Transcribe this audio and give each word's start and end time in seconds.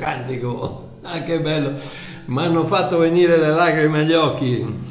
cantico. 0.00 0.88
Ah, 1.02 1.22
che 1.22 1.40
bello! 1.40 1.78
Mi 2.26 2.42
hanno 2.42 2.64
fatto 2.64 2.98
venire 2.98 3.36
le 3.36 3.50
lacrime 3.50 4.00
agli 4.00 4.14
occhi. 4.14 4.88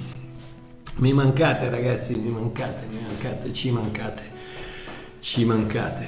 Mi 0.98 1.14
mancate, 1.14 1.70
ragazzi, 1.70 2.16
mi 2.16 2.30
mancate, 2.30 2.88
mi 2.92 3.00
mancate, 3.02 3.52
ci 3.52 3.72
mancate, 3.72 4.24
ci 5.20 5.46
mancate. 5.46 6.06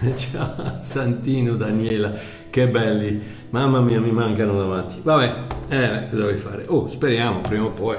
Ciao, 0.14 0.78
Santino, 0.80 1.56
Daniela, 1.56 2.12
che 2.48 2.68
belli. 2.68 3.22
Mamma 3.50 3.80
mia, 3.80 4.00
mi 4.00 4.12
mancano 4.12 4.58
davanti. 4.58 5.00
Vabbè, 5.02 5.42
eh, 5.68 6.08
cosa 6.08 6.22
vuoi 6.22 6.36
fare? 6.36 6.64
Oh, 6.68 6.88
speriamo 6.88 7.40
prima 7.40 7.64
o 7.64 7.70
poi 7.70 7.96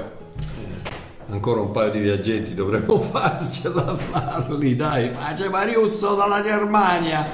ancora 1.27 1.59
un 1.59 1.71
paio 1.71 1.89
di 1.91 1.99
viaggetti 1.99 2.53
dovremmo 2.53 2.99
farcela 3.01 3.87
a 3.87 3.95
farli, 3.95 4.75
dai. 4.75 5.09
Pace 5.09 5.49
Mariuzzo 5.49 6.15
dalla 6.15 6.41
Germania. 6.41 7.27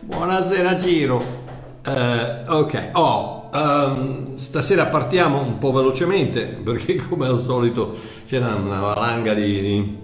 Buonasera 0.00 0.78
Ciro. 0.78 1.39
Uh, 1.86 2.52
ok, 2.52 2.90
oh, 2.92 3.48
um, 3.54 4.36
stasera 4.36 4.86
partiamo 4.86 5.40
un 5.40 5.56
po' 5.56 5.72
velocemente 5.72 6.42
perché 6.62 6.96
come 6.96 7.26
al 7.26 7.40
solito 7.40 7.96
c'è 8.26 8.38
una, 8.38 8.54
una 8.54 8.80
valanga 8.80 9.34
di... 9.34 9.60
di... 9.60 9.98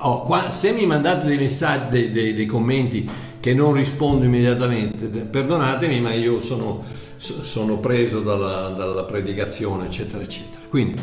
Oh, 0.00 0.22
qua, 0.22 0.50
se 0.50 0.72
mi 0.72 0.86
mandate 0.86 1.26
dei 1.26 1.36
messaggi, 1.36 1.88
dei, 1.90 2.10
dei, 2.12 2.32
dei, 2.32 2.46
commenti 2.46 3.10
che 3.40 3.54
non 3.54 3.72
rispondo 3.72 4.24
immediatamente, 4.24 5.06
perdonatemi 5.06 6.00
ma 6.00 6.12
io 6.12 6.40
sono, 6.40 6.84
sono 7.16 7.78
preso 7.78 8.20
dalla, 8.20 8.68
dalla 8.68 9.02
predicazione 9.04 9.86
eccetera 9.86 10.22
eccetera. 10.22 10.60
Quindi 10.68 11.00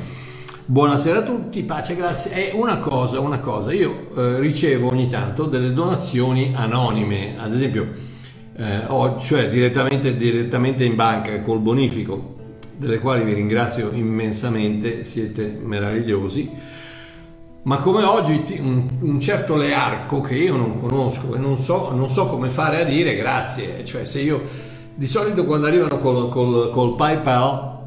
Buonasera 0.67 1.19
a 1.19 1.21
tutti, 1.21 1.61
pace, 1.61 1.95
grazie. 1.95 2.49
E 2.49 2.55
una 2.55 2.79
cosa, 2.79 3.19
una 3.19 3.39
cosa, 3.39 3.71
io 3.71 4.07
eh, 4.17 4.39
ricevo 4.39 4.89
ogni 4.89 5.07
tanto 5.07 5.45
delle 5.45 5.71
donazioni 5.71 6.53
anonime, 6.55 7.35
ad 7.37 7.53
esempio, 7.53 7.87
eh, 8.57 8.83
ho, 8.87 9.17
cioè 9.17 9.49
direttamente, 9.49 10.15
direttamente 10.15 10.83
in 10.83 10.95
banca 10.95 11.41
col 11.41 11.59
bonifico, 11.59 12.35
delle 12.77 12.99
quali 12.99 13.23
vi 13.23 13.33
ringrazio 13.33 13.91
immensamente, 13.91 15.03
siete 15.03 15.59
meravigliosi. 15.61 16.73
Ma 17.63 17.77
come 17.77 18.03
oggi 18.03 18.43
un, 18.59 18.87
un 18.99 19.19
certo 19.19 19.55
Learco 19.55 20.21
che 20.21 20.35
io 20.35 20.55
non 20.55 20.79
conosco 20.79 21.35
e 21.35 21.39
non 21.39 21.57
so, 21.57 21.91
non 21.93 22.09
so, 22.09 22.27
come 22.27 22.49
fare 22.49 22.81
a 22.81 22.85
dire 22.85 23.15
grazie, 23.15 23.83
cioè 23.83 24.05
se 24.05 24.21
io 24.21 24.41
di 24.93 25.07
solito 25.07 25.45
quando 25.45 25.65
arrivano 25.65 25.97
col, 25.97 26.29
col, 26.29 26.69
col 26.69 26.95
PayPal 26.95 27.79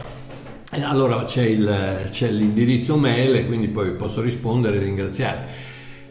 e 0.72 0.82
allora 0.82 1.22
c'è, 1.24 1.44
il, 1.44 2.06
c'è 2.10 2.28
l'indirizzo 2.28 2.98
mail 2.98 3.46
quindi 3.46 3.68
poi 3.68 3.92
posso 3.92 4.20
rispondere 4.20 4.76
e 4.76 4.80
ringraziare. 4.80 5.46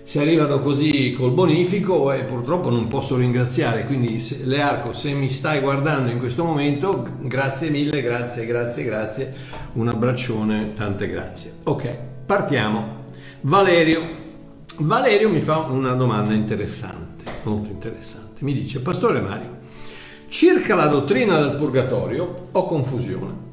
Se 0.07 0.21
arrivano 0.21 0.61
così 0.61 1.11
col 1.11 1.31
bonifico 1.31 2.13
e 2.13 2.19
eh, 2.19 2.23
purtroppo 2.23 2.69
non 2.69 2.87
posso 2.87 3.17
ringraziare, 3.17 3.83
quindi 3.83 4.21
se, 4.21 4.45
Learco 4.45 4.93
se 4.93 5.11
mi 5.11 5.27
stai 5.27 5.59
guardando 5.59 6.09
in 6.09 6.17
questo 6.17 6.45
momento, 6.45 7.05
grazie 7.19 7.69
mille, 7.69 8.01
grazie, 8.01 8.45
grazie, 8.45 8.85
grazie, 8.85 9.33
un 9.73 9.89
abbraccione, 9.89 10.71
tante 10.73 11.09
grazie. 11.09 11.55
Ok, 11.63 11.93
partiamo. 12.25 13.03
Valerio. 13.41 14.01
Valerio 14.77 15.27
mi 15.27 15.41
fa 15.41 15.57
una 15.57 15.91
domanda 15.91 16.33
interessante, 16.33 17.25
molto 17.43 17.67
interessante. 17.67 18.45
Mi 18.45 18.53
dice, 18.53 18.79
Pastore 18.79 19.19
Mario, 19.19 19.57
circa 20.29 20.73
la 20.73 20.85
dottrina 20.85 21.37
del 21.37 21.55
purgatorio 21.55 22.33
ho 22.53 22.65
confusione. 22.65 23.46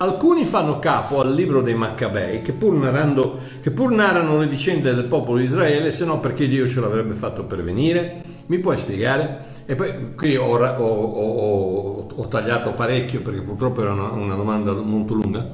Alcuni 0.00 0.44
fanno 0.44 0.78
capo 0.78 1.20
al 1.20 1.34
libro 1.34 1.60
dei 1.60 1.74
Maccabei, 1.74 2.40
che 2.40 2.52
pur, 2.52 2.72
narrando, 2.74 3.36
che 3.60 3.72
pur 3.72 3.90
narrano 3.90 4.38
le 4.38 4.46
vicende 4.46 4.94
del 4.94 5.06
popolo 5.06 5.38
di 5.38 5.44
Israele, 5.44 5.90
se 5.90 6.04
no 6.04 6.20
perché 6.20 6.46
Dio 6.46 6.68
ce 6.68 6.78
l'avrebbe 6.78 7.14
fatto 7.14 7.42
pervenire? 7.42 8.22
Mi 8.46 8.60
puoi 8.60 8.78
spiegare? 8.78 9.56
E 9.66 9.74
poi 9.74 10.14
qui 10.14 10.36
ho, 10.36 10.56
ho, 10.56 10.84
ho, 10.84 12.06
ho 12.14 12.28
tagliato 12.28 12.74
parecchio 12.74 13.22
perché 13.22 13.40
purtroppo 13.40 13.80
era 13.80 13.92
una, 13.92 14.12
una, 14.12 14.36
domanda 14.36 14.72
molto 14.72 15.14
lunga. 15.14 15.50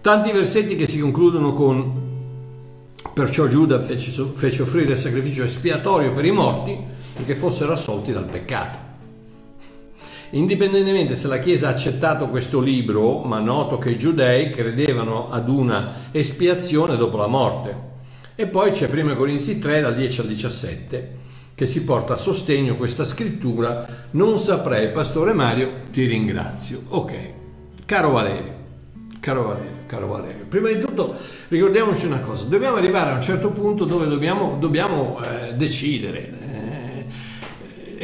Tanti 0.00 0.32
versetti 0.32 0.74
che 0.74 0.88
si 0.88 0.98
concludono 0.98 1.52
con 1.52 2.10
perciò 3.14 3.46
Giuda 3.46 3.80
fece, 3.80 4.10
fece 4.32 4.62
offrire 4.62 4.92
il 4.92 4.98
sacrificio 4.98 5.44
espiatorio 5.44 6.12
per 6.12 6.24
i 6.24 6.32
morti 6.32 6.76
perché 7.14 7.36
fossero 7.36 7.72
assolti 7.72 8.10
dal 8.10 8.24
peccato. 8.24 8.91
Indipendentemente 10.34 11.14
se 11.14 11.28
la 11.28 11.38
Chiesa 11.38 11.68
ha 11.68 11.72
accettato 11.72 12.28
questo 12.28 12.58
libro, 12.60 13.18
ma 13.20 13.38
noto 13.38 13.76
che 13.76 13.90
i 13.90 13.98
giudei 13.98 14.48
credevano 14.48 15.30
ad 15.30 15.48
una 15.48 16.08
espiazione 16.10 16.96
dopo 16.96 17.18
la 17.18 17.26
morte. 17.26 17.90
E 18.34 18.46
poi 18.46 18.70
c'è 18.70 18.88
1 18.90 19.14
Corinzi 19.14 19.58
3 19.58 19.82
dal 19.82 19.94
10 19.94 20.20
al 20.20 20.26
17 20.26 21.20
che 21.54 21.66
si 21.66 21.84
porta 21.84 22.14
a 22.14 22.16
sostegno 22.16 22.76
questa 22.76 23.04
scrittura. 23.04 24.06
Non 24.12 24.38
saprei, 24.38 24.90
Pastore 24.90 25.34
Mario, 25.34 25.70
ti 25.90 26.06
ringrazio. 26.06 26.80
Ok, 26.88 27.14
caro 27.84 28.12
Valerio, 28.12 28.54
caro 29.20 29.48
Valerio, 29.48 29.84
caro 29.86 30.06
Valerio, 30.06 30.46
prima 30.48 30.70
di 30.70 30.80
tutto 30.80 31.14
ricordiamoci 31.48 32.06
una 32.06 32.20
cosa, 32.20 32.46
dobbiamo 32.46 32.76
arrivare 32.76 33.10
a 33.10 33.14
un 33.14 33.20
certo 33.20 33.50
punto 33.50 33.84
dove 33.84 34.06
dobbiamo, 34.08 34.56
dobbiamo 34.58 35.20
eh, 35.22 35.52
decidere 35.52 36.41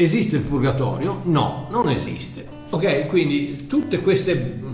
esiste 0.02 0.36
il 0.36 0.42
purgatorio? 0.42 1.20
No, 1.24 1.66
non 1.70 1.90
esiste. 1.90 2.46
Ok? 2.70 3.06
Quindi 3.06 3.66
tutte 3.66 4.00
queste 4.00 4.66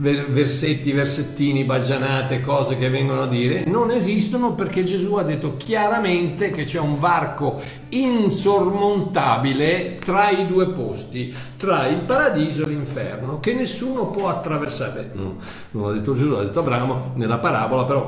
versetti, 0.00 0.92
versettini, 0.92 1.64
baggianate, 1.64 2.40
cose 2.40 2.78
che 2.78 2.88
vengono 2.88 3.20
a 3.22 3.26
dire, 3.26 3.64
non 3.66 3.90
esistono 3.90 4.54
perché 4.54 4.82
Gesù 4.82 5.16
ha 5.16 5.22
detto 5.22 5.58
chiaramente 5.58 6.50
che 6.50 6.64
c'è 6.64 6.80
un 6.80 6.98
varco 6.98 7.60
insormontabile 7.90 9.98
tra 10.02 10.30
i 10.30 10.46
due 10.46 10.70
posti, 10.70 11.34
tra 11.58 11.86
il 11.88 12.00
paradiso 12.02 12.62
e 12.62 12.68
l'inferno, 12.68 13.40
che 13.40 13.52
nessuno 13.52 14.10
può 14.10 14.28
attraversare. 14.28 15.10
No, 15.12 15.36
non 15.72 15.88
l'ha 15.88 15.94
detto 15.98 16.14
Gesù, 16.14 16.30
l'ha 16.30 16.44
detto 16.44 16.60
Abramo 16.60 17.12
nella 17.16 17.36
parabola, 17.38 17.84
però 17.84 18.06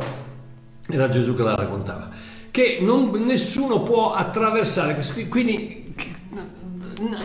era 0.88 1.09
Gesù 1.09 1.34
che 1.34 1.43
la 1.43 1.55
raccontava. 1.55 2.09
Che 2.50 2.78
non, 2.81 3.11
nessuno 3.27 3.82
può 3.82 4.15
attraversare, 4.15 4.99
quindi 5.28 5.81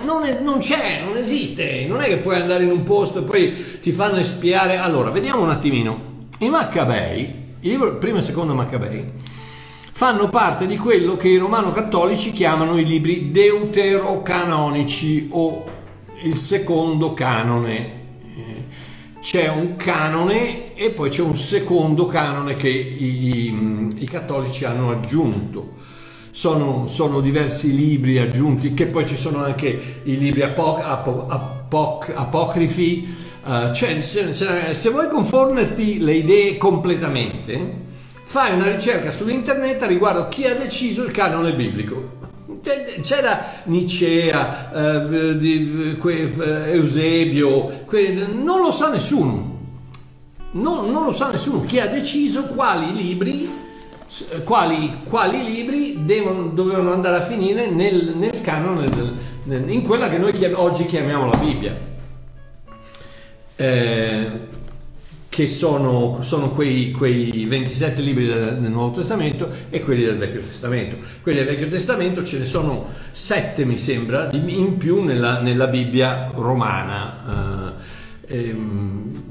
non, 0.03 0.23
è, 0.23 0.39
non, 0.41 0.59
c'è, 0.59 1.01
non 1.03 1.17
esiste, 1.17 1.85
non 1.87 2.01
è 2.01 2.05
che 2.05 2.17
puoi 2.17 2.35
andare 2.35 2.63
in 2.63 2.71
un 2.71 2.83
posto 2.83 3.19
e 3.19 3.23
poi 3.23 3.79
ti 3.79 3.91
fanno 3.91 4.17
espiare. 4.17 4.77
Allora, 4.77 5.11
vediamo 5.11 5.43
un 5.43 5.49
attimino. 5.49 6.25
I 6.39 6.49
Maccabei, 6.49 7.21
il 7.59 7.69
libro 7.69 7.95
primo 7.97 8.17
e 8.17 8.21
secondo 8.21 8.53
Maccabei, 8.53 9.05
fanno 9.91 10.29
parte 10.29 10.67
di 10.67 10.77
quello 10.77 11.15
che 11.15 11.27
i 11.27 11.37
romano-cattolici 11.37 12.31
chiamano 12.31 12.77
i 12.77 12.85
libri 12.85 13.31
deuterocanonici 13.31 15.29
o 15.31 15.65
il 16.23 16.35
secondo 16.35 17.13
canone. 17.13 17.77
Eh, 18.23 18.65
c'è 19.19 19.47
un 19.49 19.75
canone 19.75 20.75
e 20.75 20.91
poi 20.91 21.09
c'è 21.09 21.21
un 21.21 21.35
secondo 21.35 22.05
canone 22.05 22.55
che 22.55 22.69
i, 22.69 23.49
i, 23.49 23.87
i 23.97 24.05
cattolici 24.05 24.65
hanno 24.65 24.91
aggiunto 24.91 25.75
sono, 26.37 26.85
sono, 26.85 27.19
diversi 27.19 27.75
libri 27.75 28.19
aggiunti, 28.19 28.75
che 28.75 28.85
poi 28.85 29.07
ci 29.07 29.17
sono 29.17 29.43
anche 29.43 30.01
i 30.03 30.19
libri 30.19 30.43
apoc- 30.43 30.85
apoc- 30.85 31.31
apoc- 31.31 32.11
apocrifi, 32.13 33.11
uh, 33.43 33.71
cioè 33.73 33.99
se, 34.01 34.35
se, 34.35 34.75
se, 34.75 34.89
vuoi 34.91 35.07
confonderti 35.07 35.97
le 35.97 36.13
idee 36.13 36.57
completamente, 36.57 37.85
fai 38.21 38.53
una 38.53 38.69
ricerca 38.69 39.09
su 39.09 39.27
internet 39.27 39.81
riguardo 39.85 40.27
chi 40.27 40.45
ha 40.45 40.53
deciso 40.53 41.03
il 41.03 41.09
canone 41.09 41.53
biblico. 41.53 42.15
C'era 43.01 43.63
Nicea, 43.63 44.69
uh, 44.75 45.11
Eusebio, 46.67 47.85
non 48.43 48.61
lo 48.61 48.71
sa 48.71 48.91
nessuno. 48.91 49.55
Non, 50.51 50.91
non 50.91 51.03
lo 51.03 51.11
sa 51.11 51.31
nessuno 51.31 51.63
chi 51.63 51.79
ha 51.79 51.87
deciso 51.87 52.43
quali 52.43 52.93
libri 52.93 53.65
quali, 54.43 55.01
quali 55.03 55.43
libri 55.43 56.05
devono, 56.05 56.47
dovevano 56.47 56.93
andare 56.93 57.17
a 57.17 57.21
finire 57.21 57.69
nel, 57.69 58.13
nel 58.15 58.41
canone, 58.41 58.87
nel, 59.43 59.69
in 59.69 59.81
quella 59.83 60.09
che 60.09 60.17
noi 60.17 60.31
chiam, 60.31 60.53
oggi 60.55 60.85
chiamiamo 60.85 61.29
la 61.29 61.37
Bibbia, 61.37 61.77
eh, 63.55 64.31
che 65.27 65.47
sono, 65.47 66.19
sono 66.21 66.49
quei, 66.49 66.91
quei, 66.91 67.45
27 67.45 68.01
libri 68.01 68.25
del, 68.27 68.57
del, 68.59 68.71
Nuovo 68.71 68.95
Testamento 68.95 69.49
e 69.69 69.81
quelli 69.83 70.03
del 70.03 70.17
Vecchio 70.17 70.39
Testamento. 70.39 70.97
Quelli 71.21 71.39
del 71.39 71.47
Vecchio 71.47 71.67
Testamento 71.67 72.23
ce 72.23 72.39
ne 72.39 72.45
sono 72.45 72.87
sette, 73.11 73.65
mi 73.65 73.77
sembra, 73.77 74.29
in 74.31 74.77
più 74.77 75.03
nella, 75.03 75.39
nella 75.41 75.67
Bibbia 75.67 76.31
romana. 76.33 77.75
Eh, 78.25 78.49
ehm, 78.49 79.23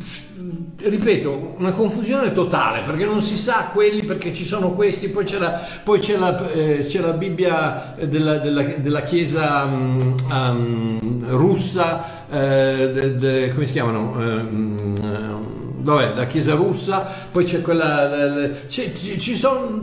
ripeto, 0.77 1.55
una 1.59 1.73
confusione 1.73 2.33
totale 2.33 2.83
perché 2.85 3.05
non 3.05 3.23
si 3.23 3.37
sa 3.37 3.71
quelli 3.73 4.05
perché 4.05 4.33
ci 4.33 4.45
sono 4.45 4.73
questi, 4.73 5.09
poi 5.09 5.25
c'è 5.25 5.39
la, 5.39 5.61
poi 5.83 5.99
c'è 5.99 6.17
la, 6.17 6.51
eh, 6.53 6.79
c'è 6.81 7.01
la 7.01 7.13
Bibbia 7.13 7.95
della, 8.01 8.39
della, 8.39 8.63
della 8.63 9.03
Chiesa 9.03 9.65
um, 9.65 10.15
um, 10.31 11.27
russa, 11.29 12.27
eh, 12.31 12.91
de, 12.93 13.15
de, 13.17 13.53
come 13.53 13.67
si 13.67 13.73
chiamano? 13.73 14.13
Um, 14.13 15.83
vabbè, 15.83 16.15
la 16.15 16.27
Chiesa 16.27 16.55
russa, 16.55 17.07
poi 17.31 17.45
c'è 17.45 17.63
quella, 17.63 18.51
c'è, 18.67 18.93
ci, 18.93 19.19
ci 19.19 19.35
sono... 19.35 19.79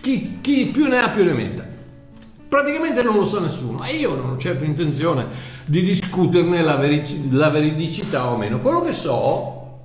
Chi, 0.00 0.38
chi 0.40 0.66
più 0.72 0.86
ne 0.86 0.98
ha 0.98 1.10
più 1.10 1.24
ne 1.24 1.32
metta. 1.32 1.75
Praticamente 2.56 3.02
non 3.02 3.16
lo 3.16 3.24
sa 3.26 3.40
nessuno 3.40 3.84
e 3.84 3.96
io 3.96 4.14
non 4.14 4.30
ho 4.30 4.36
certo 4.38 4.64
intenzione 4.64 5.26
di 5.66 5.82
discuterne 5.82 6.62
la, 6.62 6.76
veric- 6.76 7.30
la 7.32 7.50
veridicità 7.50 8.32
o 8.32 8.38
meno. 8.38 8.60
Quello 8.60 8.80
che 8.80 8.92
so, 8.92 9.80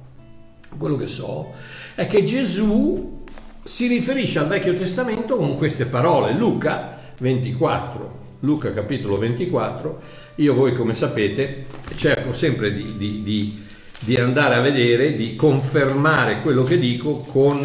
quello 0.78 0.96
che 0.96 1.08
so 1.08 1.52
è 1.96 2.08
che 2.08 2.24
Gesù 2.24 3.26
si 3.62 3.88
riferisce 3.88 4.40
al 4.40 4.48
Vecchio 4.48 4.74
Testamento 4.74 5.36
con 5.36 5.58
queste 5.58 5.84
parole. 5.84 6.32
Luca 6.32 6.98
24, 7.20 8.20
Luca 8.40 8.72
capitolo 8.72 9.18
24, 9.18 10.02
io 10.36 10.54
voi 10.54 10.74
come 10.74 10.94
sapete 10.94 11.66
cerco 11.96 12.32
sempre 12.32 12.72
di, 12.72 12.96
di, 12.96 13.22
di, 13.22 13.64
di 14.00 14.16
andare 14.16 14.56
a 14.56 14.62
vedere, 14.62 15.14
di 15.16 15.36
confermare 15.36 16.40
quello 16.40 16.64
che 16.64 16.80
dico 16.80 17.16
con 17.16 17.62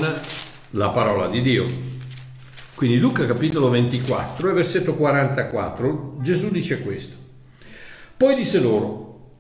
la 0.71 0.89
parola 0.89 1.29
di 1.29 1.43
Dio. 1.43 1.96
Quindi 2.77 2.99
Luca 2.99 3.25
capitolo 3.25 3.71
24 3.71 4.51
e 4.51 4.53
versetto 4.53 4.95
44, 4.97 6.17
Gesù 6.21 6.51
dice 6.51 6.83
questo. 6.83 7.17
Poi 8.15 8.35
disse 8.35 8.61
loro, 8.61 9.31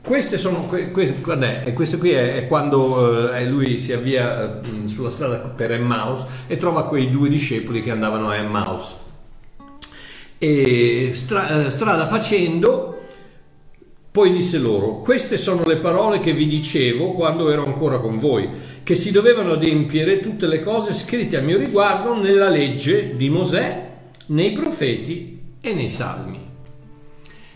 queste 0.00 0.38
sono, 0.38 0.66
que, 0.66 0.92
questo 0.92 1.98
qui 1.98 2.10
è, 2.10 2.46
quando 2.46 3.32
eh, 3.32 3.44
lui 3.44 3.80
si 3.80 3.92
avvia 3.92 4.60
eh, 4.60 4.86
sulla 4.86 5.10
strada 5.10 5.38
per 5.38 5.72
Emmaus 5.72 6.24
e 6.46 6.56
trova 6.56 6.86
quei 6.86 7.10
due 7.10 7.28
discepoli 7.28 7.82
che 7.82 7.90
andavano 7.90 8.30
a 8.30 8.36
Emmaus. 8.36 8.94
E 10.38 11.10
stra, 11.14 11.66
eh, 11.66 11.70
strada 11.72 12.06
facendo, 12.06 12.89
poi 14.12 14.32
disse 14.32 14.58
loro, 14.58 14.98
queste 14.98 15.38
sono 15.38 15.62
le 15.64 15.76
parole 15.76 16.18
che 16.18 16.32
vi 16.32 16.48
dicevo 16.48 17.12
quando 17.12 17.48
ero 17.48 17.64
ancora 17.64 18.00
con 18.00 18.18
voi, 18.18 18.48
che 18.82 18.96
si 18.96 19.12
dovevano 19.12 19.52
adempiere 19.52 20.18
tutte 20.18 20.48
le 20.48 20.58
cose 20.58 20.92
scritte 20.92 21.36
a 21.36 21.42
mio 21.42 21.56
riguardo 21.56 22.20
nella 22.20 22.48
legge 22.48 23.14
di 23.16 23.30
Mosè, 23.30 23.88
nei 24.26 24.50
profeti 24.50 25.40
e 25.60 25.74
nei 25.74 25.90
salmi. 25.90 26.40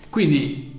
Quindi 0.08 0.72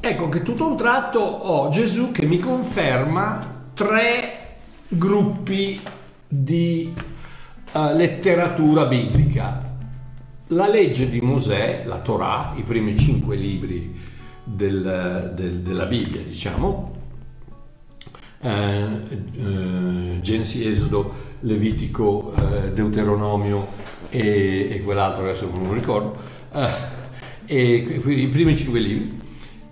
ecco 0.00 0.28
che 0.28 0.42
tutto 0.42 0.66
un 0.66 0.76
tratto 0.76 1.20
ho 1.20 1.68
Gesù 1.68 2.10
che 2.10 2.26
mi 2.26 2.40
conferma 2.40 3.68
tre 3.72 4.56
gruppi 4.88 5.80
di 6.26 6.92
uh, 7.72 7.94
letteratura 7.94 8.86
biblica. 8.86 9.74
La 10.48 10.66
legge 10.66 11.08
di 11.08 11.20
Mosè, 11.20 11.84
la 11.86 12.00
Torah, 12.00 12.52
i 12.56 12.64
primi 12.64 12.96
cinque 12.96 13.36
libri 13.36 14.05
del, 14.46 15.32
del, 15.34 15.60
della 15.60 15.86
Bibbia, 15.86 16.22
diciamo, 16.22 16.94
eh, 18.40 18.84
eh, 19.38 20.18
Genesi, 20.20 20.66
Esodo, 20.66 21.24
Levitico, 21.40 22.32
eh, 22.32 22.72
Deuteronomio 22.72 23.66
e, 24.08 24.68
e, 24.70 24.82
quell'altro, 24.82 25.24
adesso 25.24 25.50
non 25.50 25.66
lo 25.66 25.72
ricordo, 25.72 26.16
eh, 26.52 26.94
e 27.46 28.00
quindi 28.02 28.22
i 28.22 28.28
primi 28.28 28.56
cinque 28.56 28.78
libri, 28.78 29.20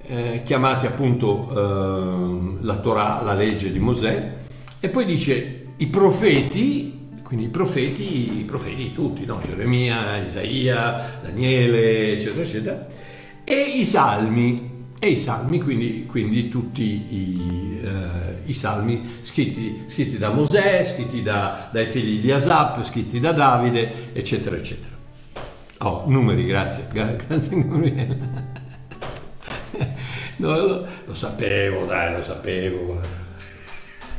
eh, 0.07 0.43
chiamati 0.45 0.87
appunto 0.87 1.51
eh, 1.51 2.59
la 2.61 2.77
Torah, 2.79 3.23
la 3.23 3.35
legge 3.35 3.71
di 3.71 3.79
Mosè, 3.79 4.33
e 4.81 4.89
poi 4.89 5.05
dice 5.05 5.67
i 5.77 5.87
profeti, 5.87 7.11
quindi 7.23 7.47
i 7.47 7.49
profeti, 7.49 8.41
i 8.41 8.45
profeti 8.45 8.93
tutti, 8.93 9.25
no? 9.25 9.41
Geremia, 9.43 10.19
Isaia, 10.19 11.19
Daniele, 11.23 12.13
eccetera, 12.13 12.43
eccetera, 12.43 12.87
e 13.45 13.61
i 13.61 13.85
salmi, 13.85 14.87
e 14.99 15.09
i 15.09 15.17
salmi, 15.19 15.61
quindi, 15.61 16.07
quindi 16.07 16.49
tutti 16.49 16.83
i, 16.83 17.81
eh, 17.83 18.39
i 18.47 18.55
salmi 18.55 19.19
scritti, 19.21 19.83
scritti, 19.87 20.17
da 20.17 20.31
Mosè, 20.31 20.83
scritti 20.85 21.21
da, 21.21 21.69
dai 21.71 21.87
figli 21.87 22.19
di 22.21 22.33
Asap, 22.33 22.83
scritti 22.83 23.21
da 23.21 23.33
Davide, 23.33 24.15
eccetera, 24.15 24.57
eccetera. 24.57 24.93
Oh, 25.81 26.05
numeri, 26.07 26.47
grazie, 26.47 26.87
grazie 26.91 27.63
Gabriele. 27.63 28.53
No, 30.37 30.57
lo, 30.57 30.87
lo, 31.05 31.15
sapevo, 31.15 31.85
dai, 31.85 32.13
lo 32.15 32.23
sapevo. 32.23 33.01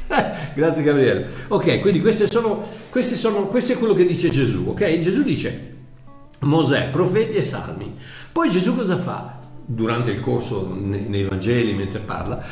grazie 0.53 0.83
Gabriele. 0.83 1.29
Ok, 1.47 1.81
quindi 1.81 1.99
queste 1.99 2.29
sono, 2.29 2.63
queste 2.89 3.15
sono, 3.15 3.47
questo 3.47 3.73
è 3.73 3.77
quello 3.77 3.93
che 3.93 4.05
dice 4.05 4.29
Gesù, 4.29 4.65
ok? 4.67 4.99
Gesù 4.99 5.23
dice 5.23 5.73
Mosè, 6.41 6.89
profeti 6.89 7.37
e 7.37 7.41
salmi. 7.41 7.95
Poi 8.31 8.49
Gesù 8.49 8.75
cosa 8.75 8.97
fa? 8.97 9.39
Durante 9.65 10.11
il 10.11 10.19
corso 10.19 10.75
nei, 10.77 11.23
Vangeli, 11.23 11.73
mentre 11.73 11.99
parla, 11.99 12.43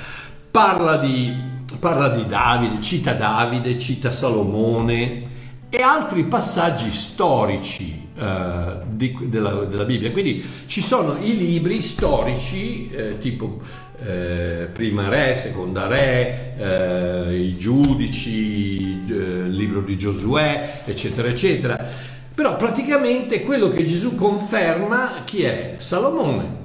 parla 0.50 0.98
di, 0.98 1.32
parla 1.80 2.10
di 2.10 2.26
Davide, 2.26 2.82
cita 2.82 3.14
Davide, 3.14 3.78
cita 3.78 4.12
Salomone 4.12 5.32
e 5.70 5.82
altri 5.82 6.24
passaggi 6.24 6.90
storici 6.92 8.08
eh, 8.16 8.78
di, 8.88 9.16
della, 9.24 9.66
della, 9.66 9.84
Bibbia. 9.84 10.12
Quindi 10.12 10.44
ci 10.66 10.82
sono 10.82 11.18
i 11.20 11.38
libri 11.38 11.82
storici, 11.82 12.90
eh, 12.90 13.18
tipo 13.20 13.60
eh, 14.00 14.70
prima 14.72 15.10
re, 15.10 15.36
seconda 15.36 15.88
re, 15.88 16.56
eh, 16.58 17.40
i 17.40 17.58
giudici, 17.58 19.04
eh, 19.08 19.14
il 19.14 19.56
libro 19.56 19.82
di 19.82 19.98
Giosuè, 19.98 20.82
eccetera, 20.86 21.28
eccetera 21.28 22.12
però 22.34 22.56
praticamente 22.56 23.42
quello 23.44 23.70
che 23.70 23.84
Gesù 23.84 24.16
conferma 24.16 25.22
chi 25.24 25.44
è? 25.44 25.76
Salomone, 25.78 26.62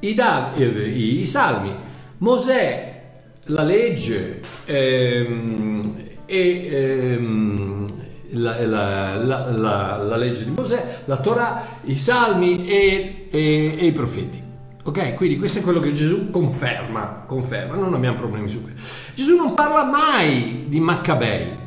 i, 0.00 0.14
Dav- 0.14 0.58
eh, 0.58 0.88
i 0.88 1.26
Salmi, 1.26 1.74
Mosè, 2.18 3.02
la 3.46 3.62
legge 3.62 4.40
ehm, 4.64 5.96
e 6.24 6.66
ehm, 6.66 7.86
la, 8.32 8.64
la, 8.66 9.16
la, 9.16 9.96
la, 9.96 10.16
legge 10.16 10.44
di 10.44 10.50
Mosè, 10.50 11.02
la 11.04 11.18
Torah, 11.18 11.66
i 11.84 11.96
Salmi 11.96 12.66
e, 12.66 13.26
e, 13.30 13.76
e, 13.78 13.86
i 13.86 13.92
profeti. 13.92 14.42
Ok, 14.84 15.14
quindi 15.14 15.38
questo 15.38 15.58
è 15.58 15.62
quello 15.62 15.80
che 15.80 15.92
Gesù 15.92 16.30
conferma, 16.30 17.24
conferma, 17.26 17.76
non 17.76 17.94
abbiamo 17.94 18.16
problemi 18.16 18.48
su 18.48 18.62
questo. 18.62 18.80
Gesù 19.14 19.36
non 19.36 19.54
parla 19.54 19.84
mai 19.84 20.64
di 20.68 20.80
Maccabei, 20.80 21.61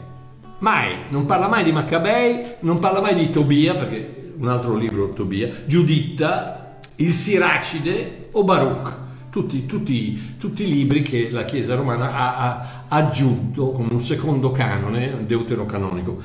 Mai, 0.66 0.96
non 1.10 1.26
parla 1.26 1.48
mai 1.48 1.64
di 1.64 1.72
Maccabei, 1.72 2.56
non 2.62 2.80
parla 2.80 3.00
mai 3.00 3.14
di 3.14 3.30
Tobia, 3.30 3.76
perché 3.76 4.34
un 4.36 4.48
altro 4.48 4.76
libro 4.76 5.14
Tobia, 5.14 5.48
Giuditta, 5.68 6.80
il 6.96 7.12
Siracide 7.12 8.30
o 8.32 8.44
Baruch. 8.44 8.94
Tutti, 9.30 9.68
tutti, 9.68 10.38
tutti 10.40 10.64
i 10.64 10.74
libri 10.74 11.04
che 11.04 11.30
la 11.30 11.46
Chiesa 11.46 11.76
romana 11.76 12.16
ha, 12.16 12.36
ha 12.38 12.86
aggiunto 12.88 13.70
come 13.70 13.94
un 13.94 14.00
secondo 14.00 14.50
canone 14.50 15.28
deuterocanonico. 15.28 16.18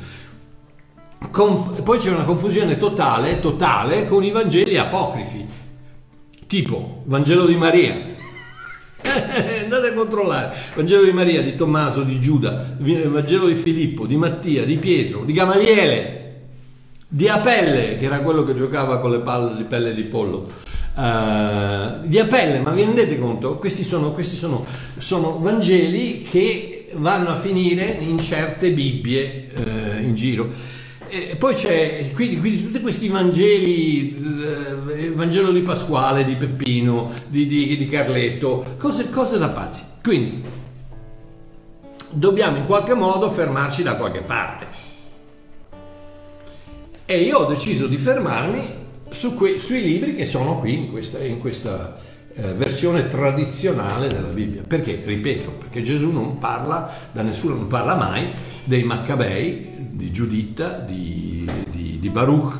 Conf- 1.31 1.83
poi 1.83 1.99
c'è 1.99 2.11
una 2.11 2.25
confusione 2.25 2.79
totale, 2.79 3.41
totale 3.41 4.07
con 4.07 4.25
i 4.25 4.31
Vangeli 4.31 4.79
apocrifi, 4.79 5.47
tipo 6.47 7.03
Vangelo 7.05 7.45
di 7.45 7.57
Maria, 7.57 7.95
Andate 9.63 9.89
a 9.89 9.93
controllare. 9.93 10.57
Vangelo 10.75 11.05
di 11.05 11.13
Maria, 11.13 11.43
di 11.43 11.55
Tommaso, 11.57 12.03
di 12.03 12.21
Giuda, 12.21 12.77
Vangelo 12.79 13.47
di 13.47 13.55
Filippo, 13.55 14.07
di 14.07 14.17
Mattia, 14.17 14.65
di 14.65 14.77
Pietro, 14.79 15.25
di 15.25 15.33
Gamaliele, 15.33 16.21
di 17.09 17.29
Apelle, 17.29 17.97
che 17.97 18.05
era 18.05 18.21
quello 18.21 18.45
che 18.45 18.55
giocava 18.55 19.01
con 19.01 19.11
le 19.11 19.21
palle 19.21 19.57
di 19.57 19.65
pelle 19.65 19.95
di 19.95 20.05
pollo. 20.05 20.47
Uh, 20.95 22.07
di 22.07 22.19
Apelle, 22.19 22.59
ma 22.61 22.71
vi 22.73 22.83
rendete 22.83 23.19
conto? 23.19 23.57
Questi 23.57 23.85
sono, 23.85 24.11
questi 24.11 24.37
sono, 24.37 24.65
sono 24.97 25.39
Vangeli 25.39 26.23
che 26.23 26.91
vanno 26.95 27.31
a 27.31 27.37
finire 27.37 27.97
in 28.01 28.19
certe 28.19 28.73
Bibbie 28.73 29.49
uh, 29.55 30.03
in 30.03 30.15
giro. 30.15 30.51
E 31.13 31.35
poi 31.35 31.55
c'è 31.55 32.13
quindi, 32.15 32.39
quindi, 32.39 32.63
tutti 32.63 32.81
questi 32.81 33.09
Vangeli, 33.09 34.15
eh, 34.15 35.07
il 35.07 35.15
Vangelo 35.15 35.51
di 35.51 35.61
Pasquale, 35.61 36.25
di 36.25 36.37
Peppino, 36.37 37.13
di, 37.27 37.49
di, 37.49 37.77
di 37.77 37.89
Carletto, 37.89 38.77
cose, 38.79 39.11
cose 39.11 39.37
da 39.37 39.49
pazzi. 39.49 39.85
Quindi 40.03 40.41
dobbiamo 42.13 42.59
in 42.59 42.67
qualche 42.67 42.95
modo 42.95 43.29
fermarci 43.29 43.83
da 43.83 43.97
qualche 43.97 44.21
parte. 44.21 44.67
E 47.05 47.21
io 47.23 47.39
ho 47.39 47.47
deciso 47.47 47.89
di 47.89 47.97
fermarmi 47.97 48.79
su 49.11 49.35
que- 49.35 49.59
sui 49.59 49.83
libri 49.83 50.15
che 50.15 50.27
sono 50.27 50.61
qui 50.61 50.77
in 50.77 50.91
questa, 50.93 51.19
in 51.19 51.41
questa 51.41 51.97
eh, 52.43 52.53
versione 52.55 53.07
tradizionale 53.09 54.09
della 54.09 54.29
Bibbia. 54.29 54.63
Perché? 54.67 55.03
Ripeto, 55.05 55.51
perché 55.51 55.83
Gesù 55.83 56.11
non 56.11 56.39
parla 56.39 56.91
da 57.13 57.23
nessuno, 57.23 57.55
non 57.55 57.67
parla 57.67 57.95
mai 57.95 58.31
dei 58.65 58.83
Maccabei, 58.83 59.89
di 59.91 60.11
Giuditta, 60.11 60.79
di, 60.79 61.49
di, 61.71 61.99
di 62.01 62.09
Baruch, 62.09 62.59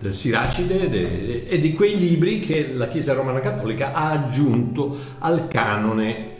del 0.00 0.14
Siracide 0.14 0.88
de, 0.88 1.46
e 1.46 1.58
di 1.58 1.74
quei 1.74 1.98
libri 1.98 2.40
che 2.40 2.72
la 2.72 2.88
Chiesa 2.88 3.12
Romana 3.12 3.40
Cattolica 3.40 3.92
ha 3.92 4.10
aggiunto 4.10 4.96
al 5.18 5.48
canone 5.48 6.36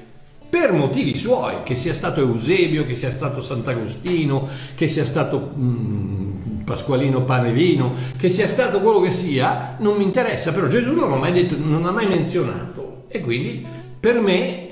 per 0.48 0.72
motivi 0.72 1.14
suoi, 1.14 1.56
che 1.62 1.74
sia 1.74 1.92
stato 1.92 2.20
Eusebio, 2.20 2.86
che 2.86 2.94
sia 2.94 3.10
stato 3.10 3.42
Sant'Agostino, 3.42 4.48
che 4.74 4.88
sia 4.88 5.04
stato 5.04 5.52
mm, 5.54 6.60
Pasqualino 6.64 7.24
Panevino, 7.24 7.92
che 8.16 8.30
sia 8.30 8.48
stato 8.48 8.80
quello 8.80 9.00
che 9.00 9.10
sia, 9.10 9.76
non 9.80 9.96
mi 9.96 10.04
interessa, 10.04 10.52
però 10.52 10.66
Gesù 10.66 10.94
non 10.94 11.18
mai 11.18 11.32
detto, 11.32 11.56
non 11.58 11.84
ha 11.84 11.90
mai 11.90 12.06
menzionato 12.06 12.77
e 13.08 13.20
quindi 13.20 13.66
per 13.98 14.20
me 14.20 14.66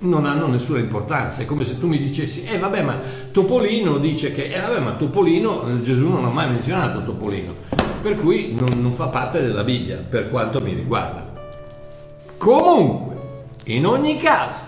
non 0.00 0.26
hanno 0.26 0.46
nessuna 0.46 0.78
importanza. 0.78 1.42
È 1.42 1.46
come 1.46 1.64
se 1.64 1.78
tu 1.78 1.86
mi 1.86 1.98
dicessi, 1.98 2.44
eh 2.44 2.58
vabbè, 2.58 2.82
ma 2.82 2.98
Topolino 3.30 3.98
dice 3.98 4.32
che, 4.32 4.52
eh 4.52 4.60
vabbè, 4.60 4.80
ma 4.80 4.92
Topolino, 4.92 5.80
Gesù 5.80 6.08
non 6.08 6.24
ha 6.24 6.30
mai 6.30 6.48
menzionato 6.48 7.02
Topolino, 7.02 7.54
per 8.02 8.16
cui 8.16 8.54
non, 8.54 8.80
non 8.80 8.92
fa 8.92 9.06
parte 9.06 9.40
della 9.40 9.64
Bibbia, 9.64 9.96
per 9.96 10.28
quanto 10.28 10.60
mi 10.60 10.74
riguarda. 10.74 11.32
Comunque, 12.36 13.14
in 13.64 13.86
ogni 13.86 14.18
caso, 14.18 14.60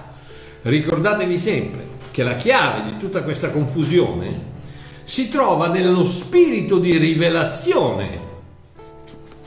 ricordatevi 0.62 1.38
sempre 1.38 1.84
che 2.10 2.22
la 2.22 2.36
chiave 2.36 2.90
di 2.90 2.96
tutta 2.96 3.22
questa 3.22 3.50
confusione 3.50 4.54
si 5.04 5.28
trova 5.28 5.68
nello 5.68 6.04
spirito 6.04 6.78
di 6.78 6.96
rivelazione, 6.96 8.24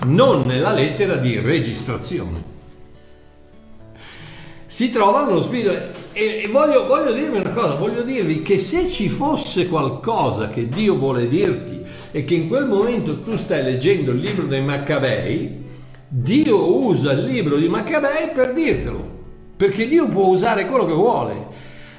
non 0.05 0.43
nella 0.46 0.72
lettera 0.72 1.15
di 1.15 1.39
registrazione 1.39 2.58
si 4.70 4.92
trova 4.92 5.26
nello 5.26 5.42
spirito. 5.42 5.72
E, 6.14 6.44
e 6.44 6.48
voglio, 6.48 6.86
voglio, 6.86 7.12
dirvi 7.12 7.40
una 7.40 7.50
cosa, 7.50 7.74
voglio 7.74 8.04
dirvi 8.04 8.44
che 8.44 8.60
se 8.60 8.88
ci 8.88 9.10
fosse 9.10 9.68
qualcosa 9.68 10.50
che 10.50 10.70
Dio 10.70 10.96
vuole 10.96 11.28
dirti 11.28 11.82
e 12.12 12.24
che 12.24 12.36
in 12.36 12.48
quel 12.48 12.68
momento 12.68 13.22
tu 13.22 13.36
stai 13.36 13.64
leggendo 13.64 14.12
il 14.12 14.20
libro 14.20 14.46
dei 14.46 14.62
Maccabei, 14.62 15.66
Dio 16.08 16.84
usa 16.84 17.14
il 17.14 17.24
libro 17.24 17.58
di 17.58 17.68
Maccabei 17.68 18.30
per 18.32 18.54
dirtelo, 18.54 19.04
perché 19.58 19.88
Dio 19.88 20.08
può 20.08 20.28
usare 20.28 20.68
quello 20.68 20.86
che 20.86 20.94
vuole. 20.94 21.48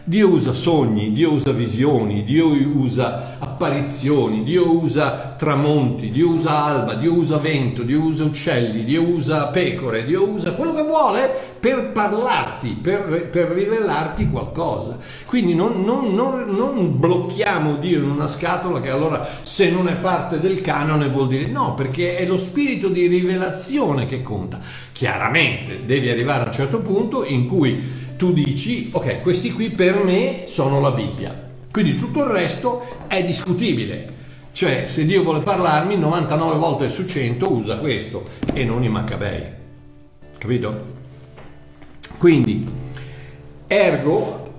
Dio 0.05 0.29
usa 0.29 0.53
sogni, 0.53 1.11
Dio 1.11 1.33
usa 1.33 1.51
visioni, 1.51 2.23
Dio 2.23 2.47
usa 2.47 3.37
apparizioni, 3.61 4.43
Dio 4.43 4.71
usa 4.71 5.35
tramonti, 5.37 6.09
Dio 6.09 6.31
usa 6.31 6.65
alba, 6.65 6.95
Dio 6.95 7.13
usa 7.13 7.37
vento, 7.37 7.83
Dio 7.83 8.01
usa 8.01 8.25
uccelli, 8.25 8.85
Dio 8.85 9.03
usa 9.03 9.49
pecore, 9.49 10.07
Dio 10.07 10.27
usa 10.27 10.55
quello 10.55 10.73
che 10.73 10.83
vuole 10.83 11.31
per 11.61 11.91
parlarti, 11.93 12.79
per, 12.81 13.29
per 13.31 13.49
rivelarti 13.49 14.29
qualcosa. 14.31 14.97
Quindi 15.27 15.55
non, 15.55 15.85
non, 15.85 16.15
non, 16.15 16.47
non, 16.49 16.99
blocchiamo 16.99 17.77
Dio 17.77 17.99
in 17.99 18.09
una 18.09 18.27
scatola 18.27 18.81
che 18.81 18.89
allora 18.89 19.29
se 19.43 19.71
non 19.71 19.89
è 19.89 19.97
parte 19.97 20.41
del 20.41 20.63
canone 20.63 21.09
vuol 21.09 21.29
dire 21.29 21.47
no, 21.47 21.75
perché 21.75 22.17
è 22.17 22.25
lo 22.25 22.39
spirito 22.39 22.89
di 22.89 23.07
rivelazione 23.09 24.07
che 24.07 24.23
conta. 24.23 24.59
Chiaramente 24.91 25.85
devi 25.85 26.09
arrivare 26.09 26.45
a 26.45 26.47
un 26.47 26.53
certo 26.53 26.81
punto 26.81 27.27
in 27.27 27.47
cui 27.47 28.09
tu 28.17 28.33
dici, 28.33 28.89
ok, 28.91 29.21
questi 29.21 29.53
qui 29.53 29.69
per 29.69 30.03
me 30.03 30.45
sono 30.47 30.81
la 30.81 30.93
Bibbia. 30.93 31.49
Quindi 31.71 31.97
tutto 31.97 32.25
il 32.25 32.31
resto 32.31 33.05
è 33.07 33.23
discutibile. 33.23 34.19
Cioè, 34.53 34.87
se 34.87 35.05
Dio 35.07 35.23
vuole 35.23 35.41
parlarmi, 35.41 35.97
99 35.97 36.57
volte 36.57 36.89
su 36.89 37.07
100 37.07 37.53
usa 37.53 37.77
questo 37.79 38.29
e 38.53 38.65
non 38.65 38.83
i 38.83 38.89
Maccabei. 38.89 39.59
Capito? 40.37 40.99
Quindi, 42.19 42.67
ergo, 43.67 44.53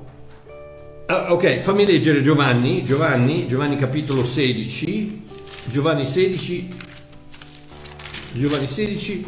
ah, 1.08 1.34
ok, 1.34 1.58
fammi 1.58 1.86
leggere 1.86 2.22
Giovanni, 2.22 2.84
Giovanni, 2.84 3.46
Giovanni 3.46 3.76
capitolo 3.76 4.26
16, 4.26 5.24
Giovanni 5.66 6.06
16, 6.06 6.70
Giovanni 8.34 8.68
16, 8.68 9.26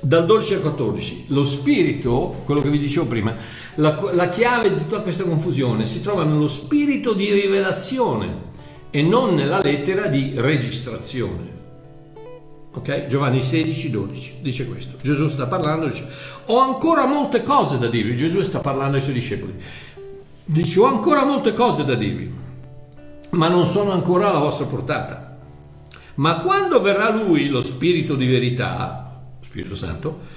dal 0.00 0.26
12 0.26 0.54
al 0.54 0.60
14, 0.60 1.24
lo 1.28 1.44
spirito, 1.44 2.42
quello 2.44 2.60
che 2.60 2.70
vi 2.70 2.78
dicevo 2.78 3.06
prima, 3.06 3.34
la, 3.78 3.96
la, 4.12 4.28
chiave 4.28 4.74
di 4.74 4.76
tutta 4.76 5.00
questa 5.00 5.24
confusione 5.24 5.86
si 5.86 6.02
trova 6.02 6.24
nello 6.24 6.48
spirito 6.48 7.12
di 7.12 7.32
rivelazione 7.32 8.46
e 8.90 9.02
non 9.02 9.34
nella 9.34 9.60
lettera 9.60 10.08
di 10.08 10.32
registrazione. 10.36 11.56
Ok? 12.74 13.06
Giovanni 13.06 13.40
16, 13.40 13.90
12 13.90 14.34
dice 14.40 14.66
questo. 14.66 14.96
Gesù 15.00 15.28
sta 15.28 15.46
parlando, 15.46 15.86
dice, 15.86 16.06
ho 16.46 16.58
ancora 16.58 17.06
molte 17.06 17.42
cose 17.42 17.78
da 17.78 17.86
dirvi. 17.86 18.16
Gesù 18.16 18.42
sta 18.42 18.58
parlando 18.58 18.96
ai 18.96 19.02
suoi 19.02 19.14
discepoli. 19.14 19.54
Dice, 20.44 20.80
ho 20.80 20.86
ancora 20.86 21.24
molte 21.24 21.52
cose 21.52 21.84
da 21.84 21.94
dirvi, 21.94 22.32
ma 23.30 23.48
non 23.48 23.64
sono 23.66 23.92
ancora 23.92 24.28
alla 24.30 24.38
vostra 24.38 24.66
portata. 24.66 25.36
Ma 26.16 26.38
quando 26.38 26.80
verrà 26.80 27.10
lui, 27.10 27.48
lo 27.48 27.60
spirito 27.60 28.16
di 28.16 28.26
verità, 28.26 29.22
Spirito 29.40 29.76
Santo, 29.76 30.36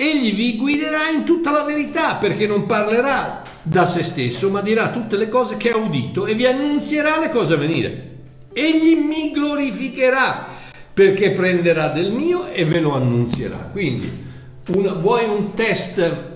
egli 0.00 0.32
vi 0.32 0.56
guiderà 0.56 1.08
in 1.08 1.24
tutta 1.24 1.50
la 1.50 1.64
verità 1.64 2.14
perché 2.14 2.46
non 2.46 2.66
parlerà 2.66 3.42
da 3.62 3.84
se 3.84 4.04
stesso, 4.04 4.48
ma 4.48 4.60
dirà 4.60 4.90
tutte 4.90 5.16
le 5.16 5.28
cose 5.28 5.56
che 5.56 5.72
ha 5.72 5.76
udito 5.76 6.24
e 6.26 6.34
vi 6.34 6.46
annunzierà 6.46 7.18
le 7.18 7.30
cose 7.30 7.54
a 7.54 7.56
venire. 7.56 8.16
Egli 8.52 8.96
mi 8.96 9.32
glorificherà 9.32 10.46
perché 10.94 11.32
prenderà 11.32 11.88
del 11.88 12.12
mio 12.12 12.46
e 12.46 12.64
ve 12.64 12.78
lo 12.78 12.94
annunzierà. 12.94 13.68
Quindi, 13.72 14.08
una, 14.68 14.92
vuoi 14.92 15.24
un 15.24 15.54
test? 15.54 16.26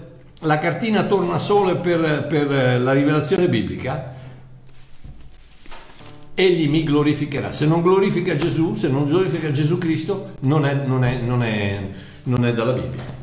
La 0.40 0.58
cartina 0.58 1.04
torna 1.04 1.38
solo 1.38 1.78
per, 1.78 2.26
per 2.28 2.80
la 2.80 2.92
rivelazione 2.92 3.48
biblica? 3.48 4.10
egli 6.34 6.68
mi 6.68 6.82
glorificherà. 6.82 7.52
Se 7.52 7.66
non 7.66 7.82
glorifica 7.82 8.34
Gesù, 8.34 8.74
se 8.74 8.88
non 8.88 9.04
glorifica 9.04 9.52
Gesù 9.52 9.78
Cristo, 9.78 10.32
non 10.40 10.64
è, 10.66 10.74
non 10.74 11.04
è, 11.04 11.18
non 11.18 11.42
è, 11.42 11.88
non 12.24 12.44
è 12.44 12.52
dalla 12.52 12.72
Bibbia. 12.72 13.21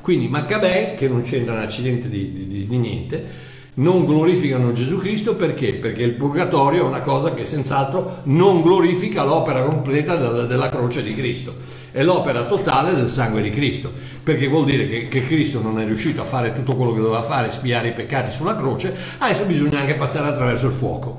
Quindi 0.00 0.28
Maccabei, 0.28 0.94
che 0.94 1.08
non 1.08 1.22
c'entra 1.22 1.54
un 1.54 1.60
accidente 1.60 2.08
di, 2.08 2.46
di, 2.46 2.66
di, 2.66 2.78
niente, 2.78 3.44
non 3.74 4.04
glorificano 4.04 4.72
Gesù 4.72 4.98
Cristo 4.98 5.34
perché? 5.34 5.74
Perché 5.74 6.02
il 6.02 6.12
purgatorio 6.12 6.84
è 6.84 6.86
una 6.86 7.00
cosa 7.00 7.34
che 7.34 7.44
senz'altro 7.44 8.20
non 8.24 8.62
glorifica 8.62 9.22
l'opera 9.22 9.62
completa 9.62 10.16
della, 10.16 10.44
della 10.44 10.68
croce 10.68 11.02
di 11.02 11.14
Cristo, 11.14 11.56
è 11.90 12.02
l'opera 12.02 12.44
totale 12.44 12.94
del 12.94 13.08
sangue 13.08 13.42
di 13.42 13.50
Cristo, 13.50 13.92
perché 14.22 14.46
vuol 14.46 14.64
dire 14.64 14.88
che, 14.88 15.08
che, 15.08 15.26
Cristo 15.26 15.60
non 15.60 15.78
è 15.78 15.84
riuscito 15.84 16.22
a 16.22 16.24
fare 16.24 16.52
tutto 16.52 16.74
quello 16.74 16.94
che 16.94 17.00
doveva 17.00 17.22
fare, 17.22 17.50
spiare 17.50 17.88
i 17.88 17.92
peccati 17.92 18.30
sulla 18.30 18.56
croce, 18.56 18.94
adesso 19.18 19.44
bisogna 19.44 19.80
anche 19.80 19.94
passare 19.94 20.28
attraverso 20.28 20.68
il 20.68 20.72
fuoco. 20.72 21.18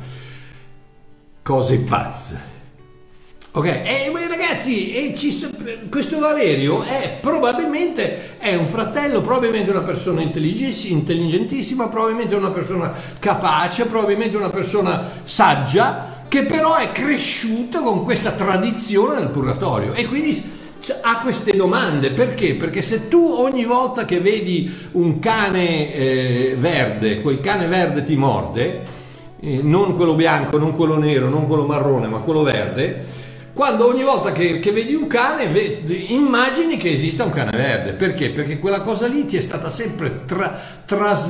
Cose 1.44 1.78
pazze. 1.80 2.57
Ok, 3.58 3.66
e 3.66 4.12
ragazzi, 4.28 4.94
e 4.94 5.16
ci, 5.16 5.36
questo 5.90 6.20
Valerio 6.20 6.84
è 6.84 7.18
probabilmente 7.20 8.38
è 8.38 8.54
un 8.54 8.68
fratello, 8.68 9.22
probabilmente 9.22 9.72
una 9.72 9.82
persona 9.82 10.22
intelligentissima, 10.22 11.88
probabilmente 11.88 12.36
una 12.36 12.52
persona 12.52 12.94
capace, 13.18 13.86
probabilmente 13.86 14.38
una 14.38 14.52
persona 14.52 15.10
saggia, 15.24 16.22
che 16.28 16.44
però 16.44 16.76
è 16.76 16.92
cresciuta 16.92 17.82
con 17.82 18.04
questa 18.04 18.34
tradizione 18.34 19.16
del 19.16 19.30
purgatorio. 19.30 19.94
E 19.94 20.06
quindi 20.06 20.40
ha 21.02 21.22
queste 21.22 21.56
domande. 21.56 22.12
Perché? 22.12 22.54
Perché 22.54 22.84
se 22.84 23.08
tu 23.08 23.26
ogni 23.26 23.66
volta 23.66 24.06
che 24.06 24.20
vedi 24.20 24.72
un 24.92 25.18
cane 25.18 25.92
eh, 25.96 26.56
verde, 26.60 27.22
quel 27.22 27.40
cane 27.42 27.66
verde 27.66 28.04
ti 28.04 28.16
morde, 28.18 28.86
eh, 29.40 29.62
non 29.64 29.96
quello 29.96 30.14
bianco, 30.14 30.60
non 30.60 30.74
quello 30.74 31.00
nero, 31.00 31.28
non 31.28 31.48
quello 31.48 31.66
marrone, 31.66 32.08
ma 32.08 32.20
quello 32.20 32.44
verde, 32.44 33.26
quando 33.58 33.88
ogni 33.88 34.04
volta 34.04 34.32
che, 34.32 34.60
che 34.60 34.72
vedi 34.72 34.94
un 34.94 35.08
cane 35.08 35.48
vedi, 35.48 36.14
immagini 36.14 36.78
che 36.78 36.92
esista 36.92 37.24
un 37.24 37.32
cane 37.32 37.58
verde. 37.58 37.94
Perché? 37.94 38.30
Perché 38.30 38.60
quella 38.60 38.82
cosa 38.82 39.08
lì 39.08 39.26
ti 39.26 39.36
è 39.36 39.42
stata 39.42 39.72
sempre 39.72 40.26
tra, 40.26 40.60
tras, 40.86 41.28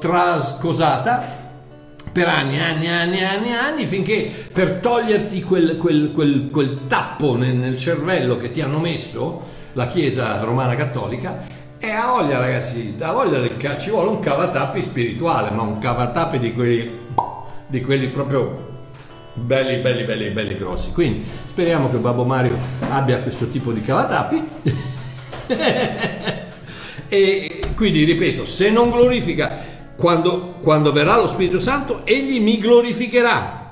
trascosata 0.00 1.42
per 2.10 2.26
anni, 2.26 2.58
anni, 2.58 2.88
anni, 2.88 3.22
anni, 3.22 3.52
anni, 3.52 3.86
finché 3.86 4.32
per 4.52 4.80
toglierti 4.80 5.44
quel, 5.44 5.76
quel, 5.76 6.10
quel, 6.10 6.50
quel 6.50 6.86
tappo 6.88 7.36
nel, 7.36 7.54
nel, 7.54 7.76
cervello 7.76 8.36
che 8.36 8.50
ti 8.50 8.60
hanno 8.60 8.80
messo 8.80 9.42
la 9.74 9.86
Chiesa 9.86 10.40
romana 10.40 10.74
cattolica, 10.74 11.46
e 11.78 11.88
a 11.88 12.06
voglia 12.06 12.40
ragazzi, 12.40 12.96
a 12.98 13.12
voglia 13.12 13.38
del, 13.38 13.56
ci 13.78 13.90
vuole 13.90 14.08
un 14.08 14.18
cavatappi 14.18 14.82
spirituale, 14.82 15.50
ma 15.50 15.62
un 15.62 15.78
cavatappi 15.78 16.40
di 16.40 16.52
quelli, 16.52 16.90
di 17.68 17.80
quelli 17.80 18.08
proprio 18.08 18.72
belli, 19.34 19.82
belli, 19.82 20.04
belli, 20.04 20.30
belli 20.30 20.56
grossi. 20.56 20.92
Quindi 20.92 21.24
speriamo 21.48 21.90
che 21.90 21.98
Babbo 21.98 22.24
Mario 22.24 22.56
abbia 22.90 23.20
questo 23.20 23.50
tipo 23.50 23.72
di 23.72 23.80
cavatappi. 23.80 24.48
e 27.08 27.60
quindi 27.74 28.04
ripeto, 28.04 28.44
se 28.44 28.70
non 28.70 28.90
glorifica, 28.90 29.72
quando, 29.96 30.54
quando 30.60 30.92
verrà 30.92 31.16
lo 31.16 31.26
Spirito 31.26 31.58
Santo, 31.58 32.06
egli 32.06 32.40
mi 32.40 32.58
glorificherà. 32.58 33.70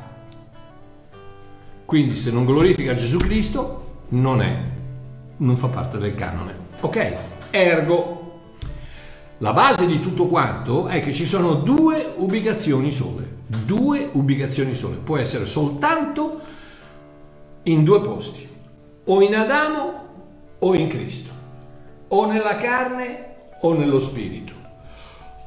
Quindi 1.85 2.17
se 2.17 2.31
non 2.31 2.45
glorifica 2.45 2.95
Gesù 2.95 3.19
Cristo, 3.19 4.05
non 4.09 4.43
è, 4.43 4.63
non 5.39 5.57
fa 5.57 5.69
parte 5.69 5.99
del 5.99 6.15
canone. 6.15 6.55
Ok? 6.81 7.15
Ergo, 7.51 8.41
la 9.39 9.53
base 9.53 9.87
di 9.87 10.01
tutto 10.01 10.27
quanto 10.27 10.87
è 10.87 11.01
che 11.01 11.13
ci 11.13 11.27
sono 11.27 11.55
due 11.55 12.15
ubicazioni 12.17 12.91
sole 12.91 13.32
due 13.65 14.09
ubicazioni 14.13 14.75
sole, 14.75 14.97
può 14.97 15.19
essere 15.19 15.47
soltanto 15.47 16.41
in 17.65 17.85
due 17.85 18.01
posti, 18.01 18.49
o 19.05 19.21
in 19.21 19.35
Adamo 19.35 20.01
o 20.59 20.75
in 20.75 20.89
Cristo, 20.89 21.31
o 22.09 22.27
nella 22.27 22.57
carne 22.57 23.31
o 23.61 23.73
nello 23.75 24.01
spirito, 24.01 24.53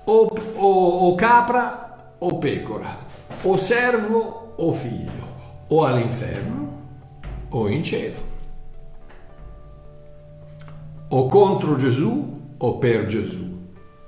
o, 0.06 0.34
o, 0.56 1.08
o 1.08 1.16
capra 1.16 2.14
o 2.20 2.38
pecora, 2.38 2.98
o 3.44 3.58
servo 3.58 4.54
o 4.58 4.72
figlio, 4.72 5.34
o 5.70 5.84
all'inferno 5.84 6.84
o 7.50 7.70
in 7.70 7.84
cielo, 7.84 8.34
o 11.10 11.28
contro 11.28 11.76
Gesù 11.76 12.42
o 12.58 12.78
per 12.78 13.06
Gesù. 13.06 13.55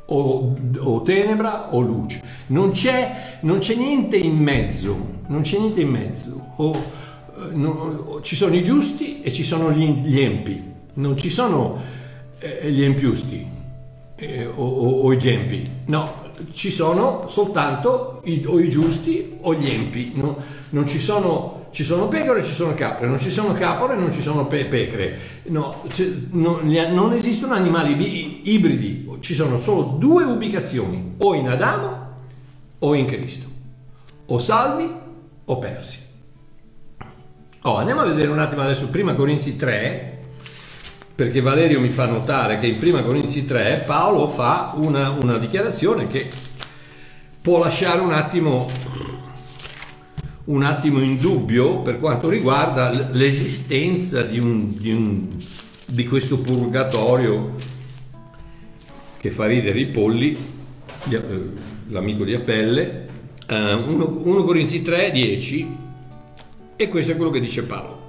O, 0.09 0.55
o 0.79 1.01
tenebra 1.01 1.73
o 1.73 1.81
luce. 1.81 2.21
Non 2.47 2.71
c'è, 2.71 3.39
non 3.41 3.59
c'è, 3.59 3.75
niente 3.75 4.15
in 4.15 4.37
mezzo, 4.37 4.97
non 5.27 5.41
c'è 5.41 5.59
niente 5.59 5.81
in 5.81 5.89
mezzo. 5.89 6.53
O, 6.55 6.73
eh, 6.73 7.53
no, 7.53 8.19
ci 8.21 8.35
sono 8.35 8.55
i 8.55 8.63
giusti 8.63 9.21
e 9.21 9.31
ci 9.31 9.43
sono 9.43 9.71
gli, 9.71 9.85
gli 10.01 10.19
empi, 10.19 10.63
non 10.93 11.17
ci 11.17 11.29
sono 11.29 11.79
eh, 12.39 12.71
gli 12.71 12.83
empiusti 12.83 13.45
eh, 14.15 14.45
o, 14.45 14.63
o, 14.63 15.01
o, 15.01 15.13
i 15.13 15.17
gempi, 15.17 15.61
no, 15.87 16.31
ci 16.53 16.71
sono 16.71 17.27
soltanto 17.27 18.21
i, 18.25 18.43
o 18.45 18.59
i 18.59 18.69
giusti 18.69 19.37
o 19.41 19.53
gli 19.53 19.69
empi, 19.69 20.13
no, 20.15 20.37
non 20.71 20.87
ci 20.87 20.99
sono 20.99 21.56
ci 21.77 21.83
sono 21.83 22.07
pecore 22.07 22.39
e 22.39 22.43
ci 22.43 22.53
sono 22.53 22.73
capre, 22.73 23.05
non 23.05 23.19
ci 23.19 23.29
sono 23.29 23.53
capore 23.53 23.93
e 23.93 23.97
non 23.97 24.11
ci 24.11 24.23
sono 24.23 24.47
pe- 24.47 24.65
pecore, 24.65 25.15
no, 25.43 25.79
no, 26.31 26.61
non 26.63 27.13
esistono 27.13 27.53
animali 27.53 28.41
ibridi, 28.51 29.07
ci 29.19 29.35
sono 29.35 29.59
solo 29.59 29.83
due 29.83 30.23
ubicazioni, 30.23 31.13
o 31.19 31.35
in 31.35 31.47
Adamo 31.47 32.15
o 32.79 32.95
in 32.95 33.05
Cristo, 33.05 33.45
o 34.25 34.39
salvi 34.39 34.91
o 35.45 35.57
persi. 35.59 35.99
Oh, 37.61 37.75
andiamo 37.75 38.01
a 38.01 38.05
vedere 38.05 38.29
un 38.29 38.39
attimo 38.39 38.63
adesso 38.63 38.87
prima 38.87 39.13
Corinzi 39.13 39.55
3, 39.55 40.19
perché 41.13 41.41
Valerio 41.41 41.79
mi 41.79 41.89
fa 41.89 42.07
notare 42.07 42.57
che 42.57 42.65
in 42.65 42.77
prima 42.77 43.03
Corinzi 43.03 43.45
3 43.45 43.83
Paolo 43.85 44.25
fa 44.25 44.71
una, 44.73 45.11
una 45.11 45.37
dichiarazione 45.37 46.07
che 46.07 46.27
può 47.39 47.59
lasciare 47.59 47.99
un 47.99 48.13
attimo 48.13 48.67
un 50.47 50.63
attimo 50.63 51.01
in 51.01 51.19
dubbio 51.19 51.79
per 51.79 51.99
quanto 51.99 52.29
riguarda 52.29 52.89
l'esistenza 53.11 54.21
di, 54.23 54.39
un, 54.39 54.77
di, 54.77 54.91
un, 54.91 55.27
di 55.85 56.05
questo 56.05 56.39
purgatorio 56.39 57.55
che 59.19 59.29
fa 59.29 59.45
ridere 59.45 59.79
i 59.79 59.87
polli, 59.87 60.37
eh, 61.09 61.21
l'amico 61.87 62.23
di 62.23 62.33
Apelle, 62.33 63.05
1 63.49 64.03
uh, 64.03 64.45
Corinzi 64.45 64.81
3, 64.81 65.11
10, 65.11 65.77
e 66.75 66.87
questo 66.87 67.11
è 67.11 67.15
quello 67.15 67.31
che 67.31 67.39
dice 67.39 67.63
Paolo. 67.63 68.05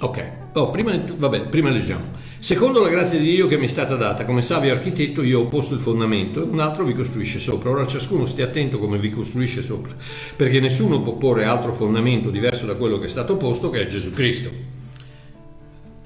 Ok, 0.00 0.32
oh, 0.52 0.70
prima, 0.70 0.94
vabbè, 0.96 1.48
prima 1.48 1.70
leggiamo. 1.70 2.24
Secondo 2.46 2.80
la 2.80 2.88
grazia 2.88 3.18
di 3.18 3.24
Dio 3.24 3.48
che 3.48 3.58
mi 3.58 3.64
è 3.64 3.68
stata 3.68 3.96
data, 3.96 4.24
come 4.24 4.40
savio 4.40 4.70
architetto 4.72 5.24
io 5.24 5.40
ho 5.40 5.46
posto 5.48 5.74
il 5.74 5.80
fondamento 5.80 6.40
e 6.40 6.44
un 6.44 6.60
altro 6.60 6.84
vi 6.84 6.94
costruisce 6.94 7.40
sopra. 7.40 7.70
Ora 7.70 7.88
ciascuno 7.88 8.24
stia 8.24 8.44
attento 8.44 8.78
come 8.78 8.98
vi 8.98 9.10
costruisce 9.10 9.62
sopra, 9.62 9.92
perché 10.36 10.60
nessuno 10.60 11.02
può 11.02 11.14
porre 11.14 11.44
altro 11.44 11.72
fondamento 11.72 12.30
diverso 12.30 12.64
da 12.64 12.76
quello 12.76 13.00
che 13.00 13.06
è 13.06 13.08
stato 13.08 13.36
posto, 13.36 13.68
che 13.68 13.80
è 13.80 13.86
Gesù 13.86 14.12
Cristo. 14.12 14.50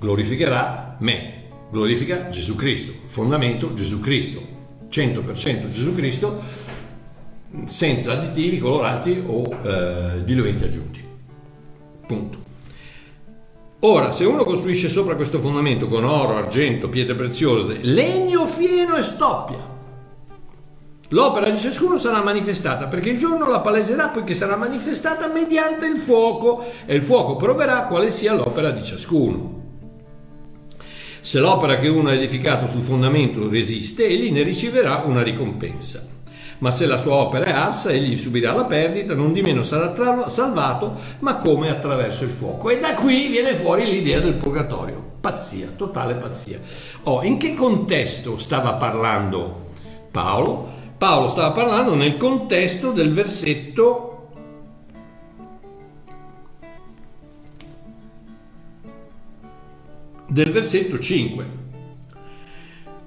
Glorificherà 0.01 0.97
me, 1.01 1.43
glorifica 1.71 2.31
Gesù 2.31 2.57
Cristo, 2.57 2.95
fondamento 3.05 3.75
Gesù 3.75 4.01
Cristo, 4.01 4.43
100% 4.89 5.69
Gesù 5.69 5.95
Cristo, 5.95 6.43
senza 7.67 8.13
additivi, 8.13 8.59
coloranti 8.59 9.23
o 9.27 9.43
eh, 9.63 10.25
diluenti 10.25 10.65
aggiunti. 10.65 11.05
Punto. 12.07 12.40
Ora, 13.83 14.13
se 14.13 14.27
uno 14.27 14.45
costruisce 14.45 14.91
sopra 14.91 15.17
questo 15.17 15.39
fondamento 15.39 15.89
con 15.89 16.05
oro, 16.05 16.37
argento, 16.37 16.91
pietre 16.91 17.15
preziose, 17.15 17.79
legno, 17.81 18.47
fieno 18.47 18.95
e 18.97 19.01
stoppia, 19.01 19.57
l'opera 21.09 21.49
di 21.49 21.59
ciascuno 21.59 21.97
sarà 21.97 22.23
manifestata, 22.23 22.89
perché 22.89 23.09
il 23.09 23.17
giorno 23.17 23.49
la 23.49 23.61
paleserà 23.61 24.09
poiché 24.09 24.35
sarà 24.35 24.57
manifestata 24.57 25.29
mediante 25.29 25.87
il 25.87 25.97
fuoco 25.97 26.63
e 26.85 26.95
il 26.95 27.01
fuoco 27.01 27.37
proverà 27.37 27.85
quale 27.85 28.11
sia 28.11 28.35
l'opera 28.35 28.71
di 28.71 28.85
ciascuno. 28.85 29.59
Se 31.23 31.39
l'opera 31.39 31.79
che 31.79 31.89
uno 31.89 32.11
ha 32.11 32.15
edificato 32.15 32.67
sul 32.67 32.83
fondamento 32.83 33.49
resiste, 33.49 34.07
egli 34.07 34.31
ne 34.31 34.43
riceverà 34.43 35.05
una 35.07 35.23
ricompensa 35.23 36.19
ma 36.61 36.71
se 36.71 36.87
la 36.87 36.97
sua 36.97 37.15
opera 37.15 37.47
è 37.47 37.51
arsa 37.51 37.91
egli 37.91 38.17
subirà 38.17 38.53
la 38.53 38.65
perdita, 38.65 39.15
non 39.15 39.33
di 39.33 39.43
meno 39.43 39.63
sarà 39.63 39.91
tra- 39.91 40.29
salvato, 40.29 40.95
ma 41.21 41.37
come 41.37 41.71
attraverso 41.71 42.25
il 42.25 42.31
fuoco. 42.31 42.71
E 42.71 42.79
da 42.79 42.95
qui 42.95 43.29
viene 43.29 43.55
fuori 43.55 43.85
l'idea 43.85 44.21
del 44.21 44.35
purgatorio. 44.35 45.09
Pazzia, 45.21 45.69
totale 45.77 46.15
pazzia. 46.15 46.59
Oh, 47.05 47.23
in 47.23 47.37
che 47.37 47.55
contesto 47.55 48.39
stava 48.39 48.75
parlando 48.75 49.69
Paolo? 50.11 50.79
Paolo 50.97 51.29
stava 51.29 51.53
parlando 51.53 51.95
nel 51.95 52.17
contesto 52.17 52.91
del 52.91 53.13
versetto 53.13 54.07
del 60.27 60.53
versetto 60.53 60.99
5 60.99 61.60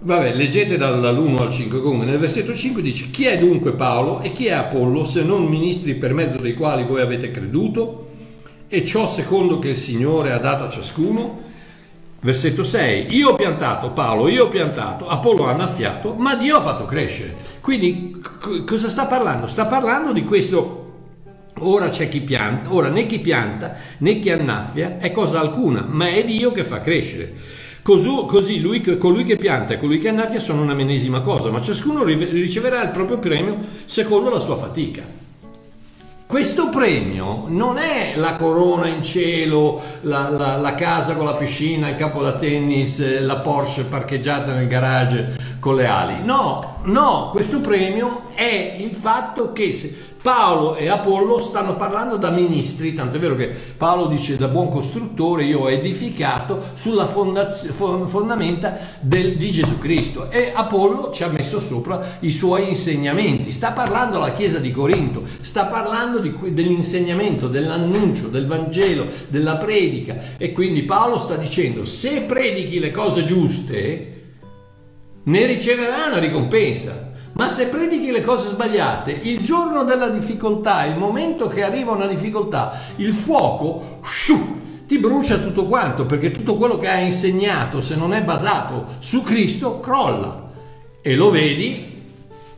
Vabbè, 0.05 0.35
leggete 0.35 0.75
dall'1 0.75 1.41
al 1.41 1.49
5 1.49 1.79
comunque. 1.79 2.05
Nel 2.05 2.19
versetto 2.19 2.53
5 2.53 2.81
dice: 2.81 3.09
Chi 3.09 3.23
è 3.23 3.37
dunque 3.37 3.71
Paolo 3.71 4.19
e 4.19 4.33
chi 4.33 4.47
è 4.47 4.51
Apollo, 4.51 5.05
se 5.05 5.23
non 5.23 5.45
ministri 5.45 5.95
per 5.95 6.13
mezzo 6.13 6.37
dei 6.37 6.55
quali 6.55 6.83
voi 6.83 6.99
avete 6.99 7.31
creduto? 7.31 8.09
E 8.67 8.83
ciò 8.83 9.07
secondo 9.07 9.59
che 9.59 9.69
il 9.69 9.77
Signore 9.77 10.33
ha 10.33 10.39
dato 10.39 10.65
a 10.65 10.69
ciascuno? 10.69 11.39
Versetto 12.19 12.65
6: 12.65 13.15
Io 13.15 13.29
ho 13.29 13.35
piantato, 13.35 13.91
Paolo, 13.91 14.27
io 14.27 14.45
ho 14.45 14.49
piantato, 14.49 15.07
Apollo 15.07 15.45
ha 15.45 15.51
annaffiato, 15.51 16.15
ma 16.15 16.35
Dio 16.35 16.57
ha 16.57 16.61
fatto 16.61 16.83
crescere. 16.83 17.35
Quindi 17.61 18.21
c- 18.41 18.65
cosa 18.65 18.89
sta 18.89 19.05
parlando? 19.05 19.47
Sta 19.47 19.67
parlando 19.67 20.11
di 20.11 20.25
questo. 20.25 20.81
Ora 21.59 21.87
c'è 21.87 22.09
chi 22.09 22.19
pianta, 22.19 22.73
ora 22.73 22.89
né 22.89 23.05
chi 23.05 23.19
pianta 23.19 23.75
né 23.99 24.19
chi 24.19 24.31
annaffia 24.31 24.97
è 24.97 25.11
cosa 25.11 25.39
alcuna, 25.39 25.85
ma 25.87 26.09
è 26.09 26.25
Dio 26.25 26.51
che 26.51 26.65
fa 26.65 26.81
crescere. 26.81 27.61
Così 27.83 28.61
lui, 28.61 28.81
colui 28.97 29.25
che 29.25 29.35
pianta 29.35 29.73
e 29.73 29.77
colui 29.77 29.99
che 29.99 30.07
annaffia 30.07 30.39
sono 30.39 30.61
una 30.61 30.73
medesima 30.73 31.19
cosa, 31.19 31.51
ma 31.51 31.59
ciascuno 31.59 32.03
riceverà 32.03 32.81
il 32.81 32.91
proprio 32.91 33.19
premio 33.19 33.57
secondo 33.83 34.29
la 34.29 34.39
sua 34.39 34.55
fatica. 34.55 35.03
Questo 36.25 36.69
premio 36.69 37.45
non 37.49 37.77
è 37.77 38.13
la 38.15 38.37
corona 38.37 38.87
in 38.87 39.03
cielo, 39.03 39.81
la, 40.01 40.29
la, 40.29 40.55
la, 40.55 40.73
casa 40.73 41.15
con 41.15 41.25
la 41.25 41.35
piscina, 41.35 41.89
il 41.89 41.95
campo 41.95 42.23
da 42.23 42.37
tennis, 42.37 43.19
la 43.19 43.37
Porsche 43.39 43.83
parcheggiata 43.83 44.55
nel 44.55 44.67
garage 44.67 45.35
con 45.63 45.77
le 45.77 45.85
ali. 45.85 46.25
No, 46.25 46.81
no, 46.83 47.29
questo 47.31 47.61
premio 47.61 48.23
è 48.33 48.75
il 48.77 48.93
fatto 48.93 49.53
che 49.53 49.71
se, 49.71 49.95
Paolo 50.21 50.75
e 50.75 50.89
Apollo 50.89 51.39
stanno 51.39 51.77
parlando 51.77 52.17
da 52.17 52.31
ministri, 52.31 52.93
tanto 52.93 53.15
è 53.15 53.19
vero 53.19 53.37
che 53.37 53.47
Paolo 53.77 54.07
dice 54.07 54.35
da 54.35 54.49
buon 54.49 54.67
costruttore 54.67 55.45
io 55.45 55.61
ho 55.61 55.71
edificato 55.71 56.61
sulla 56.73 57.05
fondaz- 57.05 57.71
fondamenta 57.71 58.77
del, 58.99 59.37
di 59.37 59.51
Gesù 59.51 59.77
Cristo. 59.77 60.29
E 60.29 60.51
Apollo 60.53 61.11
ci 61.11 61.23
ha 61.23 61.29
messo 61.29 61.61
sopra 61.61 62.17
i 62.19 62.31
suoi 62.31 62.67
insegnamenti, 62.67 63.49
sta 63.49 63.71
parlando 63.71 64.17
alla 64.17 64.33
Chiesa 64.33 64.59
di 64.59 64.71
Corinto, 64.71 65.23
sta 65.39 65.67
parlando 65.67 66.19
di, 66.19 66.33
dell'insegnamento, 66.53 67.47
dell'annuncio, 67.47 68.27
del 68.27 68.47
Vangelo, 68.47 69.05
della 69.29 69.55
predica. 69.55 70.35
E 70.35 70.51
quindi 70.51 70.83
Paolo 70.83 71.17
sta 71.17 71.37
dicendo 71.37 71.85
se 71.85 72.23
predichi 72.23 72.79
le 72.79 72.91
cose 72.91 73.23
giuste 73.23 74.13
ne 75.23 75.45
riceverai 75.45 76.09
una 76.09 76.19
ricompensa. 76.19 77.11
Ma 77.33 77.49
se 77.49 77.67
predichi 77.67 78.11
le 78.11 78.21
cose 78.21 78.49
sbagliate, 78.49 79.11
il 79.11 79.39
giorno 79.39 79.83
della 79.83 80.09
difficoltà, 80.09 80.85
il 80.85 80.97
momento 80.97 81.47
che 81.47 81.63
arriva 81.63 81.91
una 81.91 82.05
difficoltà, 82.05 82.79
il 82.97 83.11
fuoco 83.11 83.99
sciù, 84.03 84.61
ti 84.85 84.99
brucia 84.99 85.39
tutto 85.39 85.65
quanto, 85.65 86.05
perché 86.05 86.29
tutto 86.29 86.57
quello 86.57 86.77
che 86.77 86.89
hai 86.89 87.07
insegnato, 87.07 87.81
se 87.81 87.95
non 87.95 88.13
è 88.13 88.21
basato 88.21 88.97
su 88.99 89.23
Cristo, 89.23 89.79
crolla. 89.79 90.51
E 91.01 91.15
lo 91.15 91.31
vedi 91.31 92.01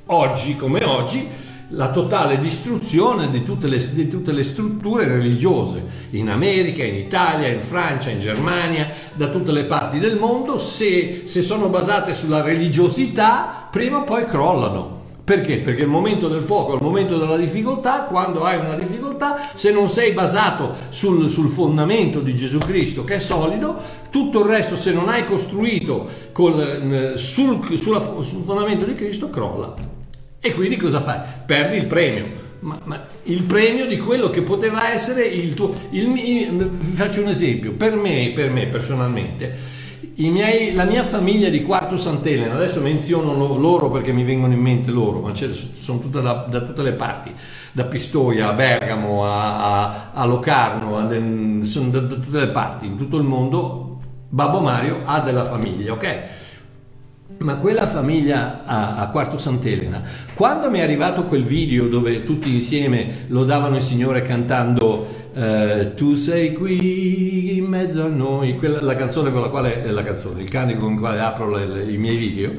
oggi 0.08 0.58
come 0.58 0.84
oggi, 0.84 1.26
la 1.70 1.90
totale 1.90 2.40
distruzione 2.40 3.30
di 3.30 3.42
tutte, 3.44 3.68
le, 3.68 3.84
di 3.94 4.08
tutte, 4.08 4.32
le, 4.32 4.44
strutture 4.44 5.08
religiose 5.08 5.84
in 6.12 6.30
America, 6.30 6.84
in 6.84 6.96
Italia, 6.96 7.48
in 7.48 7.62
Francia, 7.62 8.10
in 8.10 8.20
Germania, 8.20 8.88
da 9.14 9.30
tutte 9.30 9.52
le 9.52 9.66
parti 9.66 9.98
del 9.98 10.18
mondo, 10.18 10.60
se, 10.60 11.24
se 11.26 11.42
sono 11.42 11.70
basate 11.70 12.14
sulla 12.14 12.42
religiosità, 12.42 13.68
prima 13.72 14.00
o 14.00 14.04
poi 14.04 14.26
crollano. 14.26 15.04
Perché? 15.26 15.58
Perché 15.58 15.82
il 15.82 15.88
momento 15.88 16.28
del 16.28 16.44
fuoco 16.44 16.76
il 16.76 16.84
momento 16.84 17.18
della 17.18 17.36
difficoltà, 17.36 18.04
quando 18.04 18.44
hai 18.44 18.60
una 18.60 18.76
difficoltà, 18.76 19.50
se 19.56 19.72
non 19.72 19.90
sei 19.90 20.12
basato 20.12 20.76
sul, 20.90 21.28
sul, 21.32 21.50
fondamento 21.50 22.20
di 22.20 22.36
Gesù 22.36 22.60
Cristo 22.60 23.04
che 23.04 23.16
è 23.16 23.20
solido, 23.20 23.76
tutto 24.12 24.42
il 24.42 24.46
resto 24.46 24.78
se 24.78 24.94
non 24.94 25.10
hai 25.10 25.26
costruito 25.26 26.08
col, 26.32 27.14
sul, 27.16 27.76
sulla, 27.76 28.00
sul 28.22 28.44
fondamento 28.44 28.86
di 28.86 28.94
Cristo 28.94 29.32
crolla. 29.32 29.95
E 30.46 30.54
quindi 30.54 30.78
cosa 30.78 31.02
fai? 31.02 31.18
Perdi 31.44 31.76
il 31.76 31.86
premio. 31.86 32.44
Ma, 32.60 32.80
ma, 32.84 33.04
il 33.24 33.42
premio 33.46 33.88
di 33.88 33.98
quello 33.98 34.30
che 34.30 34.44
poteva 34.44 34.92
essere 34.92 35.26
il 35.26 35.56
tuo. 35.56 35.74
Il, 35.90 36.14
il, 36.16 36.70
faccio 36.72 37.22
un 37.22 37.30
esempio. 37.30 37.72
Per 37.72 37.96
me, 37.96 38.32
per 38.36 38.52
me 38.52 38.68
personalmente, 38.68 39.58
miei, 40.18 40.76
la 40.76 40.84
mia 40.84 41.04
famiglia 41.04 41.50
di 41.50 41.64
Quarto 41.64 41.98
Sant'Elena, 41.98 42.54
adesso 42.54 42.80
menziono 42.80 43.58
loro 43.58 43.90
perché 43.90 44.12
mi 44.12 44.24
vengono 44.24 44.54
in 44.54 44.60
mente 44.60 44.92
loro, 44.92 45.22
ma 45.22 45.34
sono 45.34 45.98
tutte 45.98 46.22
da, 46.22 46.46
da, 46.48 46.62
tutte 46.62 46.84
le 46.84 46.94
parti, 46.94 47.34
da 47.72 47.86
Pistoia 47.86 48.50
a 48.50 48.54
Bergamo 48.54 49.26
a, 49.26 49.58
a, 49.58 50.12
a 50.14 50.26
Locarno, 50.26 50.98
a, 50.98 51.10
sono 51.64 51.90
da, 51.90 52.02
da 52.02 52.16
tutte 52.16 52.40
le 52.40 52.50
parti, 52.50 52.86
in 52.86 52.98
tutto 52.98 53.18
il 53.18 53.24
mondo. 53.24 53.98
Babbo 54.30 54.60
Mario 54.60 55.02
ha 55.06 55.22
della 55.22 55.46
famiglia, 55.46 55.94
ok? 55.94 56.45
Ma 57.38 57.56
quella 57.58 57.86
famiglia 57.88 58.64
a, 58.66 58.98
a, 58.98 59.10
Quarto 59.10 59.38
Sant'Elena, 59.38 60.02
quando 60.36 60.70
mi 60.70 60.80
è 60.80 60.84
arrivato 60.84 61.26
quel 61.26 61.44
video 61.44 61.88
dove 61.88 62.24
tutti 62.24 62.54
insieme 62.54 63.26
lodavano 63.28 63.76
il 63.76 63.82
Signore 63.82 64.22
cantando 64.22 65.06
eh, 65.34 65.94
Tu 65.96 66.16
sei 66.16 66.54
qui 66.54 67.58
in 67.58 67.66
mezzo 67.66 68.04
a 68.04 68.08
noi, 68.08 68.56
quella, 68.58 68.82
la 68.82 68.96
canzone 68.96 69.32
con 69.32 69.42
la 69.42 69.50
quale, 69.50 69.92
la 69.92 70.04
canzone, 70.04 70.42
il 70.42 70.50
canico 70.50 70.82
con 70.82 70.94
il 70.94 71.00
quale 71.00 71.20
apro 71.20 71.50
le, 71.50 71.66
le, 71.66 71.92
i 71.92 71.98
miei 71.98 72.16
video, 72.16 72.54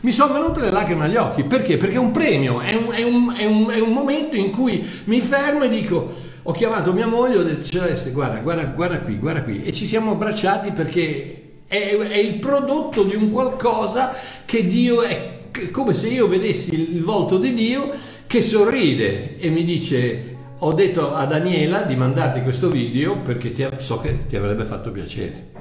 mi 0.00 0.10
sono 0.10 0.32
venute 0.32 0.60
le 0.60 0.70
lacrime 0.70 1.04
agli 1.04 1.16
occhi. 1.16 1.44
Perché? 1.44 1.76
Perché 1.76 1.96
è 1.96 1.98
un 1.98 2.10
premio, 2.10 2.60
è 2.60 2.74
un, 2.74 2.92
è, 2.92 3.02
un, 3.02 3.34
è, 3.36 3.44
un, 3.44 3.70
è 3.70 3.80
un, 3.80 3.92
momento 3.92 4.36
in 4.36 4.50
cui 4.50 4.86
mi 5.04 5.20
fermo 5.20 5.64
e 5.64 5.68
dico, 5.68 6.12
ho 6.42 6.52
chiamato 6.52 6.92
mia 6.92 7.06
moglie, 7.06 7.38
ho 7.38 7.42
detto 7.42 7.64
Celeste, 7.64 8.12
guarda, 8.12 8.40
guarda, 8.40 8.64
guarda 8.64 9.00
qui, 9.00 9.16
guarda 9.16 9.42
qui. 9.42 9.62
E 9.62 9.72
ci 9.72 9.86
siamo 9.86 10.12
abbracciati 10.12 10.70
perché 10.72 11.45
è, 11.66 11.96
è 11.96 12.18
il 12.18 12.34
prodotto 12.34 13.02
di 13.02 13.14
un 13.14 13.30
qualcosa 13.30 14.14
che 14.44 14.66
Dio 14.66 15.02
è 15.02 15.34
come 15.70 15.94
se 15.94 16.08
io 16.08 16.28
vedessi 16.28 16.94
il 16.94 17.02
volto 17.02 17.38
di 17.38 17.54
Dio 17.54 17.90
che 18.26 18.42
sorride 18.42 19.38
e 19.38 19.48
mi 19.48 19.64
dice 19.64 20.34
ho 20.58 20.72
detto 20.72 21.14
a 21.14 21.24
Daniela 21.26 21.82
di 21.82 21.96
mandarti 21.96 22.42
questo 22.42 22.68
video 22.68 23.18
perché 23.18 23.52
ti, 23.52 23.66
so 23.76 24.00
che 24.00 24.26
ti 24.26 24.36
avrebbe 24.36 24.64
fatto 24.64 24.90
piacere. 24.90 25.54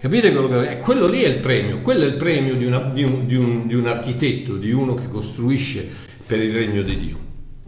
Capite 0.00 0.32
quello 0.32 0.48
che 0.48 0.68
è? 0.68 0.78
Quello 0.78 1.06
lì 1.06 1.22
è 1.22 1.28
il 1.28 1.38
premio, 1.38 1.80
quello 1.80 2.04
è 2.04 2.06
il 2.06 2.16
premio 2.16 2.56
di, 2.56 2.64
una, 2.64 2.80
di, 2.80 3.04
un, 3.04 3.26
di, 3.26 3.36
un, 3.36 3.66
di 3.66 3.74
un 3.74 3.86
architetto, 3.86 4.56
di 4.56 4.72
uno 4.72 4.94
che 4.94 5.08
costruisce 5.08 5.88
per 6.26 6.42
il 6.42 6.52
regno 6.52 6.82
di 6.82 6.98
Dio. 6.98 7.18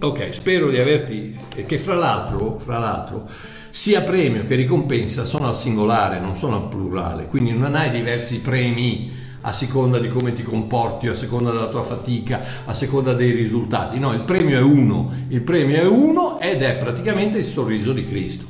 Ok, 0.00 0.32
spero 0.34 0.70
di 0.70 0.78
averti, 0.78 1.38
che 1.66 1.78
fra 1.78 1.94
l'altro, 1.94 2.58
fra 2.58 2.78
l'altro 2.78 3.28
sia 3.74 4.02
premio 4.02 4.44
che 4.44 4.54
ricompensa 4.54 5.24
sono 5.24 5.48
al 5.48 5.56
singolare, 5.56 6.20
non 6.20 6.36
sono 6.36 6.54
al 6.54 6.68
plurale, 6.68 7.26
quindi 7.26 7.50
non 7.50 7.74
hai 7.74 7.90
diversi 7.90 8.40
premi 8.40 9.10
a 9.40 9.50
seconda 9.50 9.98
di 9.98 10.06
come 10.06 10.32
ti 10.32 10.44
comporti, 10.44 11.08
a 11.08 11.12
seconda 11.12 11.50
della 11.50 11.66
tua 11.66 11.82
fatica, 11.82 12.40
a 12.66 12.72
seconda 12.72 13.14
dei 13.14 13.32
risultati. 13.32 13.98
No, 13.98 14.12
il 14.12 14.22
premio 14.22 14.58
è 14.58 14.62
uno, 14.62 15.12
il 15.26 15.42
premio 15.42 15.76
è 15.76 15.84
uno 15.84 16.38
ed 16.38 16.62
è 16.62 16.76
praticamente 16.76 17.38
il 17.38 17.44
sorriso 17.44 17.92
di 17.92 18.06
Cristo. 18.06 18.44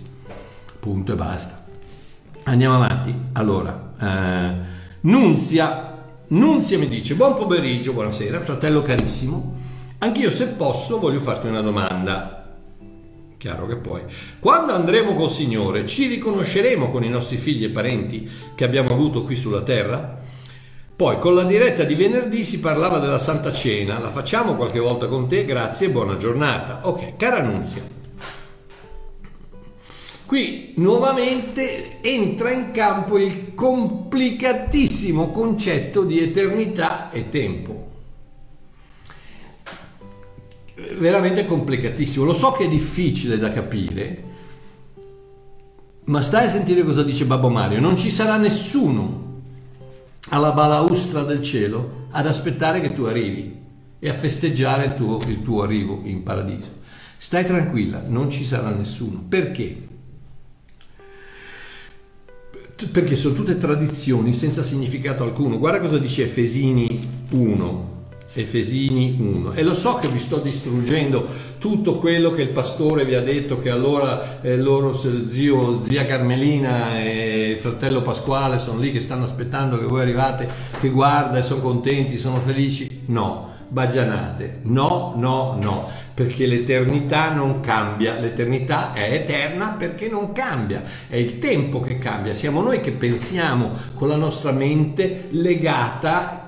Punto 0.79 1.15
e 1.15 1.17
basta. 1.17 1.65
Andiamo 2.43 2.75
avanti. 2.75 3.15
Allora, 3.33 3.93
eh, 3.99 4.55
Nunzia, 5.01 6.01
Nunzia 6.29 6.79
mi 6.79 6.87
dice, 6.87 7.15
buon 7.15 7.35
pomeriggio, 7.35 7.95
buonasera, 7.95 8.43
fratello 8.43 8.83
carissimo. 8.83 9.55
Anch'io 10.01 10.31
se 10.31 10.49
posso 10.49 10.99
voglio 10.99 11.21
farti 11.21 11.47
una 11.47 11.63
domanda. 11.63 12.44
Chiaro 13.45 13.67
che 13.67 13.77
poi, 13.77 14.01
quando 14.39 14.73
andremo 14.73 15.15
col 15.15 15.29
Signore, 15.29 15.85
ci 15.85 16.07
riconosceremo 16.07 16.89
con 16.89 17.05
i 17.05 17.11
nostri 17.11 17.37
figli 17.37 17.65
e 17.65 17.69
parenti 17.69 18.27
che 18.55 18.65
abbiamo 18.65 18.89
avuto 18.89 19.23
qui 19.23 19.37
sulla 19.37 19.61
terra? 19.61 20.19
Poi 20.97 21.19
con 21.19 21.35
la 21.35 21.43
diretta 21.43 21.85
di 21.85 21.95
venerdì 21.95 22.43
si 22.43 22.59
parlava 22.59 23.01
della 23.01 23.19
Santa 23.19 23.53
Cena, 23.53 23.99
la 23.99 24.09
facciamo 24.09 24.55
qualche 24.55 24.79
volta 24.79 25.09
con 25.09 25.29
te, 25.29 25.45
grazie 25.45 25.89
e 25.89 25.91
buona 25.91 26.17
giornata. 26.17 26.89
Ok, 26.89 27.17
cara 27.19 27.43
Nunzia. 27.43 27.83
Qui 30.25 30.73
nuovamente 30.77 31.99
entra 32.01 32.51
in 32.51 32.71
campo 32.71 33.19
il 33.19 33.53
complicatissimo 33.55 35.31
concetto 35.33 36.05
di 36.05 36.19
eternità 36.19 37.11
e 37.11 37.29
tempo 37.29 37.93
veramente 40.97 41.47
complicatissimo. 41.47 42.25
Lo 42.25 42.35
so 42.35 42.53
che 42.53 42.65
è 42.65 42.69
difficile 42.69 43.39
da 43.39 43.53
capire, 43.53 44.25
ma 46.05 46.21
stai 46.23 46.47
a 46.47 46.51
sentire 46.51 46.83
cosa 46.83 47.03
dice 47.03 47.25
Babbo 47.25 47.49
Mario. 47.49 47.81
Non 47.81 47.97
ci 47.97 48.11
sarà 48.11 48.37
nessuno 48.37 49.23
alla 50.31 50.53
balaustra 50.53 51.23
del 51.23 51.43
cielo 51.43 52.07
ad 52.11 52.27
aspettare 52.27 52.81
che 52.81 52.93
tu 52.93 53.03
arrivi 53.05 53.63
e 53.99 54.09
a 54.09 54.13
festeggiare 54.13 54.87
il 54.87 54.95
tuo, 54.95 55.19
il 55.27 55.43
tuo 55.43 55.63
arrivo 55.63 56.01
in 56.05 56.23
paradiso. 56.23 56.83
Stai 57.17 57.45
tranquilla, 57.45 58.05
non 58.07 58.29
ci 58.29 58.45
sarà 58.45 58.71
nessuno. 58.71 59.25
Perché? 59.27 59.93
Perché 62.91 63.17
sono 63.17 63.35
tutte 63.35 63.57
tradizioni 63.57 64.33
senza 64.35 64.63
significato 64.63 65.23
alcuno. 65.23 65.59
Guarda 65.59 65.81
cosa 65.81 65.97
dice 65.97 66.25
Efesini 66.25 67.27
1. 67.31 67.94
Efesini 68.35 69.17
1. 69.19 69.53
E 69.53 69.63
lo 69.63 69.75
so 69.75 69.95
che 69.95 70.09
vi 70.09 70.19
sto 70.19 70.39
distruggendo 70.39 71.53
tutto 71.59 71.99
quello 71.99 72.31
che 72.31 72.43
il 72.43 72.49
pastore 72.49 73.05
vi 73.05 73.15
ha 73.15 73.23
detto, 73.23 73.59
che 73.59 73.71
allora 73.71 74.41
eh, 74.43 74.57
loro, 74.57 74.93
zio, 74.93 75.83
zia 75.83 76.05
Carmelina 76.05 77.01
e 77.01 77.57
fratello 77.59 78.03
Pasquale 78.03 78.59
sono 78.59 78.81
lì 78.81 78.91
che 78.91 79.01
stanno 79.01 79.25
aspettando 79.25 79.79
che 79.79 79.87
voi 79.87 80.03
arrivate, 80.03 80.49
che 80.81 80.91
guarda 80.91 81.39
e 81.39 81.43
sono 81.43 81.61
contenti, 81.61 82.19
sono 82.19 82.41
felici. 82.41 83.03
No, 83.07 83.53
bagianate. 83.69 84.61
No, 84.63 85.15
no, 85.17 85.57
no, 85.61 85.89
perché 86.13 86.47
l'eternità 86.47 87.33
non 87.33 87.61
cambia, 87.61 88.19
l'eternità 88.19 88.93
è 88.93 89.13
eterna 89.13 89.77
perché 89.79 90.09
non 90.09 90.33
cambia, 90.33 90.83
è 91.09 91.17
il 91.17 91.39
tempo 91.39 91.81
che 91.81 91.99
cambia, 91.99 92.35
siamo 92.35 92.63
noi 92.63 92.81
che 92.81 92.93
pensiamo 92.93 93.73
con 93.95 94.09
la 94.09 94.17
nostra 94.17 94.53
mente 94.53 95.29
legata 95.31 96.44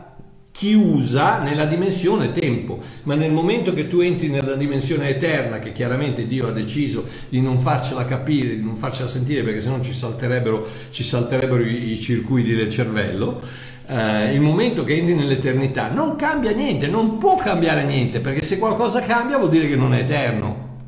chiusa 0.56 1.42
nella 1.42 1.66
dimensione 1.66 2.32
tempo, 2.32 2.80
ma 3.02 3.14
nel 3.14 3.30
momento 3.30 3.74
che 3.74 3.86
tu 3.88 4.00
entri 4.00 4.28
nella 4.28 4.54
dimensione 4.54 5.10
eterna, 5.10 5.58
che 5.58 5.72
chiaramente 5.72 6.26
Dio 6.26 6.48
ha 6.48 6.50
deciso 6.50 7.04
di 7.28 7.42
non 7.42 7.58
farcela 7.58 8.06
capire, 8.06 8.56
di 8.56 8.62
non 8.62 8.74
farcela 8.74 9.06
sentire, 9.06 9.42
perché 9.42 9.60
sennò 9.60 9.80
ci 9.80 9.92
salterebbero, 9.92 10.66
ci 10.88 11.04
salterebbero 11.04 11.62
i, 11.62 11.92
i 11.92 12.00
circuiti 12.00 12.54
del 12.54 12.70
cervello, 12.70 13.42
eh, 13.86 14.32
il 14.32 14.40
momento 14.40 14.82
che 14.82 14.96
entri 14.96 15.12
nell'eternità 15.12 15.90
non 15.90 16.16
cambia 16.16 16.52
niente, 16.52 16.86
non 16.86 17.18
può 17.18 17.36
cambiare 17.36 17.84
niente, 17.84 18.20
perché 18.20 18.42
se 18.42 18.58
qualcosa 18.58 19.02
cambia 19.02 19.36
vuol 19.36 19.50
dire 19.50 19.68
che 19.68 19.76
non 19.76 19.92
è 19.92 20.00
eterno. 20.00 20.78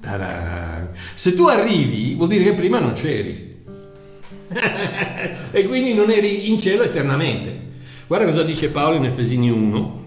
Ta-da. 0.00 0.88
Se 1.12 1.34
tu 1.34 1.44
arrivi 1.44 2.14
vuol 2.14 2.28
dire 2.28 2.44
che 2.44 2.54
prima 2.54 2.78
non 2.78 2.92
c'eri. 2.92 3.48
e 5.50 5.66
quindi 5.66 5.92
non 5.92 6.10
eri 6.10 6.48
in 6.50 6.58
cielo 6.58 6.82
eternamente. 6.82 7.65
Guarda 8.08 8.26
cosa 8.26 8.44
dice 8.44 8.70
Paolo 8.70 8.94
in 8.94 9.04
Efesini 9.04 9.50
1, 9.50 10.06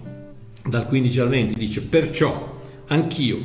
dal 0.64 0.86
15 0.86 1.20
al 1.20 1.28
20, 1.28 1.54
dice, 1.54 1.82
perciò 1.82 2.58
anch'io, 2.88 3.38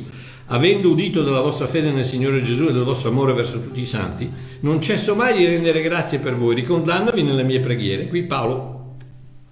avendo 0.46 0.88
udito 0.88 1.22
della 1.22 1.42
vostra 1.42 1.66
fede 1.66 1.90
nel 1.90 2.06
Signore 2.06 2.40
Gesù 2.40 2.68
e 2.68 2.72
del 2.72 2.82
vostro 2.82 3.10
amore 3.10 3.34
verso 3.34 3.60
tutti 3.60 3.82
i 3.82 3.86
santi, 3.86 4.32
non 4.60 4.80
cesso 4.80 5.14
mai 5.14 5.36
di 5.36 5.44
rendere 5.44 5.82
grazie 5.82 6.20
per 6.20 6.36
voi, 6.36 6.54
ricordandovi 6.54 7.22
nelle 7.22 7.42
mie 7.42 7.60
preghiere. 7.60 8.06
Qui 8.06 8.22
Paolo 8.22 8.94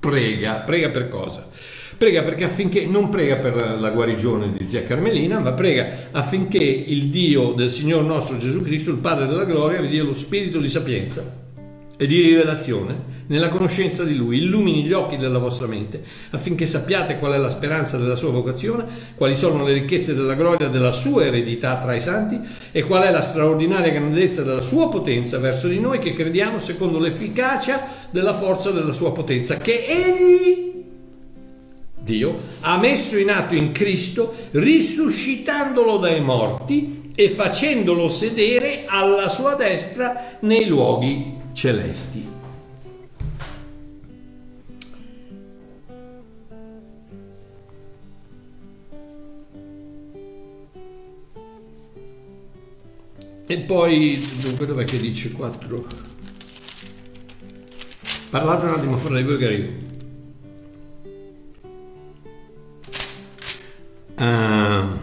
prega, 0.01 0.61
prega 0.61 0.89
per 0.89 1.09
cosa? 1.09 1.51
Prega 1.99 2.23
perché 2.23 2.45
affinché, 2.45 2.87
non 2.87 3.11
prega 3.11 3.37
per 3.37 3.77
la 3.79 3.91
guarigione 3.91 4.53
di 4.57 4.67
zia 4.67 4.85
Carmelina, 4.85 5.39
ma 5.39 5.53
prega 5.53 6.09
affinché 6.13 6.65
il 6.65 7.11
Dio 7.11 7.53
del 7.53 7.71
Signore 7.71 8.07
nostro 8.07 8.39
Gesù 8.39 8.63
Cristo, 8.63 8.91
il 8.91 9.01
Padre 9.01 9.27
della 9.27 9.45
gloria, 9.45 9.83
vi 9.83 9.89
dia 9.89 10.03
lo 10.03 10.15
spirito 10.15 10.59
di 10.61 10.69
sapienza 10.69 11.44
e 11.97 12.07
di 12.07 12.21
rivelazione 12.21 13.13
nella 13.27 13.49
conoscenza 13.49 14.05
di 14.05 14.17
Lui, 14.17 14.39
illumini 14.39 14.85
gli 14.85 14.93
occhi 14.93 15.17
della 15.17 15.39
vostra 15.39 15.67
mente 15.67 16.03
affinché 16.31 16.67
sappiate 16.67 17.19
qual 17.19 17.33
è 17.33 17.39
la 17.39 17.49
speranza 17.49 17.97
della 17.97 18.17
sua 18.17 18.31
vocazione, 18.31 18.85
quali 19.15 19.35
sono 19.35 19.65
le 19.65 19.73
ricchezze 19.73 20.15
della 20.15 20.35
gloria 20.35 20.69
della 20.69 20.93
sua 20.93 21.25
eredità 21.25 21.77
tra 21.79 21.95
i 21.95 22.01
santi 22.01 22.41
e 22.73 22.83
qual 22.83 23.05
è 23.05 23.11
la 23.11 23.23
straordinaria 23.23 23.93
grandezza 23.93 24.43
della 24.43 24.61
sua 24.61 24.89
potenza 24.89 25.39
verso 25.39 25.69
di 25.69 25.81
noi 25.81 25.99
che 25.99 26.13
crediamo 26.13 26.59
secondo 26.59 26.99
l'efficacia 26.99 27.87
della 28.11 28.35
forza 28.35 28.71
della 28.71 28.93
sua 28.93 29.13
potenza 29.13 29.57
che 29.57 29.87
Egli 29.87 30.73
Dio 32.05 32.39
ha 32.61 32.77
messo 32.77 33.17
in 33.17 33.31
atto 33.31 33.55
in 33.55 33.73
Cristo, 33.73 34.35
risuscitandolo 34.51 35.97
dai 35.97 36.21
morti 36.21 37.11
e 37.15 37.31
facendolo 37.31 38.11
sedere 38.11 38.85
alla 38.87 39.29
sua 39.29 39.55
destra 39.55 40.37
nei 40.41 40.67
luoghi 40.67 41.34
celesti. 41.55 42.43
E 53.47 53.59
poi, 53.59 54.21
dunque, 54.41 54.67
dov'è 54.67 54.85
che 54.85 54.99
dice 54.99 55.31
4? 55.31 55.87
Parlate 58.31 58.67
un 58.67 58.73
attimo 58.73 58.97
voi 59.23 59.37
che 59.37 59.45
arrivo. 59.47 59.83
Uh, 64.17 64.99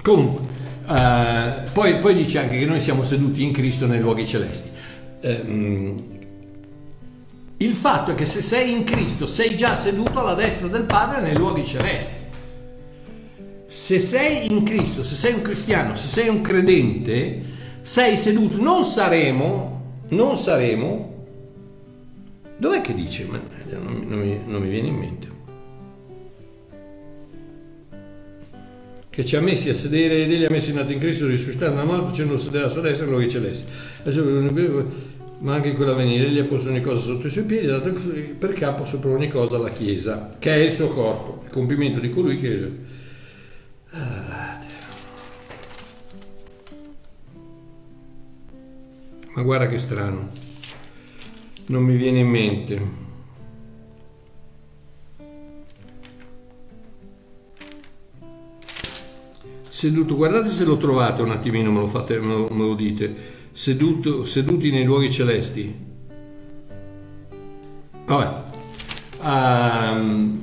comunque, 0.00 0.63
uh, 0.86 1.70
poi, 1.72 1.98
poi, 1.98 2.14
dice 2.14 2.38
anche 2.38 2.58
che 2.58 2.66
noi 2.66 2.80
siamo 2.80 3.02
seduti 3.02 3.42
in 3.42 3.52
Cristo 3.52 3.86
nei 3.86 4.00
luoghi 4.00 4.26
celesti. 4.26 4.70
Uh, 5.20 6.12
il 7.56 7.72
fatto 7.72 8.10
è 8.10 8.14
che 8.14 8.24
se 8.26 8.42
sei 8.42 8.72
in 8.72 8.84
Cristo 8.84 9.26
sei 9.26 9.56
già 9.56 9.74
seduto 9.76 10.20
alla 10.20 10.34
destra 10.34 10.68
del 10.68 10.84
Padre 10.84 11.22
nei 11.22 11.36
luoghi 11.36 11.64
celesti 11.64 12.22
se 13.66 13.98
sei 13.98 14.52
in 14.52 14.62
Cristo, 14.62 15.02
se 15.02 15.16
sei 15.16 15.34
un 15.34 15.42
cristiano, 15.42 15.96
se 15.96 16.06
sei 16.06 16.28
un 16.28 16.42
credente, 16.42 17.40
sei 17.80 18.16
seduto, 18.16 18.62
non 18.62 18.84
saremo, 18.84 20.02
non 20.10 20.36
saremo, 20.36 21.24
dov'è 22.56 22.80
che 22.80 22.94
dice? 22.94 23.26
Non, 23.26 24.04
non, 24.06 24.18
mi, 24.20 24.38
non 24.44 24.62
mi 24.62 24.68
viene 24.68 24.88
in 24.88 24.94
mente. 24.94 25.33
Che 29.14 29.24
ci 29.24 29.36
ha 29.36 29.40
messi 29.40 29.68
a 29.70 29.74
sedere 29.74 30.24
ed 30.24 30.32
egli 30.32 30.44
ha 30.44 30.50
messo 30.50 30.70
in 30.70 30.78
alto 30.78 30.92
in 30.92 30.98
Cristo 30.98 31.26
risuscitato 31.26 31.72
nella 31.72 31.84
morte 31.84 32.06
facendo 32.06 32.36
sedere 32.36 32.64
alla 32.64 32.72
sua 32.72 32.82
destra 32.82 33.06
gloria 33.06 33.28
celeste 33.28 33.70
ma 35.38 35.54
anche 35.54 35.72
quella 35.72 35.92
venire 35.92 36.26
egli 36.26 36.38
ha 36.38 36.44
posto 36.44 36.68
ogni 36.68 36.80
cosa 36.80 37.00
sotto 37.00 37.26
i 37.26 37.30
suoi 37.30 37.44
piedi 37.44 37.66
dato 37.66 37.92
per 38.38 38.52
capo 38.52 38.84
sopra 38.84 39.10
ogni 39.10 39.28
cosa 39.28 39.58
la 39.58 39.70
Chiesa 39.70 40.36
che 40.38 40.54
è 40.54 40.58
il 40.58 40.70
suo 40.70 40.88
corpo 40.88 41.42
il 41.44 41.50
compimento 41.50 42.00
di 42.00 42.10
colui 42.10 42.40
che 42.40 42.70
ah, 43.90 44.54
ma 49.34 49.42
guarda 49.42 49.68
che 49.68 49.78
strano. 49.78 50.30
Non 51.66 51.82
mi 51.82 51.96
viene 51.96 52.20
in 52.20 52.28
mente 52.28 53.02
seduto, 59.84 60.16
guardate 60.16 60.48
se 60.48 60.64
lo 60.64 60.78
trovate 60.78 61.20
un 61.20 61.30
attimino, 61.30 61.70
me 61.70 61.80
lo, 61.80 61.86
fate, 61.86 62.18
me 62.18 62.32
lo, 62.32 62.48
me 62.50 62.66
lo 62.68 62.74
dite, 62.74 63.14
seduto, 63.52 64.24
seduti 64.24 64.70
nei 64.70 64.84
luoghi 64.84 65.10
celesti. 65.10 65.74
Vabbè. 68.06 68.42
Um, 69.20 70.40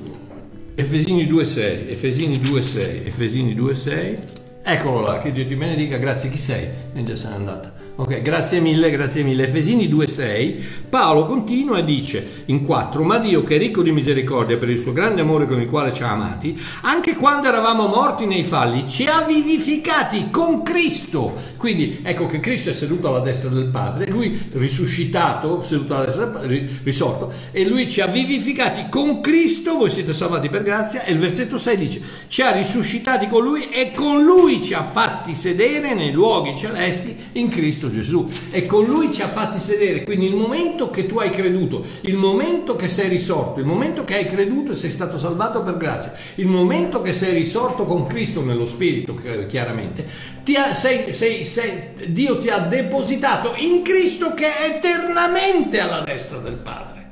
Efesini 0.75 1.25
2.6, 1.25 1.89
Efesini 1.89 2.37
2.6, 2.37 3.05
Efesini 3.05 3.55
2.6, 3.55 4.17
eccolo 4.63 5.01
là, 5.01 5.17
che 5.17 5.31
Dio 5.31 5.45
ti 5.47 5.55
benedica, 5.55 5.97
grazie, 5.97 6.29
chi 6.29 6.37
sei? 6.37 6.67
E 6.93 7.03
già 7.03 7.15
se 7.15 7.27
n'è 7.29 7.33
andata. 7.33 7.80
Ok, 7.93 8.21
grazie 8.21 8.61
mille, 8.61 8.89
grazie 8.89 9.21
mille. 9.21 9.43
Efesini 9.43 9.89
2,6, 9.89 10.63
Paolo 10.89 11.25
continua 11.25 11.77
e 11.77 11.83
dice 11.83 12.43
in 12.45 12.63
4, 12.63 13.03
ma 13.03 13.17
Dio 13.17 13.43
che 13.43 13.55
è 13.55 13.57
ricco 13.57 13.83
di 13.83 13.91
misericordia 13.91 14.57
per 14.57 14.69
il 14.69 14.79
suo 14.79 14.93
grande 14.93 15.21
amore 15.21 15.45
con 15.45 15.59
il 15.59 15.67
quale 15.67 15.91
ci 15.91 16.01
ha 16.01 16.11
amati, 16.11 16.57
anche 16.83 17.15
quando 17.15 17.49
eravamo 17.49 17.87
morti 17.87 18.25
nei 18.25 18.43
falli, 18.43 18.87
ci 18.87 19.07
ha 19.07 19.23
vivificati 19.23 20.29
con 20.31 20.63
Cristo. 20.63 21.33
Quindi 21.57 21.99
ecco 22.01 22.27
che 22.27 22.39
Cristo 22.39 22.69
è 22.69 22.73
seduto 22.73 23.09
alla 23.09 23.19
destra 23.19 23.49
del 23.49 23.65
Padre, 23.65 24.09
lui 24.09 24.41
risuscitato, 24.53 25.61
seduto 25.61 25.93
alla 25.93 26.05
destra 26.05 26.25
del 26.25 26.33
Padre, 26.33 26.69
risorto, 26.83 27.33
e 27.51 27.67
lui 27.67 27.89
ci 27.89 27.99
ha 27.99 28.07
vivificati 28.07 28.85
con 28.89 29.19
Cristo, 29.19 29.75
voi 29.75 29.89
siete 29.89 30.13
salvati 30.13 30.47
per 30.47 30.63
grazia, 30.63 31.03
e 31.03 31.11
il 31.11 31.19
versetto 31.19 31.57
6 31.57 31.77
dice, 31.77 32.01
ci 32.29 32.41
ha 32.41 32.51
risuscitati 32.51 33.27
con 33.27 33.43
lui 33.43 33.69
e 33.69 33.91
con 33.91 34.23
lui 34.23 34.63
ci 34.63 34.73
ha 34.73 34.83
fatti 34.83 35.35
sedere 35.35 35.93
nei 35.93 36.13
luoghi 36.13 36.55
celesti 36.55 37.15
in 37.33 37.49
Cristo 37.49 37.89
Gesù 37.91 38.29
e 38.49 38.65
con 38.65 38.85
lui 38.85 39.11
ci 39.11 39.21
ha 39.21 39.27
fatti 39.27 39.59
sedere. 39.59 40.03
Quindi 40.03 40.27
il 40.27 40.35
momento 40.35 40.89
che 40.89 41.05
tu 41.05 41.19
hai 41.19 41.29
creduto, 41.29 41.85
il 42.01 42.15
momento 42.15 42.75
che 42.75 42.87
sei 42.87 43.09
risorto, 43.09 43.59
il 43.59 43.65
momento 43.65 44.03
che 44.03 44.15
hai 44.15 44.25
creduto 44.25 44.71
e 44.71 44.75
sei 44.75 44.89
stato 44.89 45.17
salvato 45.17 45.61
per 45.61 45.77
grazia, 45.77 46.13
il 46.35 46.47
momento 46.47 47.01
che 47.01 47.13
sei 47.13 47.33
risorto 47.33 47.85
con 47.85 48.07
Cristo 48.07 48.43
nello 48.43 48.65
Spirito, 48.65 49.19
chiaramente, 49.47 50.05
ti 50.43 50.55
ha, 50.55 50.73
sei, 50.73 51.13
sei, 51.13 51.43
sei, 51.45 51.89
Dio 52.07 52.37
ti 52.37 52.49
ha 52.49 52.59
depositato 52.59 53.53
in 53.57 53.81
Cristo 53.83 54.33
che 54.33 54.47
è 54.47 54.75
eternamente 54.75 55.79
alla 55.79 56.01
destra 56.01 56.37
del 56.39 56.55
Padre. 56.55 57.09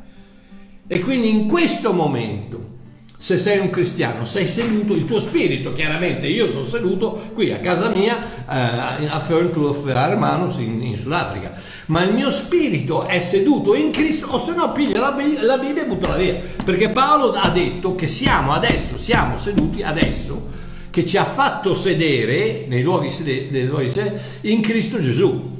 E 0.87 0.99
quindi 1.01 1.29
in 1.29 1.47
questo 1.47 1.93
momento 1.93 2.77
se 3.21 3.35
sei 3.35 3.59
un 3.59 3.69
cristiano, 3.69 4.23
sei 4.23 4.47
seduto, 4.47 4.93
il 4.93 5.03
tuo 5.03 5.19
spirito, 5.19 5.73
chiaramente 5.73 6.25
io 6.25 6.49
sono 6.49 6.63
seduto 6.63 7.31
qui 7.33 7.51
a 7.51 7.57
casa 7.57 7.89
mia 7.93 8.17
eh, 8.17 9.07
a 9.07 9.19
Fernclough 9.19 9.85
Hermanos 9.89 10.55
in, 10.59 10.81
in 10.81 10.95
Sudafrica, 10.95 11.53
ma 11.87 12.01
il 12.03 12.13
mio 12.13 12.31
spirito 12.31 13.05
è 13.05 13.19
seduto 13.19 13.75
in 13.75 13.91
Cristo 13.91 14.27
o 14.27 14.39
se 14.39 14.53
no 14.53 14.71
piglia 14.71 15.01
la, 15.01 15.17
la 15.41 15.57
Bibbia 15.57 15.83
e 15.83 15.85
buttala 15.85 16.15
via, 16.15 16.39
perché 16.63 16.91
Paolo 16.91 17.33
ha 17.33 17.49
detto 17.49 17.93
che 17.93 18.07
siamo 18.07 18.53
adesso, 18.53 18.97
siamo 18.97 19.37
seduti 19.37 19.83
adesso, 19.83 20.47
che 20.89 21.03
ci 21.03 21.17
ha 21.17 21.25
fatto 21.25 21.75
sedere 21.75 22.67
nei 22.69 22.83
luoghi, 22.83 23.11
sede, 23.11 23.49
nei 23.51 23.65
luoghi 23.65 23.89
sede, 23.89 24.21
in 24.41 24.61
Cristo 24.61 24.97
Gesù. 25.01 25.57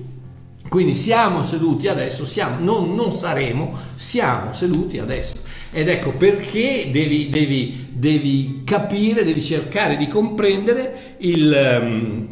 Quindi 0.69 0.93
siamo 0.93 1.41
seduti 1.41 1.89
adesso, 1.89 2.26
siamo, 2.26 2.56
non, 2.60 2.95
non 2.95 3.12
saremo, 3.12 3.76
siamo 3.95 4.54
seduti 4.54 4.98
adesso. 4.98 5.34
Ed 5.71 5.88
ecco 5.88 6.12
perché 6.12 6.89
devi, 6.91 7.29
devi, 7.29 7.88
devi 7.91 8.62
capire, 8.65 9.23
devi 9.23 9.41
cercare 9.41 9.97
di 9.97 10.08
comprendere 10.08 11.15
il, 11.19 11.53
ehm, 11.53 12.27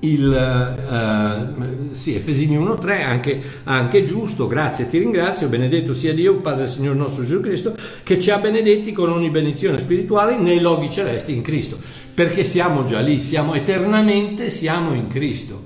il 0.00 1.54
uh, 1.88 1.94
sì, 1.94 2.14
Efesini 2.14 2.58
1.3 2.58 3.02
anche, 3.02 3.40
anche 3.64 4.02
giusto, 4.02 4.46
grazie, 4.46 4.90
ti 4.90 4.98
ringrazio, 4.98 5.48
benedetto 5.48 5.94
sia 5.94 6.12
Dio, 6.12 6.36
Padre 6.36 6.64
del 6.64 6.68
Signore 6.68 6.98
nostro 6.98 7.22
Gesù 7.22 7.40
Cristo, 7.40 7.74
che 8.02 8.18
ci 8.18 8.30
ha 8.30 8.38
benedetti 8.38 8.92
con 8.92 9.10
ogni 9.10 9.30
benedizione 9.30 9.78
spirituale 9.78 10.36
nei 10.36 10.60
luoghi 10.60 10.90
celesti 10.90 11.34
in 11.34 11.40
Cristo, 11.40 11.78
perché 12.12 12.44
siamo 12.44 12.84
già 12.84 13.00
lì, 13.00 13.22
siamo 13.22 13.54
eternamente, 13.54 14.50
siamo 14.50 14.92
in 14.92 15.06
Cristo. 15.06 15.64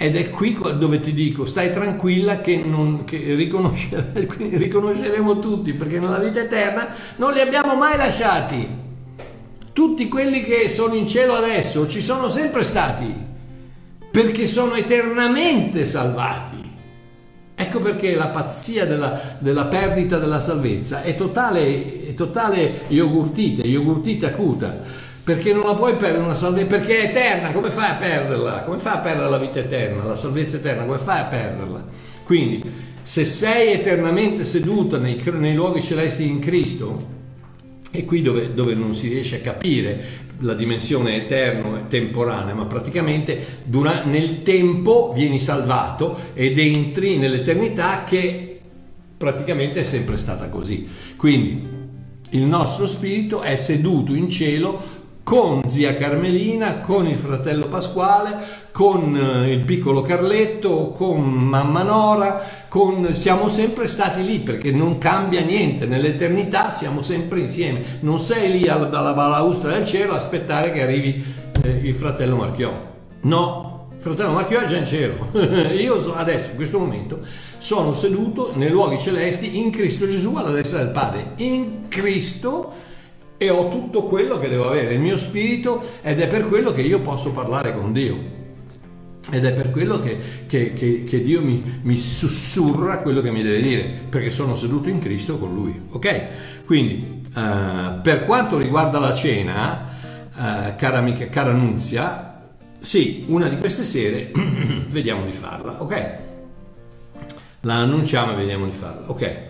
Ed 0.00 0.14
è 0.14 0.30
qui 0.30 0.56
dove 0.78 1.00
ti 1.00 1.12
dico, 1.12 1.44
stai 1.44 1.72
tranquilla 1.72 2.40
che, 2.40 2.58
non, 2.58 3.02
che 3.02 3.34
riconoscere, 3.34 4.12
riconosceremo 4.38 5.40
tutti, 5.40 5.72
perché 5.72 5.98
nella 5.98 6.20
vita 6.20 6.38
eterna 6.38 6.86
non 7.16 7.32
li 7.32 7.40
abbiamo 7.40 7.74
mai 7.74 7.96
lasciati. 7.96 8.86
Tutti 9.72 10.08
quelli 10.08 10.44
che 10.44 10.68
sono 10.68 10.94
in 10.94 11.04
cielo 11.08 11.34
adesso 11.34 11.88
ci 11.88 12.00
sono 12.00 12.28
sempre 12.28 12.62
stati, 12.62 13.12
perché 14.08 14.46
sono 14.46 14.76
eternamente 14.76 15.84
salvati. 15.84 16.66
Ecco 17.56 17.80
perché 17.80 18.14
la 18.14 18.28
pazzia 18.28 18.86
della, 18.86 19.36
della 19.40 19.66
perdita 19.66 20.18
della 20.18 20.38
salvezza 20.38 21.02
è 21.02 21.16
totale, 21.16 22.06
è 22.06 22.14
totale 22.14 22.82
yogurtite, 22.86 23.62
yogurtite 23.62 24.26
acuta 24.26 25.06
perché 25.28 25.52
non 25.52 25.66
la 25.66 25.74
puoi 25.74 25.94
perdere 25.96 26.24
una 26.24 26.32
salvezza, 26.32 26.78
perché 26.78 27.00
è 27.00 27.04
eterna, 27.10 27.52
come 27.52 27.68
fai 27.68 27.90
a 27.90 27.94
perderla? 27.96 28.62
Come 28.62 28.78
fai 28.78 28.94
a 28.94 28.98
perdere 29.00 29.28
la 29.28 29.36
vita 29.36 29.58
eterna, 29.58 30.04
la 30.04 30.16
salvezza 30.16 30.56
eterna, 30.56 30.86
come 30.86 30.96
fai 30.96 31.20
a 31.20 31.24
perderla? 31.24 31.84
Quindi, 32.24 32.62
se 33.02 33.26
sei 33.26 33.72
eternamente 33.72 34.42
seduta 34.42 34.96
nei, 34.96 35.22
nei 35.32 35.54
luoghi 35.54 35.82
celesti 35.82 36.26
in 36.26 36.38
Cristo, 36.38 37.06
è 37.90 38.06
qui 38.06 38.22
dove, 38.22 38.54
dove, 38.54 38.72
non 38.72 38.94
si 38.94 39.08
riesce 39.08 39.36
a 39.36 39.40
capire 39.40 40.02
la 40.38 40.54
dimensione 40.54 41.16
eterna 41.16 41.78
e 41.78 41.86
temporanea, 41.88 42.54
ma 42.54 42.64
praticamente 42.64 43.60
dura, 43.64 44.04
nel 44.04 44.40
tempo 44.40 45.12
vieni 45.14 45.38
salvato 45.38 46.20
ed 46.32 46.58
entri 46.58 47.18
nell'eternità 47.18 48.04
che 48.04 48.60
praticamente 49.14 49.80
è 49.80 49.84
sempre 49.84 50.16
stata 50.16 50.48
così. 50.48 50.88
Quindi 51.16 51.76
il 52.30 52.44
nostro 52.44 52.86
spirito 52.86 53.42
è 53.42 53.56
seduto 53.56 54.14
in 54.14 54.30
cielo 54.30 54.96
con 55.28 55.60
zia 55.66 55.92
Carmelina, 55.92 56.80
con 56.80 57.06
il 57.06 57.14
fratello 57.14 57.68
Pasquale, 57.68 58.38
con 58.72 59.14
eh, 59.14 59.52
il 59.52 59.62
piccolo 59.62 60.00
Carletto, 60.00 60.88
con 60.92 61.20
mamma 61.20 61.82
Nora, 61.82 62.42
con... 62.66 63.12
siamo 63.12 63.48
sempre 63.48 63.86
stati 63.86 64.24
lì 64.24 64.38
perché 64.38 64.72
non 64.72 64.96
cambia 64.96 65.42
niente, 65.42 65.84
nell'eternità 65.84 66.70
siamo 66.70 67.02
sempre 67.02 67.40
insieme, 67.40 67.98
non 68.00 68.18
sei 68.18 68.50
lì 68.50 68.68
alla, 68.68 68.86
balaustra 68.86 69.72
del 69.72 69.84
cielo 69.84 70.14
a 70.14 70.16
aspettare 70.16 70.72
che 70.72 70.80
arrivi 70.80 71.22
eh, 71.62 71.68
il 71.72 71.94
fratello 71.94 72.36
Marchiò, 72.36 72.72
no, 73.24 73.88
il 73.94 74.00
fratello 74.00 74.32
Marchiò 74.32 74.60
è 74.60 74.64
già 74.64 74.78
in 74.78 74.86
cielo, 74.86 75.28
io 75.76 76.14
adesso 76.14 76.52
in 76.52 76.56
questo 76.56 76.78
momento 76.78 77.20
sono 77.58 77.92
seduto 77.92 78.52
nei 78.54 78.70
luoghi 78.70 78.98
celesti 78.98 79.58
in 79.58 79.72
Cristo 79.72 80.06
Gesù 80.06 80.36
alla 80.36 80.52
destra 80.52 80.78
del 80.78 80.92
Padre, 80.92 81.32
in 81.36 81.88
Cristo 81.88 82.86
e 83.38 83.50
ho 83.50 83.68
tutto 83.68 84.02
quello 84.02 84.36
che 84.38 84.48
devo 84.48 84.68
avere, 84.68 84.94
il 84.94 85.00
mio 85.00 85.16
spirito, 85.16 85.80
ed 86.02 86.20
è 86.20 86.26
per 86.26 86.48
quello 86.48 86.72
che 86.72 86.82
io 86.82 87.00
posso 87.00 87.30
parlare 87.30 87.72
con 87.72 87.92
Dio. 87.92 88.36
Ed 89.30 89.44
è 89.44 89.52
per 89.52 89.70
quello 89.70 90.00
che, 90.00 90.18
che, 90.46 90.72
che, 90.72 91.04
che 91.04 91.22
Dio 91.22 91.40
mi, 91.40 91.80
mi, 91.82 91.96
sussurra 91.96 92.98
quello 92.98 93.20
che 93.20 93.30
mi 93.30 93.42
deve 93.42 93.60
dire, 93.60 93.84
perché 94.08 94.30
sono 94.30 94.56
seduto 94.56 94.88
in 94.88 94.98
Cristo 94.98 95.38
con 95.38 95.54
Lui. 95.54 95.80
Ok? 95.90 96.64
Quindi, 96.64 97.22
uh, 97.36 98.00
per 98.02 98.24
quanto 98.24 98.58
riguarda 98.58 98.98
la 98.98 99.14
cena, 99.14 99.88
uh, 100.34 100.74
cara, 100.76 100.98
amica, 100.98 101.28
cara 101.28 101.52
Nunzia, 101.52 102.40
sì, 102.80 103.24
una 103.28 103.48
di 103.48 103.58
queste 103.58 103.84
sere 103.84 104.32
vediamo 104.90 105.24
di 105.24 105.32
farla. 105.32 105.80
Ok? 105.80 106.12
La 107.60 107.74
annunciamo 107.74 108.32
e 108.32 108.34
vediamo 108.34 108.64
di 108.64 108.72
farla. 108.72 109.10
Ok? 109.10 109.47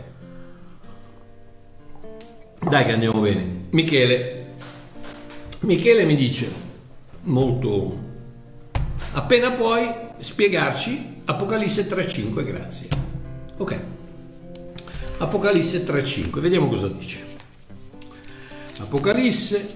Dai 2.60 2.84
che 2.84 2.92
andiamo 2.92 3.20
bene. 3.20 3.66
Michele. 3.70 4.46
Michele 5.60 6.04
mi 6.04 6.14
dice 6.14 6.66
molto 7.22 8.06
appena 9.12 9.50
puoi 9.50 9.92
spiegarci 10.20 11.16
Apocalisse 11.28 11.86
3.5, 11.86 12.42
grazie. 12.42 12.88
Ok. 13.58 13.78
Apocalisse 15.18 15.84
3.5, 15.84 16.40
vediamo 16.40 16.68
cosa 16.68 16.88
dice. 16.88 17.22
Apocalisse 18.78 19.74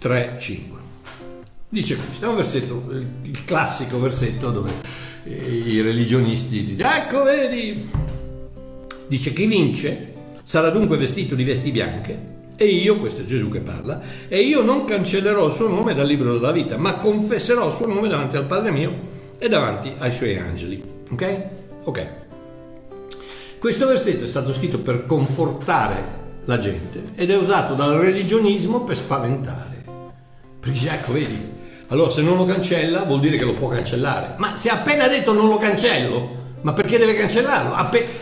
3.5. 0.00 0.58
Dice 1.68 1.96
questo, 1.96 2.24
è 2.24 2.28
un 2.28 2.36
versetto, 2.36 2.90
il 3.22 3.44
classico 3.44 3.98
versetto 3.98 4.52
dove 4.52 4.70
eh, 5.24 5.34
i 5.34 5.80
religionisti 5.80 6.64
dicono, 6.64 6.94
ecco 6.94 7.22
vedi, 7.24 7.90
dice 9.08 9.32
chi 9.32 9.46
vince 9.46 10.12
sarà 10.48 10.70
dunque 10.70 10.96
vestito 10.96 11.34
di 11.34 11.44
vesti 11.44 11.70
bianche 11.70 12.36
e 12.56 12.64
io, 12.64 12.96
questo 12.96 13.20
è 13.20 13.24
Gesù 13.26 13.50
che 13.50 13.60
parla, 13.60 14.00
e 14.28 14.40
io 14.40 14.62
non 14.62 14.86
cancellerò 14.86 15.44
il 15.44 15.52
suo 15.52 15.68
nome 15.68 15.92
dal 15.92 16.06
libro 16.06 16.32
della 16.32 16.52
vita, 16.52 16.78
ma 16.78 16.94
confesserò 16.94 17.66
il 17.66 17.72
suo 17.74 17.86
nome 17.86 18.08
davanti 18.08 18.38
al 18.38 18.46
Padre 18.46 18.70
mio 18.70 18.92
e 19.38 19.46
davanti 19.50 19.92
ai 19.98 20.10
suoi 20.10 20.38
angeli. 20.38 20.82
Ok? 21.10 21.44
Ok. 21.84 22.06
Questo 23.58 23.86
versetto 23.86 24.24
è 24.24 24.26
stato 24.26 24.54
scritto 24.54 24.78
per 24.78 25.04
confortare 25.04 26.02
la 26.46 26.56
gente 26.56 27.02
ed 27.14 27.30
è 27.30 27.36
usato 27.36 27.74
dal 27.74 27.98
religionismo 27.98 28.84
per 28.84 28.96
spaventare. 28.96 29.84
Perché 30.58 30.88
ecco, 30.88 31.12
vedi, 31.12 31.38
allora 31.88 32.08
se 32.08 32.22
non 32.22 32.38
lo 32.38 32.46
cancella 32.46 33.02
vuol 33.02 33.20
dire 33.20 33.36
che 33.36 33.44
lo 33.44 33.52
può 33.52 33.68
cancellare. 33.68 34.32
Ma 34.38 34.56
se 34.56 34.70
ha 34.70 34.76
appena 34.76 35.08
detto 35.08 35.34
non 35.34 35.50
lo 35.50 35.58
cancello, 35.58 36.38
ma 36.62 36.72
perché 36.72 36.98
deve 36.98 37.14
cancellarlo? 37.14 37.74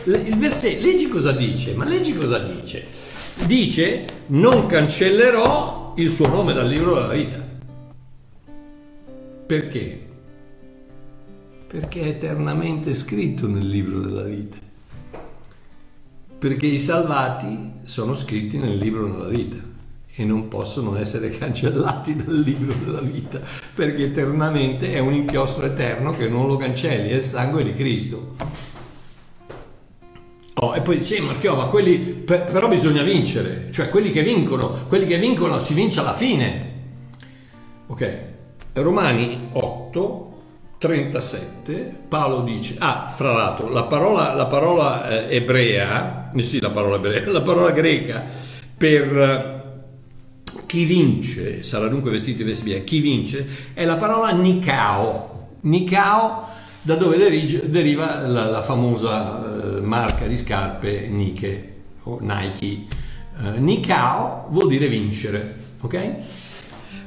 Il 0.05 0.37
versetto, 0.37 0.85
leggi 0.85 1.09
cosa 1.09 1.33
dice, 1.33 1.75
ma 1.75 1.85
leggi 1.85 2.15
cosa 2.15 2.39
dice 2.39 3.15
dice 3.45 4.05
non 4.29 4.67
cancellerò 4.67 5.95
il 5.97 6.11
suo 6.11 6.29
nome 6.29 6.53
dal 6.53 6.67
libro 6.67 6.95
della 6.95 7.13
vita. 7.13 7.45
Perché? 9.47 10.05
Perché 11.67 12.01
è 12.01 12.09
eternamente 12.09 12.95
scritto 12.95 13.47
nel 13.47 13.67
libro 13.67 14.01
della 14.01 14.23
vita. 14.23 14.57
Perché 16.39 16.67
i 16.67 16.79
salvati 16.79 17.73
sono 17.85 18.15
scritti 18.15 18.59
nel 18.59 18.77
libro 18.77 19.09
della 19.09 19.29
vita 19.29 19.75
e 20.19 20.25
non 20.25 20.49
possono 20.49 20.97
essere 20.97 21.29
cancellati 21.29 22.17
dal 22.17 22.35
libro 22.35 22.73
della 22.83 23.01
vita, 23.01 23.39
perché 23.75 24.05
eternamente 24.05 24.93
è 24.95 24.99
un 24.99 25.13
inchiostro 25.13 25.67
eterno 25.67 26.17
che 26.17 26.27
non 26.27 26.47
lo 26.47 26.57
cancelli, 26.57 27.11
è 27.11 27.17
il 27.17 27.23
sangue 27.23 27.63
di 27.63 27.75
Cristo. 27.75 28.35
Oh, 30.59 30.75
e 30.75 30.81
poi 30.81 30.97
dice, 30.97 31.21
Marchio, 31.21 31.55
ma 31.55 31.65
quelli, 31.65 31.99
per, 31.99 32.45
però 32.45 32.67
bisogna 32.67 33.03
vincere, 33.03 33.69
cioè 33.71 33.91
quelli 33.91 34.11
che 34.11 34.23
vincono, 34.23 34.87
quelli 34.89 35.05
che 35.05 35.19
vincono 35.19 35.61
si 35.61 35.75
vince 35.75 36.01
alla 36.01 36.15
fine. 36.15 36.75
Ok, 37.89 38.25
Romani 38.73 39.51
8, 39.53 40.43
37, 40.79 42.05
Paolo 42.09 42.41
dice, 42.43 42.77
ah, 42.79 43.07
fra 43.15 43.35
l'altro, 43.35 43.69
la 43.69 43.85
parola, 43.85 44.33
la 44.33 44.47
parola 44.47 45.07
eh, 45.29 45.37
ebrea, 45.37 46.31
eh 46.35 46.43
sì, 46.43 46.59
la 46.59 46.71
parola 46.71 46.97
ebrea, 46.97 47.29
la 47.31 47.43
parola 47.43 47.71
greca 47.71 48.25
per 48.79 49.56
chi 50.67 50.85
vince, 50.85 51.63
sarà 51.63 51.89
dunque 51.89 52.11
vestito 52.11 52.39
di 52.39 52.45
vestibia, 52.45 52.81
chi 52.81 53.01
vince, 53.01 53.47
è 53.73 53.85
la 53.85 53.97
parola 53.97 54.33
Nikao. 54.33 55.49
Nikao 55.61 56.49
da 56.83 56.95
dove 56.95 57.17
deriva 57.69 58.21
la, 58.27 58.47
la 58.47 58.63
famosa 58.63 59.77
eh, 59.77 59.81
marca 59.81 60.27
di 60.27 60.37
scarpe 60.37 61.09
Nike 61.09 61.75
o 62.03 62.19
Nike. 62.21 62.87
Eh, 63.43 63.59
Nikao 63.59 64.47
vuol 64.51 64.69
dire 64.69 64.87
vincere, 64.89 65.55
ok? 65.81 66.15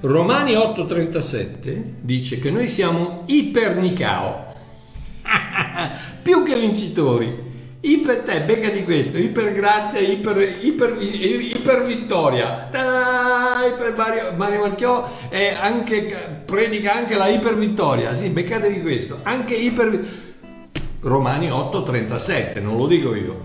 Romani 0.02 0.54
8:37 0.54 1.84
dice 2.02 2.40
che 2.40 2.52
noi 2.52 2.70
siamo 2.70 3.24
ipernicao, 3.28 4.54
più 6.22 6.44
che 6.44 6.60
vincitori. 6.60 7.48
Iper 7.82 8.24
te, 8.24 8.42
becca 8.42 8.70
di 8.70 8.84
questo, 8.84 9.18
iper 9.18 9.54
grazia, 9.54 10.00
iper, 10.00 10.38
iper, 10.62 10.98
iper 11.00 11.86
vittoria. 11.86 12.70
Iper 12.70 13.94
Mario, 13.96 14.34
Mario 14.36 14.60
Marchiò 14.60 15.10
anche, 15.62 16.42
predica 16.46 16.96
anche 16.96 17.16
la 17.16 17.28
iper 17.28 17.58
vittoria. 17.58 18.14
Sì, 18.14 18.30
beccatevi 18.30 18.82
questo. 18.82 19.20
Anche 19.24 19.56
iper... 19.56 20.28
Romani 21.02 21.48
8,37, 21.48 22.62
non 22.62 22.76
lo 22.76 22.86
dico 22.86 23.16
io. 23.16 23.40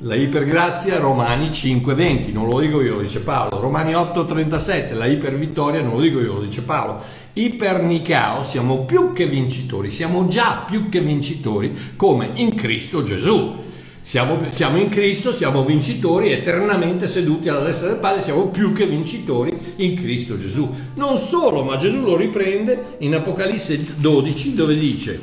La 0.00 0.14
ipergrazia 0.14 0.98
Romani 0.98 1.48
5,20, 1.48 2.30
non 2.30 2.46
lo 2.46 2.60
dico 2.60 2.82
io, 2.82 2.96
lo 2.96 3.00
dice 3.00 3.20
Paolo. 3.20 3.58
Romani 3.58 3.92
8,37, 3.92 4.94
la 4.94 5.06
ipervittoria 5.06 5.80
non 5.80 5.94
lo 5.94 6.00
dico 6.02 6.20
io, 6.20 6.34
lo 6.34 6.42
dice 6.42 6.60
Paolo. 6.60 7.02
Ipernicao, 7.32 8.44
siamo 8.44 8.84
più 8.84 9.14
che 9.14 9.26
vincitori, 9.26 9.90
siamo 9.90 10.28
già 10.28 10.66
più 10.68 10.90
che 10.90 11.00
vincitori 11.00 11.74
come 11.96 12.28
in 12.34 12.54
Cristo 12.54 13.02
Gesù. 13.02 13.54
Siamo, 14.02 14.38
siamo, 14.50 14.76
in 14.76 14.90
Cristo, 14.90 15.32
siamo 15.32 15.64
vincitori, 15.64 16.30
eternamente 16.30 17.08
seduti 17.08 17.48
alla 17.48 17.64
destra 17.64 17.88
del 17.88 17.96
Padre, 17.96 18.20
siamo 18.20 18.48
più 18.48 18.74
che 18.74 18.84
vincitori 18.86 19.74
in 19.76 19.96
Cristo 19.96 20.38
Gesù. 20.38 20.72
Non 20.94 21.16
solo, 21.16 21.64
ma 21.64 21.76
Gesù 21.76 22.02
lo 22.02 22.16
riprende 22.16 22.96
in 22.98 23.14
Apocalisse 23.14 23.82
12 23.96 24.52
dove 24.52 24.78
dice, 24.78 25.18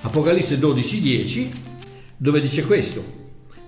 Apocalisse 0.00 0.58
12, 0.58 1.00
10, 1.00 1.50
dove 2.16 2.40
dice 2.42 2.66
questo, 2.66 3.19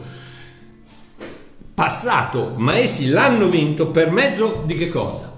passato, 1.74 2.54
ma 2.56 2.78
essi 2.78 3.10
l'hanno 3.10 3.50
vinto 3.50 3.88
per 3.88 4.10
mezzo 4.10 4.62
di 4.64 4.74
che 4.74 4.88
cosa? 4.88 5.34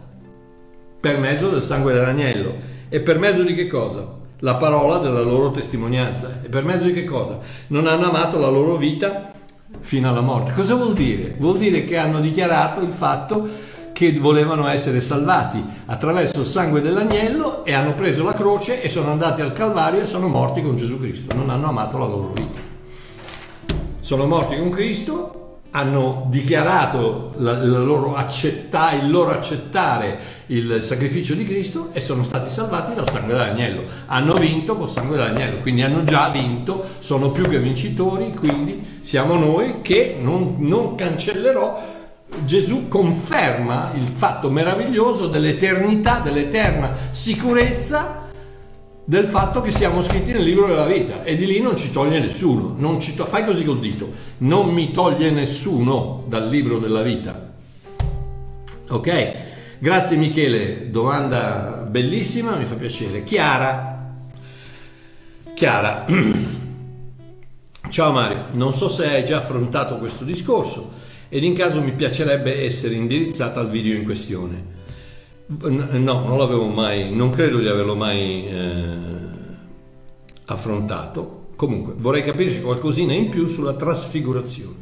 Per 1.00 1.18
mezzo 1.18 1.48
del 1.48 1.62
sangue 1.62 1.92
dell'agnello 1.92 2.54
e 2.88 3.00
per 3.00 3.18
mezzo 3.18 3.42
di 3.42 3.54
che 3.54 3.66
cosa? 3.66 4.17
La 4.40 4.54
parola 4.54 4.98
della 4.98 5.22
loro 5.22 5.50
testimonianza 5.50 6.40
e 6.42 6.48
per 6.48 6.64
mezzo 6.64 6.86
di 6.86 6.92
che 6.92 7.04
cosa? 7.04 7.40
Non 7.68 7.88
hanno 7.88 8.08
amato 8.08 8.38
la 8.38 8.48
loro 8.48 8.76
vita 8.76 9.32
fino 9.80 10.08
alla 10.08 10.20
morte. 10.20 10.52
Cosa 10.52 10.76
vuol 10.76 10.94
dire? 10.94 11.34
Vuol 11.38 11.58
dire 11.58 11.82
che 11.84 11.96
hanno 11.96 12.20
dichiarato 12.20 12.80
il 12.80 12.92
fatto 12.92 13.48
che 13.92 14.12
volevano 14.12 14.68
essere 14.68 15.00
salvati 15.00 15.60
attraverso 15.86 16.40
il 16.40 16.46
sangue 16.46 16.80
dell'agnello 16.80 17.64
e 17.64 17.72
hanno 17.74 17.94
preso 17.94 18.22
la 18.22 18.32
croce 18.32 18.80
e 18.80 18.88
sono 18.88 19.10
andati 19.10 19.40
al 19.40 19.52
Calvario 19.52 20.02
e 20.02 20.06
sono 20.06 20.28
morti 20.28 20.62
con 20.62 20.76
Gesù 20.76 21.00
Cristo, 21.00 21.34
non 21.34 21.50
hanno 21.50 21.66
amato 21.66 21.98
la 21.98 22.06
loro 22.06 22.32
vita. 22.32 22.60
Sono 23.98 24.26
morti 24.26 24.56
con 24.56 24.70
Cristo, 24.70 25.62
hanno 25.72 26.26
dichiarato 26.28 27.32
la, 27.38 27.54
la 27.64 27.80
loro 27.80 28.14
accetta, 28.14 28.92
il 28.92 29.10
loro 29.10 29.30
accettare 29.30 30.37
il 30.48 30.82
sacrificio 30.82 31.34
di 31.34 31.44
Cristo 31.44 31.90
e 31.92 32.00
sono 32.00 32.22
stati 32.22 32.50
salvati 32.50 32.94
dal 32.94 33.08
sangue 33.08 33.34
dell'agnello. 33.34 33.82
Hanno 34.06 34.34
vinto 34.34 34.76
col 34.76 34.88
sangue 34.88 35.16
dell'agnello, 35.16 35.60
quindi 35.60 35.82
hanno 35.82 36.04
già 36.04 36.28
vinto, 36.28 36.84
sono 37.00 37.30
più 37.30 37.44
che 37.48 37.58
vincitori, 37.58 38.32
quindi 38.34 38.98
siamo 39.00 39.36
noi 39.36 39.82
che 39.82 40.16
non, 40.20 40.56
non 40.58 40.94
cancellerò 40.94 41.96
Gesù 42.44 42.88
conferma 42.88 43.92
il 43.94 44.02
fatto 44.02 44.50
meraviglioso 44.50 45.28
dell'eternità, 45.28 46.20
dell'eterna 46.22 46.94
sicurezza 47.10 48.26
del 49.04 49.24
fatto 49.24 49.62
che 49.62 49.72
siamo 49.72 50.02
scritti 50.02 50.32
nel 50.32 50.42
libro 50.42 50.66
della 50.66 50.84
vita 50.84 51.24
e 51.24 51.34
di 51.34 51.46
lì 51.46 51.60
non 51.60 51.76
ci 51.76 51.90
toglie 51.90 52.20
nessuno. 52.20 52.74
Non 52.76 53.00
ci 53.00 53.14
to- 53.14 53.24
fai 53.24 53.44
così 53.44 53.64
col 53.64 53.80
dito, 53.80 54.10
non 54.38 54.68
mi 54.68 54.90
toglie 54.90 55.30
nessuno 55.30 56.24
dal 56.28 56.48
libro 56.48 56.78
della 56.78 57.02
vita. 57.02 57.46
Ok? 58.90 59.46
Grazie 59.80 60.16
Michele, 60.16 60.90
domanda 60.90 61.86
bellissima, 61.88 62.56
mi 62.56 62.64
fa 62.64 62.74
piacere. 62.74 63.22
Chiara. 63.22 64.12
Chiara. 65.54 66.04
Ciao 67.88 68.10
Mario, 68.10 68.46
non 68.54 68.74
so 68.74 68.88
se 68.88 69.08
hai 69.08 69.24
già 69.24 69.36
affrontato 69.36 69.98
questo 69.98 70.24
discorso 70.24 70.90
ed 71.28 71.44
in 71.44 71.54
caso 71.54 71.80
mi 71.80 71.92
piacerebbe 71.92 72.64
essere 72.64 72.94
indirizzata 72.94 73.60
al 73.60 73.70
video 73.70 73.94
in 73.94 74.02
questione. 74.02 74.64
No, 75.46 76.24
non 76.24 76.38
l'avevo 76.38 76.66
mai, 76.66 77.14
non 77.14 77.30
credo 77.30 77.60
di 77.60 77.68
averlo 77.68 77.94
mai 77.94 78.48
eh, 78.48 78.96
affrontato. 80.46 81.50
Comunque, 81.54 81.94
vorrei 81.96 82.24
capirci 82.24 82.62
qualcosina 82.62 83.12
in 83.12 83.28
più 83.28 83.46
sulla 83.46 83.74
trasfigurazione. 83.74 84.74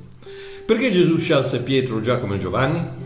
Perché 0.64 0.90
Gesù 0.90 1.18
scelse 1.18 1.62
Pietro, 1.62 2.00
Giacomo 2.00 2.32
e 2.32 2.38
Giovanni? 2.38 3.04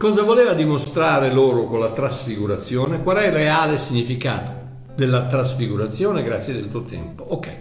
Cosa 0.00 0.22
voleva 0.22 0.54
dimostrare 0.54 1.30
loro 1.30 1.66
con 1.66 1.78
la 1.78 1.90
trasfigurazione? 1.90 3.02
Qual 3.02 3.18
è 3.18 3.26
il 3.26 3.32
reale 3.32 3.76
significato 3.76 4.50
della 4.94 5.26
trasfigurazione? 5.26 6.22
Grazie 6.22 6.54
del 6.54 6.70
tuo 6.70 6.84
tempo. 6.84 7.22
Ok. 7.22 7.54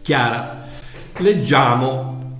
Chiara, 0.00 0.66
leggiamo 1.18 2.36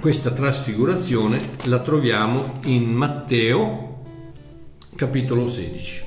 questa 0.00 0.30
trasfigurazione 0.30 1.38
la 1.64 1.80
troviamo 1.80 2.60
in 2.64 2.84
Matteo 2.84 4.04
capitolo 4.96 5.46
16. 5.46 6.04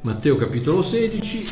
Matteo 0.00 0.36
capitolo 0.36 0.80
16, 0.80 1.46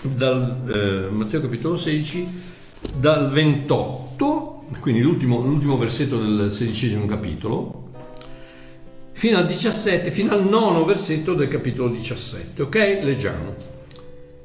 dal, 0.00 0.62
eh, 0.66 1.10
Matteo 1.10 1.42
capitolo 1.42 1.76
16, 1.76 2.56
dal 2.96 3.30
28, 3.30 4.47
quindi 4.88 5.04
l'ultimo, 5.04 5.40
l'ultimo 5.40 5.76
versetto 5.76 6.18
del 6.18 6.50
sedicesimo 6.50 7.04
capitolo, 7.04 7.90
fino 9.12 9.36
al 9.36 9.44
17, 9.44 10.10
fino 10.10 10.32
al 10.32 10.48
nono 10.48 10.86
versetto 10.86 11.34
del 11.34 11.48
capitolo 11.48 11.90
17. 11.90 12.62
Ok? 12.62 13.00
Leggiamo. 13.02 13.54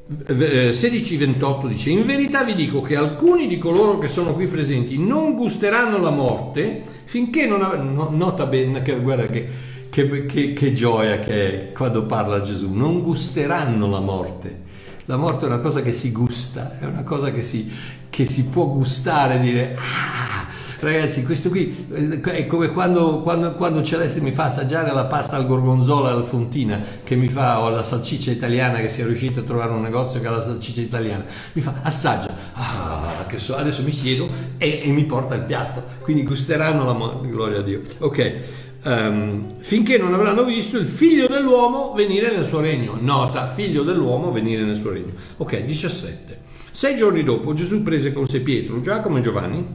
16-28 0.05 1.67
dice 1.67 1.91
in 1.91 2.05
verità 2.05 2.43
vi 2.43 2.55
dico 2.55 2.81
che 2.81 2.97
alcuni 2.97 3.47
di 3.47 3.57
coloro 3.57 3.97
che 3.99 4.09
sono 4.09 4.33
qui 4.33 4.47
presenti 4.47 4.97
non 4.97 5.33
gusteranno 5.33 5.97
la 5.97 6.09
morte 6.09 6.83
finché 7.05 7.45
non 7.45 7.63
avranno 7.63 8.09
nota 8.11 8.45
bene 8.45 8.81
che 8.81 8.99
guarda 8.99 9.27
che, 9.27 9.47
che, 9.89 10.25
che, 10.25 10.51
che 10.51 10.73
gioia 10.73 11.19
che 11.19 11.69
è 11.69 11.71
quando 11.71 12.05
parla 12.05 12.41
Gesù 12.41 12.73
non 12.73 13.01
gusteranno 13.01 13.87
la 13.87 14.01
morte 14.01 14.62
la 15.05 15.17
morte 15.17 15.45
è 15.45 15.47
una 15.47 15.59
cosa 15.59 15.81
che 15.81 15.91
si 15.91 16.11
gusta, 16.11 16.79
è 16.79 16.85
una 16.85 17.03
cosa 17.03 17.31
che 17.31 17.41
si, 17.41 17.71
che 18.09 18.25
si 18.25 18.45
può 18.45 18.67
gustare, 18.67 19.39
dire 19.39 19.75
ah, 19.75 20.47
ragazzi, 20.79 21.23
questo 21.23 21.49
qui 21.49 21.75
eh, 21.91 22.21
è 22.21 22.47
come 22.47 22.69
quando, 22.69 23.21
quando, 23.21 23.55
quando, 23.55 23.81
Celeste 23.81 24.21
mi 24.21 24.31
fa 24.31 24.45
assaggiare 24.45 24.93
la 24.93 25.05
pasta 25.05 25.35
al 25.35 25.45
gorgonzola 25.45 26.09
e 26.09 26.13
al 26.13 26.23
fontina, 26.23 26.81
che 27.03 27.15
mi 27.15 27.27
fa, 27.27 27.61
o 27.61 27.69
la 27.69 27.83
salsiccia 27.83 28.31
italiana, 28.31 28.79
che 28.79 28.87
si 28.87 29.01
è 29.01 29.05
riuscito 29.05 29.41
a 29.41 29.43
trovare 29.43 29.71
un 29.71 29.81
negozio 29.81 30.21
che 30.21 30.27
ha 30.27 30.31
la 30.31 30.41
salsiccia 30.41 30.81
italiana, 30.81 31.25
mi 31.53 31.61
fa 31.61 31.79
assaggia, 31.81 32.33
ah, 32.53 33.25
che 33.27 33.39
so, 33.39 33.55
adesso 33.55 33.81
mi 33.81 33.91
siedo 33.91 34.29
e, 34.57 34.81
e 34.83 34.91
mi 34.91 35.03
porta 35.05 35.35
il 35.35 35.43
piatto, 35.43 35.83
quindi 36.01 36.23
gusteranno 36.23 36.85
la 36.85 36.93
morte, 36.93 37.27
gloria 37.27 37.59
a 37.59 37.63
Dio. 37.63 37.81
Ok, 37.99 38.71
um, 38.84 39.57
finché 39.57 39.97
non 39.97 40.13
avranno 40.13 40.43
visto 40.43 40.77
il 40.77 40.86
figlio 40.86 41.27
dell'uomo 41.27 41.93
venire 41.93 42.36
nel 42.36 42.45
suo 42.45 42.59
regno. 42.59 42.97
Nota, 42.99 43.47
figlio 43.47 43.84
dell'uomo 43.84 44.31
venire 44.31 44.63
nel 44.63 44.75
suo 44.75 44.91
regno. 44.91 45.11
Ok, 45.38 45.63
17. 45.63 46.41
Sei 46.71 46.95
giorni 46.95 47.23
dopo 47.23 47.53
Gesù 47.53 47.84
prese 47.84 48.13
con 48.13 48.25
sé 48.25 48.41
Pietro, 48.41 48.81
Giacomo 48.81 49.17
e 49.17 49.21
Giovanni, 49.21 49.65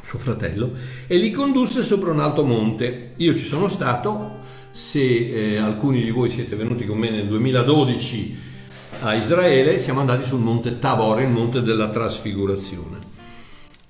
suo 0.00 0.18
fratello, 0.18 0.72
e 1.06 1.16
li 1.16 1.30
condusse 1.30 1.82
sopra 1.82 2.12
un 2.12 2.20
alto 2.20 2.44
monte. 2.44 3.10
Io 3.16 3.34
ci 3.34 3.44
sono 3.44 3.68
stato, 3.68 4.42
se 4.70 5.00
eh, 5.02 5.56
alcuni 5.56 6.02
di 6.02 6.10
voi 6.10 6.30
siete 6.30 6.56
venuti 6.56 6.86
con 6.86 6.98
me 6.98 7.10
nel 7.10 7.26
2012 7.26 8.52
a 9.00 9.14
Israele, 9.14 9.78
siamo 9.78 10.00
andati 10.00 10.24
sul 10.24 10.40
monte 10.40 10.78
Tabor, 10.78 11.20
il 11.20 11.28
monte 11.28 11.62
della 11.62 11.88
trasfigurazione 11.88 13.03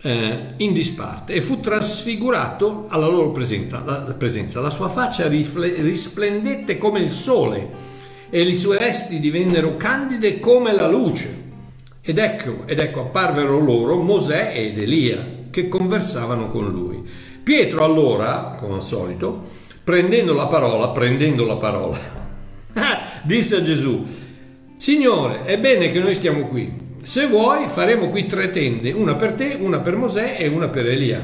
eh, 0.06 0.52
in 0.58 0.74
disparte 0.74 1.32
e 1.32 1.40
fu 1.40 1.60
trasfigurato 1.60 2.86
alla 2.88 3.06
loro 3.06 3.30
presenza. 3.30 3.82
La, 3.84 4.14
presenza. 4.16 4.60
la 4.60 4.68
sua 4.68 4.90
faccia 4.90 5.26
rifle, 5.28 5.80
risplendette 5.80 6.76
come 6.76 7.00
il 7.00 7.08
sole 7.08 7.92
e 8.28 8.44
le 8.44 8.54
sue 8.54 8.76
vesti 8.76 9.18
divennero 9.18 9.76
candide 9.78 10.40
come 10.40 10.74
la 10.74 10.88
luce. 10.88 11.42
Ed 12.02 12.18
ecco, 12.18 12.66
ed 12.66 12.80
ecco 12.80 13.00
apparvero 13.00 13.58
loro 13.58 13.96
Mosè 13.96 14.52
ed 14.54 14.78
Elia 14.78 15.26
che 15.48 15.68
conversavano 15.68 16.48
con 16.48 16.70
lui. 16.70 17.02
Pietro 17.42 17.82
allora, 17.82 18.58
come 18.60 18.74
al 18.74 18.82
solito, 18.82 19.42
prendendo 19.82 20.34
la 20.34 20.46
parola, 20.46 20.88
prendendo 20.88 21.46
la 21.46 21.56
parola, 21.56 21.98
disse 23.24 23.56
a 23.56 23.62
Gesù, 23.62 24.04
Signore, 24.76 25.44
è 25.44 25.58
bene 25.58 25.90
che 25.90 25.98
noi 25.98 26.14
stiamo 26.14 26.46
qui. 26.46 26.83
Se 27.04 27.26
vuoi 27.26 27.68
faremo 27.68 28.08
qui 28.08 28.24
tre 28.24 28.48
tende, 28.48 28.90
una 28.90 29.14
per 29.14 29.34
te, 29.34 29.58
una 29.60 29.80
per 29.80 29.94
Mosè 29.94 30.36
e 30.38 30.48
una 30.48 30.68
per 30.68 30.86
Elia. 30.86 31.22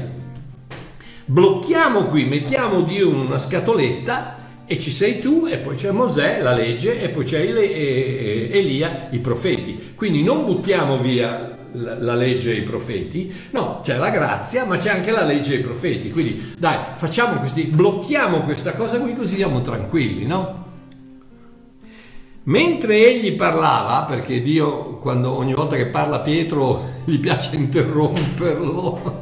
Blocchiamo 1.25 2.03
qui, 2.03 2.25
mettiamo 2.25 2.85
in 2.87 3.03
una 3.03 3.39
scatoletta 3.39 4.63
e 4.67 4.77
ci 4.77 4.91
sei 4.91 5.17
tu 5.17 5.47
e 5.49 5.57
poi 5.57 5.75
c'è 5.75 5.89
Mosè, 5.89 6.39
la 6.39 6.53
legge, 6.53 7.01
e 7.01 7.09
poi 7.09 7.25
c'è 7.25 7.39
Elia, 7.41 9.07
i 9.09 9.17
profeti. 9.17 9.93
Quindi 9.95 10.21
non 10.21 10.45
buttiamo 10.45 10.99
via 10.99 11.57
la 11.71 12.13
legge 12.13 12.51
e 12.51 12.57
i 12.57 12.61
profeti, 12.61 13.33
no, 13.49 13.79
c'è 13.81 13.97
la 13.97 14.11
grazia, 14.11 14.65
ma 14.65 14.77
c'è 14.77 14.91
anche 14.91 15.09
la 15.09 15.23
legge 15.25 15.55
e 15.55 15.57
i 15.57 15.61
profeti. 15.61 16.11
Quindi 16.11 16.53
dai, 16.59 16.77
facciamo 16.93 17.39
questi, 17.39 17.63
blocchiamo 17.63 18.41
questa 18.41 18.73
cosa 18.73 18.99
qui 18.99 19.15
così 19.15 19.37
siamo 19.37 19.63
tranquilli, 19.63 20.27
no? 20.27 20.70
Mentre 22.43 23.05
egli 23.05 23.33
parlava, 23.33 24.03
perché 24.03 24.41
Dio 24.41 24.97
quando 24.97 25.37
ogni 25.37 25.53
volta 25.53 25.75
che 25.75 25.85
parla 25.85 26.21
Pietro 26.21 27.01
gli 27.05 27.19
piace 27.19 27.55
interromperlo, 27.55 29.21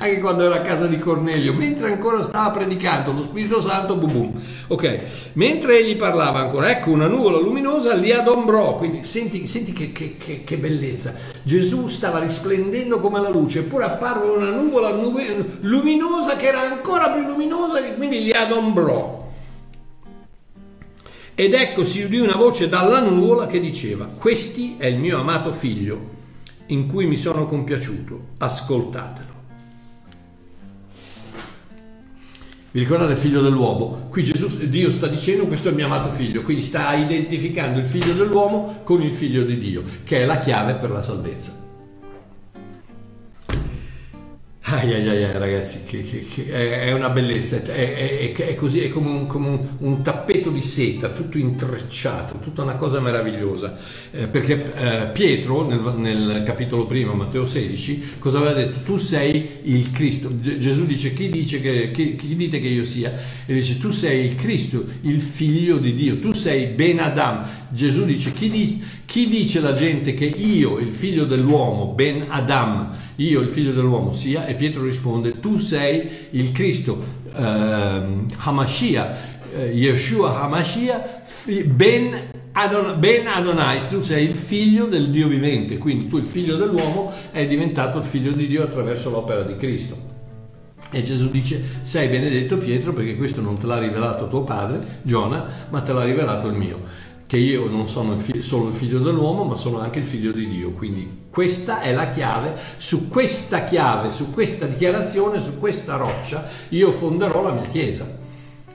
anche 0.00 0.18
quando 0.18 0.44
era 0.44 0.56
a 0.56 0.60
casa 0.62 0.88
di 0.88 0.98
Cornelio, 0.98 1.52
mentre 1.52 1.92
ancora 1.92 2.20
stava 2.20 2.50
predicando 2.50 3.12
lo 3.12 3.22
Spirito 3.22 3.60
Santo, 3.60 3.94
boom 3.94 4.12
boom. 4.12 4.32
Ok, 4.66 5.30
mentre 5.34 5.78
egli 5.78 5.94
parlava 5.94 6.40
ancora, 6.40 6.70
ecco 6.72 6.90
una 6.90 7.06
nuvola 7.06 7.38
luminosa 7.38 7.94
li 7.94 8.10
adombrò, 8.10 8.74
quindi 8.74 9.04
senti, 9.04 9.46
senti 9.46 9.72
che, 9.72 9.92
che, 9.92 10.42
che, 10.42 10.56
bellezza, 10.56 11.14
Gesù 11.44 11.86
stava 11.86 12.18
risplendendo 12.18 12.98
come 12.98 13.20
la 13.20 13.28
luce, 13.28 13.60
eppure 13.60 13.84
apparve 13.84 14.28
una 14.28 14.50
nuvola 14.50 14.90
luminosa 14.90 16.34
che 16.34 16.48
era 16.48 16.62
ancora 16.62 17.10
più 17.10 17.22
luminosa, 17.22 17.80
quindi 17.94 18.24
li 18.24 18.32
adombrò. 18.32 19.26
Ed 21.40 21.54
ecco 21.54 21.84
si 21.84 22.02
udì 22.02 22.18
una 22.18 22.34
voce 22.34 22.68
dalla 22.68 22.98
nuvola 22.98 23.46
che 23.46 23.60
diceva, 23.60 24.06
questi 24.06 24.74
è 24.76 24.86
il 24.86 24.98
mio 24.98 25.20
amato 25.20 25.52
figlio, 25.52 26.16
in 26.66 26.88
cui 26.88 27.06
mi 27.06 27.14
sono 27.14 27.46
compiaciuto, 27.46 28.30
ascoltatelo. 28.38 29.28
Vi 32.72 32.80
ricordate 32.80 33.12
il 33.12 33.18
figlio 33.18 33.40
dell'uomo? 33.40 34.08
Qui 34.10 34.24
Gesù, 34.24 34.66
Dio 34.66 34.90
sta 34.90 35.06
dicendo 35.06 35.46
questo 35.46 35.68
è 35.68 35.70
il 35.70 35.76
mio 35.76 35.86
amato 35.86 36.08
figlio, 36.08 36.42
quindi 36.42 36.60
sta 36.60 36.92
identificando 36.96 37.78
il 37.78 37.86
figlio 37.86 38.14
dell'uomo 38.14 38.80
con 38.82 39.00
il 39.00 39.12
figlio 39.12 39.44
di 39.44 39.56
Dio, 39.58 39.84
che 40.02 40.22
è 40.22 40.24
la 40.24 40.38
chiave 40.38 40.74
per 40.74 40.90
la 40.90 41.02
salvezza. 41.02 41.67
Ai 44.70 44.92
ai 44.92 45.08
ai, 45.08 45.32
ragazzi, 45.32 45.84
che, 45.86 46.02
che, 46.02 46.26
che 46.28 46.52
è 46.52 46.92
una 46.92 47.08
bellezza, 47.08 47.56
è, 47.56 48.32
è, 48.32 48.32
è 48.34 48.54
così, 48.54 48.80
è 48.80 48.90
come, 48.90 49.08
un, 49.08 49.26
come 49.26 49.48
un, 49.48 49.66
un, 49.78 50.02
tappeto 50.02 50.50
di 50.50 50.60
seta, 50.60 51.08
tutto 51.08 51.38
intrecciato, 51.38 52.38
tutta 52.38 52.64
una 52.64 52.74
cosa 52.74 53.00
meravigliosa. 53.00 53.78
Eh, 54.10 54.26
perché 54.26 54.74
eh, 54.74 55.06
Pietro, 55.06 55.66
nel, 55.66 55.80
nel, 55.96 56.42
capitolo 56.44 56.84
primo, 56.84 57.14
Matteo 57.14 57.46
16, 57.46 58.16
cosa 58.18 58.38
aveva 58.38 58.52
detto? 58.52 58.80
Tu 58.84 58.98
sei 58.98 59.60
il 59.62 59.90
Cristo. 59.90 60.38
Gesù 60.38 60.84
dice, 60.84 61.14
chi, 61.14 61.30
dice 61.30 61.62
che, 61.62 61.90
chi, 61.90 62.14
chi 62.16 62.36
dite 62.36 62.60
che 62.60 62.68
io 62.68 62.84
sia? 62.84 63.14
E 63.46 63.54
dice, 63.54 63.78
tu 63.78 63.90
sei 63.90 64.22
il 64.22 64.34
Cristo, 64.34 64.84
il 65.00 65.18
figlio 65.18 65.78
di 65.78 65.94
Dio, 65.94 66.18
tu 66.18 66.32
sei 66.32 66.66
Ben 66.66 67.00
Adam. 67.00 67.42
Gesù 67.70 68.04
dice, 68.04 68.32
chi 68.32 68.50
dice, 68.50 68.76
chi 69.08 69.26
dice 69.26 69.60
la 69.60 69.72
gente 69.72 70.12
che 70.12 70.26
io, 70.26 70.76
il 70.76 70.92
figlio 70.92 71.24
dell'uomo, 71.24 71.94
Ben 71.94 72.26
Adam, 72.28 72.90
io 73.16 73.40
il 73.40 73.48
figlio 73.48 73.72
dell'uomo 73.72 74.12
sia? 74.12 74.44
E 74.44 74.54
Pietro 74.54 74.82
risponde, 74.82 75.40
tu 75.40 75.56
sei 75.56 76.06
il 76.32 76.52
Cristo, 76.52 77.02
eh, 77.34 78.02
Hamashiach, 78.36 79.16
eh, 79.56 79.64
Yeshua 79.68 80.42
Hamashiach, 80.42 81.64
Ben, 81.68 82.14
Adon- 82.52 83.00
ben 83.00 83.26
Adonai, 83.28 83.80
tu 83.88 84.02
sei 84.02 84.26
il 84.26 84.34
figlio 84.34 84.84
del 84.84 85.08
Dio 85.08 85.26
vivente, 85.26 85.78
quindi 85.78 86.06
tu 86.06 86.18
il 86.18 86.26
figlio 86.26 86.56
dell'uomo 86.56 87.10
è 87.30 87.46
diventato 87.46 87.96
il 87.96 88.04
figlio 88.04 88.32
di 88.32 88.46
Dio 88.46 88.62
attraverso 88.62 89.08
l'opera 89.08 89.40
di 89.40 89.56
Cristo. 89.56 89.96
E 90.90 91.00
Gesù 91.00 91.30
dice, 91.30 91.80
sei 91.80 92.08
benedetto 92.08 92.58
Pietro 92.58 92.92
perché 92.92 93.16
questo 93.16 93.40
non 93.40 93.58
te 93.58 93.64
l'ha 93.64 93.78
rivelato 93.78 94.28
tuo 94.28 94.42
padre, 94.42 95.00
Giona, 95.00 95.66
ma 95.70 95.80
te 95.80 95.94
l'ha 95.94 96.04
rivelato 96.04 96.46
il 96.46 96.54
mio 96.54 97.06
che 97.28 97.36
io 97.36 97.68
non 97.68 97.86
sono 97.86 98.14
il 98.14 98.18
figlio, 98.18 98.42
solo 98.42 98.68
il 98.68 98.74
figlio 98.74 98.98
dell'uomo, 98.98 99.44
ma 99.44 99.54
sono 99.54 99.78
anche 99.78 100.00
il 100.00 100.04
figlio 100.04 100.32
di 100.32 100.48
Dio. 100.48 100.72
Quindi 100.72 101.26
questa 101.30 101.82
è 101.82 101.92
la 101.92 102.08
chiave, 102.08 102.56
su 102.78 103.06
questa 103.06 103.64
chiave, 103.64 104.10
su 104.10 104.32
questa 104.32 104.66
dichiarazione, 104.66 105.38
su 105.38 105.56
questa 105.60 105.94
roccia, 105.94 106.48
io 106.70 106.90
fonderò 106.90 107.42
la 107.42 107.52
mia 107.52 107.68
chiesa. 107.68 108.18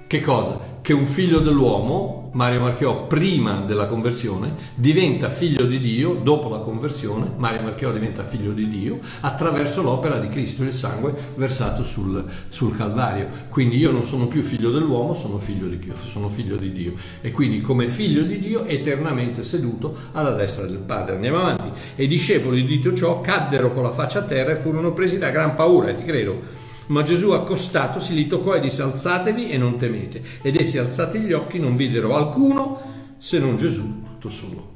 Che 0.08 0.22
cosa? 0.22 0.72
che 0.84 0.92
un 0.92 1.06
figlio 1.06 1.40
dell'uomo, 1.40 2.23
Mario 2.34 2.62
Marchiò, 2.62 3.06
prima 3.06 3.60
della 3.60 3.86
conversione, 3.86 4.56
diventa 4.74 5.30
figlio 5.30 5.66
di 5.66 5.80
Dio, 5.80 6.16
dopo 6.16 6.50
la 6.50 6.60
conversione, 6.60 7.32
Mario 7.38 7.62
Marchiò 7.62 7.92
diventa 7.92 8.24
figlio 8.24 8.52
di 8.52 8.68
Dio, 8.68 9.00
attraverso 9.22 9.84
l'opera 9.84 10.18
di 10.18 10.30
Cristo, 10.30 10.64
il 10.64 10.74
sangue 10.74 11.14
versato 11.36 11.84
sul, 11.84 12.26
sul 12.50 12.76
Calvario. 12.76 13.28
Quindi 13.50 13.78
io 13.78 13.92
non 13.92 14.04
sono 14.04 14.26
più 14.26 14.42
figlio 14.42 14.72
dell'uomo, 14.72 15.14
sono 15.14 15.38
figlio, 15.38 15.68
di, 15.68 15.92
sono 15.94 16.28
figlio 16.28 16.56
di 16.56 16.72
Dio. 16.72 16.94
E 17.22 17.30
quindi 17.30 17.62
come 17.62 17.88
figlio 17.88 18.24
di 18.24 18.40
Dio, 18.40 18.66
eternamente 18.66 19.44
seduto 19.44 19.96
alla 20.14 20.32
destra 20.32 20.66
del 20.66 20.80
Padre. 20.80 21.16
Andiamo 21.16 21.40
avanti. 21.40 21.70
E 21.96 22.06
i 22.06 22.08
discepoli, 22.08 22.66
dito 22.66 22.94
ciò, 22.94 23.22
caddero 23.22 23.72
con 23.72 23.84
la 23.84 23.92
faccia 23.92 24.20
a 24.20 24.24
terra 24.24 24.52
e 24.52 24.56
furono 24.56 24.92
presi 24.92 25.20
da 25.20 25.30
gran 25.30 25.54
paura, 25.54 25.90
e 25.90 25.96
ti 25.96 26.04
credo 26.04 26.63
ma 26.88 27.04
Gesù 27.04 27.32
accostatosi 27.32 28.14
li 28.14 28.28
toccò 28.28 28.54
e 28.54 28.60
disse 28.60 28.82
alzatevi 28.82 29.50
e 29.50 29.58
non 29.58 29.78
temete. 29.78 30.22
Ed 30.42 30.60
essi 30.60 30.78
alzati 30.78 31.20
gli 31.20 31.34
occhi 31.34 31.60
non 31.60 31.76
videro 31.76 32.16
alcuno 32.16 33.16
se 33.18 33.40
non 33.40 33.56
Gesù 33.56 34.04
tutto 34.04 34.30
solo. 34.30 34.72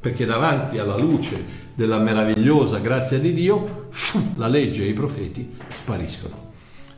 Perché 0.00 0.24
davanti 0.24 0.78
alla 0.78 0.96
luce 0.96 1.58
della 1.74 1.98
meravigliosa 1.98 2.78
grazia 2.78 3.18
di 3.18 3.32
Dio, 3.32 3.88
la 4.36 4.46
legge 4.46 4.84
e 4.84 4.88
i 4.88 4.92
profeti 4.92 5.56
spariscono. 5.72 6.48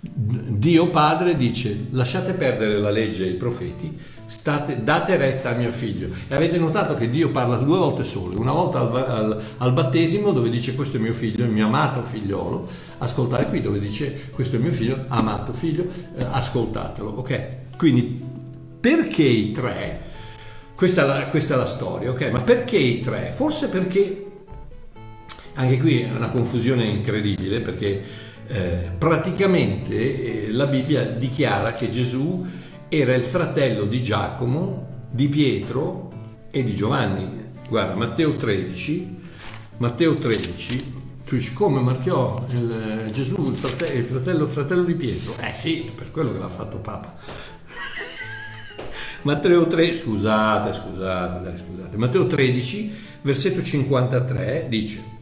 Dio 0.00 0.90
Padre 0.90 1.36
dice 1.36 1.86
lasciate 1.90 2.32
perdere 2.32 2.78
la 2.78 2.90
legge 2.90 3.24
e 3.24 3.30
i 3.30 3.34
profeti, 3.34 3.96
state, 4.26 4.82
date 4.82 5.16
retta 5.16 5.50
a 5.50 5.54
mio 5.54 5.70
figlio. 5.70 6.08
E 6.28 6.34
avete 6.34 6.58
notato 6.58 6.94
che 6.94 7.10
Dio 7.10 7.30
parla 7.30 7.56
due 7.56 7.78
volte 7.78 8.02
solo, 8.02 8.38
una 8.38 8.52
volta 8.52 8.80
al, 8.80 8.94
al, 8.94 9.42
al, 9.58 9.72
battesimo 9.72 10.32
dove 10.32 10.50
dice 10.50 10.74
questo 10.74 10.96
è 10.96 11.00
mio 11.00 11.12
figlio, 11.12 11.44
il 11.44 11.50
mio 11.50 11.66
amato 11.66 12.02
figliolo, 12.02 12.68
ascoltate 12.98 13.46
qui 13.46 13.60
dove 13.60 13.78
dice 13.78 14.30
questo 14.32 14.56
è 14.56 14.58
mio 14.58 14.72
figlio, 14.72 15.04
amato 15.08 15.52
figlio, 15.52 15.86
eh, 16.16 16.24
ascoltatelo, 16.24 17.08
ok? 17.08 17.46
Quindi 17.76 18.20
perché 18.80 19.22
i 19.22 19.52
tre? 19.52 20.10
Questa 20.74 21.04
è, 21.04 21.06
la, 21.06 21.26
questa 21.26 21.54
è 21.54 21.56
la 21.56 21.66
storia, 21.66 22.10
ok? 22.10 22.30
Ma 22.30 22.40
perché 22.40 22.76
i 22.76 23.00
tre? 23.00 23.30
Forse 23.32 23.68
perché 23.68 24.26
anche 25.54 25.78
qui 25.78 26.00
è 26.00 26.10
una 26.10 26.30
confusione 26.30 26.84
incredibile 26.84 27.60
perché 27.60 28.02
eh, 28.48 28.90
praticamente 28.96 30.46
eh, 30.46 30.52
la 30.52 30.66
Bibbia 30.66 31.04
dichiara 31.04 31.72
che 31.72 31.90
Gesù 31.90 32.44
era 32.94 33.14
il 33.14 33.24
fratello 33.24 33.86
di 33.86 34.02
Giacomo, 34.02 35.04
di 35.10 35.26
Pietro 35.26 36.10
e 36.50 36.62
di 36.62 36.74
Giovanni. 36.74 37.52
Guarda, 37.66 37.94
Matteo 37.94 38.36
13, 38.36 39.20
Matteo 39.78 40.12
13, 40.12 40.92
tu 41.24 41.36
dici 41.36 41.54
come 41.54 41.80
marchiò 41.80 42.44
il, 42.50 43.08
Gesù 43.10 43.48
il 43.48 43.56
fratello, 43.56 43.98
il 43.98 44.04
fratello, 44.04 44.46
fratello 44.46 44.84
di 44.84 44.94
Pietro? 44.94 45.32
Eh 45.40 45.54
sì, 45.54 45.90
per 45.94 46.10
quello 46.10 46.32
che 46.32 46.38
l'ha 46.38 46.50
fatto 46.50 46.80
Papa. 46.80 47.16
Matteo 49.22 49.66
3, 49.66 49.92
scusate, 49.94 50.74
scusate, 50.74 51.64
scusate. 51.64 51.96
Matteo 51.96 52.26
13, 52.26 52.92
versetto 53.22 53.62
53 53.62 54.66
dice 54.68 55.12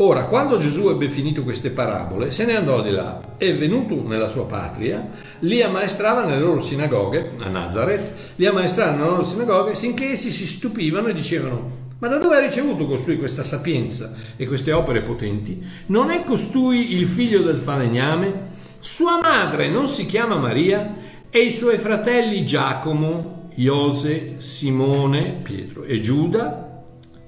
Ora, 0.00 0.26
quando 0.26 0.58
Gesù 0.58 0.90
ebbe 0.90 1.08
finito 1.08 1.42
queste 1.42 1.70
parabole, 1.70 2.30
se 2.30 2.44
ne 2.44 2.54
andò 2.54 2.80
di 2.82 2.90
là 2.90 3.20
e 3.36 3.52
venuto 3.54 4.00
nella 4.06 4.28
sua 4.28 4.46
patria, 4.46 5.10
li 5.40 5.62
ammaestrava 5.62 6.24
nelle 6.24 6.40
loro 6.40 6.60
sinagoghe, 6.60 7.32
a 7.38 7.48
Nazareth, 7.48 8.34
li 8.36 8.46
ammaestrava 8.46 8.92
nelle 8.92 9.08
loro 9.08 9.24
sinagoghe, 9.24 9.74
sinché 9.74 10.10
essi 10.10 10.30
si 10.30 10.46
stupivano 10.46 11.08
e 11.08 11.12
dicevano, 11.12 11.86
ma 11.98 12.08
da 12.08 12.18
dove 12.18 12.36
ha 12.36 12.40
ricevuto 12.40 12.86
costui 12.86 13.18
questa 13.18 13.42
sapienza 13.42 14.14
e 14.36 14.46
queste 14.46 14.72
opere 14.72 15.02
potenti? 15.02 15.60
Non 15.86 16.10
è 16.10 16.22
costui 16.24 16.94
il 16.94 17.06
figlio 17.06 17.42
del 17.42 17.58
falegname? 17.58 18.56
Sua 18.78 19.18
madre 19.20 19.68
non 19.68 19.88
si 19.88 20.06
chiama 20.06 20.36
Maria? 20.36 20.94
E 21.30 21.40
i 21.40 21.50
suoi 21.50 21.76
fratelli 21.76 22.44
Giacomo, 22.44 23.48
Iose, 23.56 24.34
Simone, 24.36 25.40
Pietro 25.42 25.82
e 25.82 25.98
Giuda? 25.98 26.67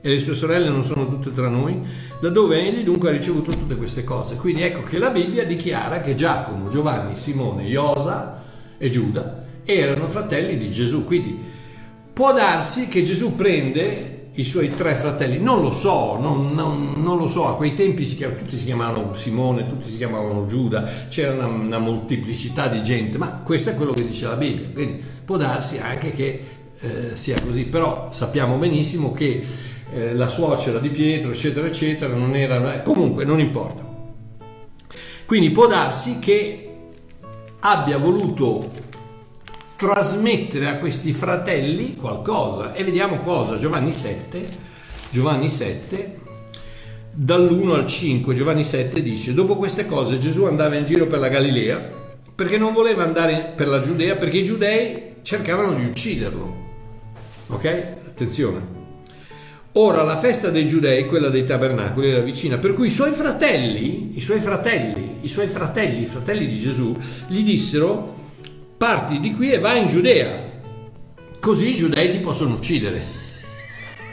E 0.01 0.09
le 0.09 0.18
sue 0.18 0.34
sorelle 0.34 0.68
non 0.68 0.84
sono 0.84 1.07
tutte 1.09 1.32
tra 1.32 1.48
noi? 1.48 2.09
da 2.20 2.28
dove 2.28 2.61
egli 2.61 2.84
dunque 2.84 3.09
ha 3.09 3.12
ricevuto 3.12 3.51
tutte 3.51 3.76
queste 3.76 4.05
cose. 4.05 4.36
Quindi 4.36 4.62
ecco 4.62 4.82
che 4.82 4.98
la 4.98 5.09
Bibbia 5.09 5.44
dichiara 5.44 6.01
che 6.01 6.14
Giacomo, 6.14 6.68
Giovanni, 6.68 7.16
Simone, 7.16 7.66
Iosa 7.66 8.42
e 8.76 8.90
Giuda 8.90 9.44
erano 9.64 10.07
fratelli 10.07 10.59
di 10.59 10.70
Gesù. 10.70 11.05
Quindi 11.05 11.38
può 12.12 12.34
darsi 12.34 12.88
che 12.88 13.03
Gesù 13.03 13.34
prende 13.34 14.18
i 14.34 14.44
suoi 14.44 14.72
tre 14.74 14.94
fratelli, 14.94 15.38
non 15.38 15.61
lo 15.61 15.72
so, 15.72 16.16
non, 16.20 16.53
non, 16.55 16.92
non 16.96 17.18
lo 17.18 17.26
so, 17.26 17.48
a 17.48 17.57
quei 17.57 17.74
tempi 17.74 18.07
si 18.07 18.16
chiam- 18.16 18.36
tutti 18.36 18.57
si 18.57 18.64
chiamavano 18.64 19.12
Simone, 19.12 19.66
tutti 19.66 19.90
si 19.90 19.96
chiamavano 19.96 20.46
Giuda, 20.46 20.88
c'era 21.09 21.32
una, 21.32 21.46
una, 21.46 21.78
molteplicità 21.78 22.68
di 22.68 22.80
gente, 22.80 23.18
ma 23.18 23.40
questo 23.44 23.70
è 23.70 23.74
quello 23.74 23.92
che 23.92 24.07
dice 24.07 24.26
la 24.26 24.36
Bibbia, 24.36 24.68
quindi 24.72 25.03
può 25.24 25.36
darsi 25.36 25.78
anche 25.78 26.12
che 26.12 26.44
eh, 26.78 27.16
sia 27.16 27.36
così, 27.44 27.64
però 27.64 28.09
sappiamo 28.12 28.57
benissimo 28.57 29.12
che 29.12 29.44
eh, 29.93 30.14
la 30.14 30.28
suocera 30.28 30.78
di 30.78 30.91
Pietro, 30.91 31.30
eccetera, 31.30 31.66
eccetera, 31.66 32.14
non 32.14 32.34
era... 32.34 32.80
Comunque, 32.82 33.24
non 33.24 33.41
importa. 33.41 33.88
Quindi 35.26 35.51
può 35.51 35.66
darsi 35.66 36.18
che 36.18 36.70
abbia 37.61 37.99
voluto 37.99 38.70
trasmettere 39.76 40.68
a 40.68 40.76
questi 40.76 41.12
fratelli 41.12 41.95
qualcosa 41.95 42.74
e 42.74 42.84
vediamo 42.84 43.20
cosa 43.20 43.57
Giovanni 43.57 43.93
7 43.93 44.49
Giovanni 45.09 45.49
7 45.49 46.18
dall'1 47.12 47.70
al 47.70 47.86
5 47.86 48.34
Giovanni 48.34 48.62
7 48.62 49.03
dice 49.03 49.32
dopo 49.32 49.57
queste 49.57 49.86
cose 49.86 50.18
Gesù 50.18 50.45
andava 50.45 50.76
in 50.76 50.84
giro 50.84 51.07
per 51.07 51.18
la 51.18 51.28
Galilea 51.28 51.99
perché 52.34 52.59
non 52.59 52.74
voleva 52.74 53.05
andare 53.05 53.53
per 53.57 53.68
la 53.68 53.80
Giudea 53.80 54.16
perché 54.16 54.38
i 54.38 54.45
giudei 54.45 55.14
cercavano 55.22 55.74
di 55.74 55.84
ucciderlo. 55.84 56.55
Ok? 57.49 57.64
Attenzione 58.07 58.80
Ora 59.74 60.02
la 60.02 60.16
festa 60.16 60.50
dei 60.50 60.66
giudei, 60.66 61.06
quella 61.06 61.28
dei 61.28 61.44
tabernacoli, 61.44 62.10
era 62.10 62.20
vicina, 62.20 62.58
per 62.58 62.74
cui 62.74 62.88
i 62.88 62.90
suoi 62.90 63.12
fratelli, 63.12 64.16
i 64.16 64.20
suoi 64.20 64.40
fratelli, 64.40 65.18
i 65.20 65.28
suoi 65.28 65.46
fratelli, 65.46 66.02
i 66.02 66.06
fratelli 66.06 66.48
di 66.48 66.56
Gesù, 66.56 66.96
gli 67.28 67.44
dissero, 67.44 68.16
parti 68.76 69.20
di 69.20 69.32
qui 69.32 69.52
e 69.52 69.60
vai 69.60 69.82
in 69.82 69.86
Giudea, 69.86 70.28
così 71.38 71.70
i 71.70 71.76
giudei 71.76 72.10
ti 72.10 72.18
possono 72.18 72.54
uccidere. 72.54 73.18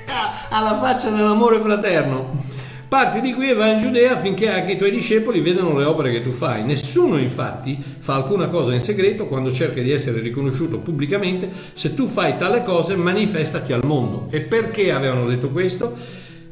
Ah, 0.05 0.47
alla 0.49 0.79
faccia 0.79 1.09
dell'amore 1.09 1.59
fraterno. 1.59 2.56
Parti 2.87 3.19
di 3.19 3.33
qui 3.33 3.49
e 3.49 3.53
vai 3.53 3.73
in 3.73 3.79
Giudea 3.79 4.13
affinché 4.13 4.49
anche 4.49 4.71
i 4.71 4.77
tuoi 4.77 4.91
discepoli 4.91 5.41
vedano 5.41 5.77
le 5.77 5.83
opere 5.83 6.09
che 6.09 6.21
tu 6.21 6.31
fai. 6.31 6.63
Nessuno 6.63 7.17
infatti 7.17 7.77
fa 7.81 8.15
alcuna 8.15 8.47
cosa 8.47 8.73
in 8.73 8.79
segreto 8.79 9.27
quando 9.27 9.51
cerca 9.51 9.81
di 9.81 9.91
essere 9.91 10.21
riconosciuto 10.21 10.79
pubblicamente. 10.79 11.49
Se 11.73 11.93
tu 11.93 12.07
fai 12.07 12.37
tale 12.37 12.63
cose 12.63 12.95
manifestati 12.95 13.73
al 13.73 13.83
mondo. 13.83 14.27
E 14.29 14.39
perché 14.39 14.93
avevano 14.93 15.27
detto 15.27 15.49
questo? 15.49 15.97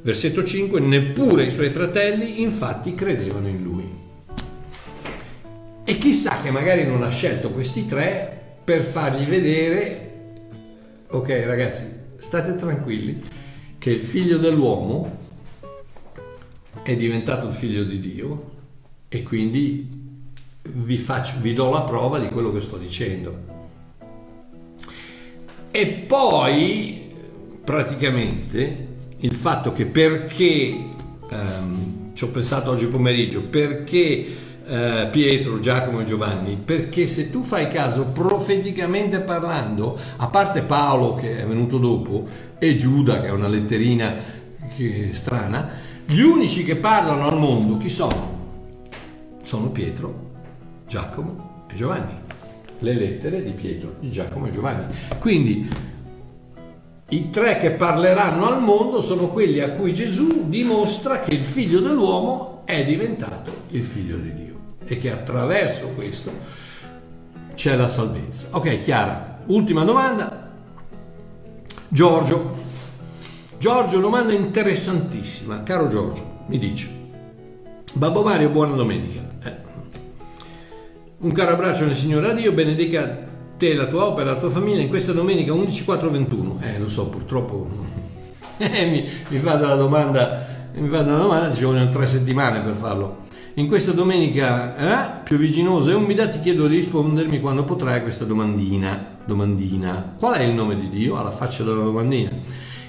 Versetto 0.02 0.44
5, 0.44 0.82
neppure 0.82 1.46
i 1.46 1.50
suoi 1.50 1.70
fratelli 1.70 2.42
infatti 2.42 2.94
credevano 2.96 3.48
in 3.48 3.64
lui. 3.64 3.90
E 5.86 5.98
chissà 5.98 6.42
che 6.44 6.52
magari 6.52 6.86
non 6.86 7.02
ha 7.04 7.10
scelto 7.10 7.52
questi 7.52 7.86
tre 7.86 8.58
per 8.62 8.82
fargli 8.82 9.26
vedere, 9.26 10.12
ok 11.08 11.44
ragazzi, 11.46 11.86
state 12.18 12.56
tranquilli, 12.56 13.22
che 13.78 13.92
il 13.92 14.00
figlio 14.00 14.38
dell'uomo 14.38 15.24
è 16.86 16.96
diventato 16.96 17.50
figlio 17.50 17.84
di 17.84 18.00
Dio 18.00 18.52
e 19.10 19.24
quindi 19.24 19.90
vi, 20.62 20.98
faccio, 20.98 21.34
vi 21.42 21.52
do 21.56 21.72
la 21.72 21.82
prova 21.82 22.20
di 22.20 22.28
quello 22.28 22.52
che 22.52 22.62
sto 22.62 22.78
dicendo. 22.78 23.54
E 25.72 25.88
poi 25.88 27.12
praticamente 27.64 28.88
il 29.18 29.34
fatto 29.34 29.74
che 29.74 29.88
perché, 29.88 30.86
um, 31.32 32.12
ci 32.14 32.24
ho 32.24 32.28
pensato 32.28 32.70
oggi 32.70 32.86
pomeriggio, 32.86 33.42
perché 33.42 34.36
uh, 34.68 35.10
Pietro, 35.10 35.60
Giacomo 35.60 36.02
e 36.02 36.04
Giovanni, 36.04 36.56
perché 36.64 37.08
se 37.08 37.32
tu 37.32 37.42
fai 37.42 37.68
caso 37.68 38.06
profeticamente 38.10 39.22
parlando, 39.22 39.98
a 40.18 40.28
parte 40.28 40.62
Paolo 40.62 41.16
che 41.16 41.42
è 41.42 41.46
venuto 41.48 41.80
dopo 41.80 42.28
e 42.60 42.76
Giuda 42.76 43.22
che 43.22 43.28
è 43.28 43.32
una 43.32 43.48
letterina 43.48 44.16
che, 44.76 45.10
strana, 45.14 45.85
gli 46.08 46.22
unici 46.22 46.64
che 46.64 46.76
parlano 46.76 47.28
al 47.28 47.38
mondo 47.38 47.78
chi 47.78 47.90
sono? 47.90 48.34
Sono 49.42 49.70
Pietro, 49.70 50.32
Giacomo 50.88 51.66
e 51.72 51.76
Giovanni. 51.76 52.14
Le 52.80 52.94
lettere 52.94 53.44
di 53.44 53.52
Pietro, 53.52 53.96
di 54.00 54.12
Giacomo 54.12 54.46
e 54.46 54.52
Giovanni. 54.52 54.94
Quindi 55.18 55.68
i 57.10 57.30
tre 57.32 57.58
che 57.58 57.72
parleranno 57.72 58.46
al 58.48 58.62
mondo 58.62 59.02
sono 59.02 59.30
quelli 59.30 59.62
a 59.62 59.72
cui 59.72 59.94
Gesù 59.94 60.48
dimostra 60.48 61.22
che 61.22 61.34
il 61.34 61.44
figlio 61.44 61.80
dell'uomo 61.80 62.62
è 62.66 62.86
diventato 62.86 63.64
il 63.70 63.84
figlio 63.84 64.18
di 64.18 64.34
Dio 64.34 64.60
e 64.86 64.98
che 64.98 65.12
attraverso 65.12 65.88
questo 65.96 66.32
c'è 67.56 67.76
la 67.76 67.88
salvezza. 67.88 68.50
Ok, 68.52 68.82
Chiara, 68.82 69.40
ultima 69.46 69.84
domanda. 69.84 70.52
Giorgio, 71.88 72.65
Giorgio, 73.58 74.00
domanda 74.00 74.34
interessantissima. 74.34 75.64
Caro 75.64 75.88
Giorgio, 75.88 76.44
mi 76.48 76.58
dice, 76.58 76.90
Babbo 77.94 78.22
Mario, 78.22 78.50
buona 78.50 78.76
domenica. 78.76 79.22
Eh. 79.44 79.56
Un 81.20 81.32
caro 81.32 81.52
abbraccio 81.52 81.86
nel 81.86 81.96
Signore 81.96 82.32
a 82.32 82.34
Dio, 82.34 82.52
benedica 82.52 83.26
te, 83.58 83.74
la 83.74 83.88
tua 83.88 84.06
opera, 84.06 84.32
la 84.32 84.38
tua 84.38 84.50
famiglia 84.50 84.82
in 84.82 84.90
questa 84.90 85.14
domenica 85.14 85.54
11.4.21. 85.54 86.62
Eh, 86.62 86.80
lo 86.80 86.90
so, 86.90 87.08
purtroppo 87.08 87.68
eh, 88.58 88.86
mi, 88.86 89.08
mi 89.30 89.40
fate 89.40 89.66
la 89.66 89.76
domanda, 89.76 90.70
mi 90.74 90.88
fate 90.88 91.10
una 91.10 91.18
domanda, 91.18 91.54
ci 91.54 91.64
vogliono 91.64 91.90
tre 91.90 92.06
settimane 92.06 92.60
per 92.60 92.76
farlo. 92.76 93.24
In 93.58 93.68
questa 93.68 93.94
domenica 93.94 94.76
eh, 94.76 95.22
pioviginosa 95.24 95.92
e 95.92 95.94
umida 95.94 96.28
ti 96.28 96.42
chiedo 96.42 96.68
di 96.68 96.76
rispondermi 96.76 97.40
quando 97.40 97.64
potrai 97.64 98.00
a 98.00 98.02
questa 98.02 98.26
domandina. 98.26 99.14
Domandina. 99.24 100.16
Qual 100.18 100.36
è 100.36 100.44
il 100.44 100.54
nome 100.54 100.78
di 100.78 100.90
Dio? 100.90 101.18
Alla 101.18 101.32
faccia 101.32 101.64
della 101.64 101.82
domandina. 101.82 102.32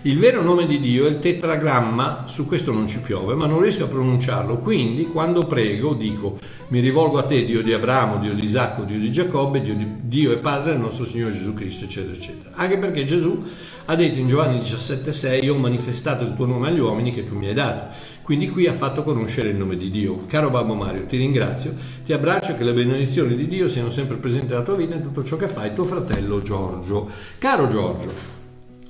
Il 0.02 0.18
vero 0.18 0.40
nome 0.40 0.66
di 0.66 0.78
Dio 0.78 1.06
è 1.06 1.08
il 1.08 1.18
tetragramma, 1.18 2.26
su 2.28 2.46
questo 2.46 2.72
non 2.72 2.86
ci 2.86 3.00
piove, 3.00 3.34
ma 3.34 3.46
non 3.46 3.60
riesco 3.60 3.84
a 3.84 3.88
pronunciarlo. 3.88 4.58
Quindi, 4.58 5.06
quando 5.06 5.46
prego, 5.46 5.94
dico: 5.94 6.38
Mi 6.68 6.78
rivolgo 6.78 7.18
a 7.18 7.24
te, 7.24 7.44
Dio 7.44 7.62
di 7.62 7.72
Abramo, 7.72 8.18
Dio 8.18 8.32
di 8.32 8.44
Isacco, 8.44 8.84
Dio 8.84 8.98
di 8.98 9.10
Giacobbe, 9.10 9.62
Dio, 9.62 9.74
di, 9.74 9.86
Dio 10.02 10.32
e 10.32 10.36
Padre 10.36 10.72
del 10.72 10.80
nostro 10.80 11.04
Signore 11.04 11.32
Gesù 11.32 11.54
Cristo, 11.54 11.86
eccetera, 11.86 12.14
eccetera. 12.14 12.50
Anche 12.54 12.78
perché 12.78 13.04
Gesù 13.04 13.42
ha 13.86 13.96
detto 13.96 14.18
in 14.18 14.28
Giovanni 14.28 14.58
17,6: 14.58 15.42
Io 15.42 15.54
ho 15.54 15.58
manifestato 15.58 16.24
il 16.24 16.34
tuo 16.34 16.46
nome 16.46 16.68
agli 16.68 16.78
uomini 16.78 17.10
che 17.10 17.24
tu 17.24 17.34
mi 17.34 17.48
hai 17.48 17.54
dato. 17.54 18.14
Quindi 18.22 18.48
qui 18.48 18.66
ha 18.66 18.74
fatto 18.74 19.02
conoscere 19.02 19.48
il 19.48 19.56
nome 19.56 19.76
di 19.76 19.90
Dio. 19.90 20.24
Caro 20.26 20.50
Babbo 20.50 20.74
Mario, 20.74 21.06
ti 21.06 21.16
ringrazio, 21.16 21.74
ti 22.04 22.12
abbraccio 22.12 22.52
e 22.52 22.56
che 22.56 22.64
le 22.64 22.72
benedizioni 22.72 23.34
di 23.34 23.48
Dio 23.48 23.68
siano 23.68 23.90
sempre 23.90 24.16
presenti 24.16 24.48
nella 24.48 24.62
tua 24.62 24.76
vita 24.76 24.94
in 24.94 25.02
tutto 25.02 25.24
ciò 25.24 25.36
che 25.36 25.48
fai, 25.48 25.74
tuo 25.74 25.84
fratello 25.84 26.42
Giorgio. 26.42 27.08
Caro 27.38 27.68
Giorgio, 27.68 28.35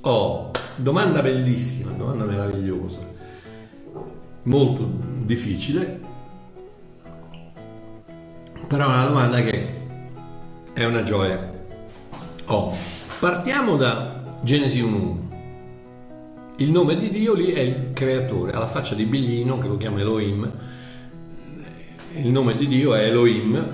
oh, 0.01 0.51
Domanda 0.79 1.23
bellissima, 1.23 1.89
domanda 1.93 2.23
meravigliosa, 2.23 2.99
molto 4.43 4.87
difficile, 5.23 5.99
però 8.67 8.83
è 8.83 8.87
una 8.87 9.05
domanda 9.07 9.41
che 9.41 9.67
è 10.73 10.85
una 10.85 11.01
gioia. 11.01 11.51
Oh, 12.45 12.75
partiamo 13.19 13.75
da 13.75 14.37
Genesi 14.43 14.83
1.1. 14.83 15.15
Il 16.57 16.69
nome 16.69 16.95
di 16.95 17.09
Dio 17.09 17.33
lì 17.33 17.47
è 17.47 17.61
il 17.61 17.93
creatore, 17.93 18.51
alla 18.51 18.67
faccia 18.67 18.93
di 18.93 19.05
Biglino 19.05 19.57
che 19.57 19.67
lo 19.67 19.77
chiama 19.77 19.99
Elohim. 19.99 20.51
Il 22.17 22.31
nome 22.31 22.55
di 22.55 22.67
Dio 22.67 22.93
è 22.93 23.05
Elohim 23.05 23.67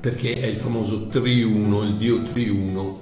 perché 0.00 0.32
è 0.32 0.46
il 0.46 0.56
famoso 0.56 1.06
triuno, 1.08 1.82
il 1.82 1.96
Dio 1.96 2.22
triuno 2.22 2.99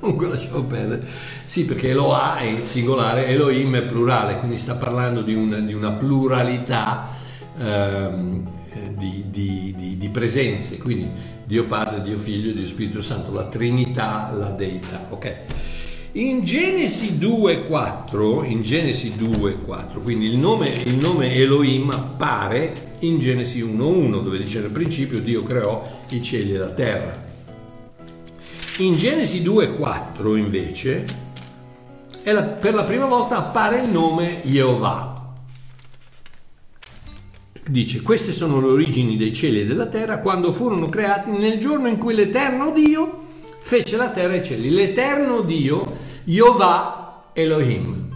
comunque 0.00 0.28
lasciamo 0.28 0.62
perdere. 0.62 1.06
Sì, 1.44 1.66
perché 1.66 1.90
Eloah 1.90 2.38
è 2.38 2.56
singolare, 2.62 3.26
Elohim 3.26 3.76
è 3.76 3.82
plurale, 3.82 4.38
quindi 4.38 4.56
sta 4.56 4.74
parlando 4.74 5.22
di 5.22 5.34
una, 5.34 5.60
di 5.60 5.74
una 5.74 5.92
pluralità 5.92 7.08
ehm, 7.58 8.42
di, 8.96 9.24
di, 9.30 9.96
di, 9.98 10.08
presenze, 10.08 10.78
quindi 10.78 11.08
Dio 11.44 11.66
Padre, 11.66 12.02
Dio 12.02 12.16
Figlio, 12.16 12.52
Dio 12.52 12.66
Spirito 12.66 13.02
Santo, 13.02 13.32
la 13.32 13.44
Trinità, 13.44 14.32
la 14.34 14.50
Deità, 14.50 15.06
ok? 15.10 15.36
In 16.12 16.42
Genesi 16.42 17.18
2.4, 17.20 18.44
in 18.44 18.62
Genesi 18.62 19.12
2.4, 19.16 20.02
quindi 20.02 20.26
il 20.26 20.38
nome, 20.38 20.68
il 20.68 20.96
nome 20.96 21.34
Elohim 21.34 21.90
appare 21.90 22.72
in 23.00 23.18
Genesi 23.18 23.62
1.1, 23.62 24.22
dove 24.22 24.38
dice 24.38 24.60
nel 24.60 24.70
principio 24.70 25.20
Dio 25.20 25.42
creò 25.42 25.82
i 26.10 26.20
cieli 26.20 26.54
e 26.54 26.58
la 26.58 26.70
terra. 26.70 27.29
In 28.80 28.96
Genesi 28.96 29.42
2.4 29.42 30.36
invece 30.38 31.04
la, 32.24 32.42
per 32.44 32.72
la 32.72 32.84
prima 32.84 33.04
volta 33.04 33.36
appare 33.36 33.80
il 33.82 33.90
nome 33.90 34.40
Jehovah. 34.42 35.34
Dice, 37.66 38.00
queste 38.00 38.32
sono 38.32 38.58
le 38.58 38.68
origini 38.68 39.18
dei 39.18 39.34
cieli 39.34 39.60
e 39.60 39.66
della 39.66 39.84
terra 39.84 40.20
quando 40.20 40.50
furono 40.50 40.86
creati 40.86 41.30
nel 41.30 41.60
giorno 41.60 41.88
in 41.88 41.98
cui 41.98 42.14
l'Eterno 42.14 42.70
Dio 42.70 43.26
fece 43.60 43.98
la 43.98 44.08
terra 44.08 44.32
e 44.32 44.38
i 44.38 44.44
cieli. 44.44 44.70
L'Eterno 44.70 45.42
Dio, 45.42 45.96
Jehovah 46.24 47.32
Elohim. 47.34 48.08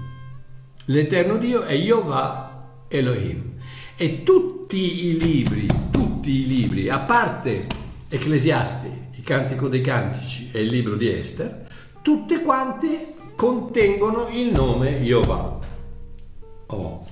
L'Eterno 0.86 1.36
Dio 1.36 1.60
è 1.64 1.74
Jehovah 1.74 2.86
Elohim. 2.88 3.52
E 3.98 4.22
tutti 4.22 5.08
i 5.08 5.18
libri, 5.18 5.66
tutti 5.90 6.30
i 6.30 6.46
libri, 6.46 6.88
a 6.88 7.00
parte 7.00 7.82
Ecclesiasti, 8.08 9.03
Cantico 9.24 9.68
dei 9.68 9.80
Cantici 9.80 10.50
e 10.52 10.60
il 10.60 10.68
libro 10.68 10.94
di 10.94 11.10
Esther, 11.10 11.66
tutte 12.02 12.42
quante 12.42 13.14
contengono 13.34 14.28
il 14.28 14.52
nome 14.52 15.00
Jehovah. 15.00 15.58
Oh. 16.66 17.04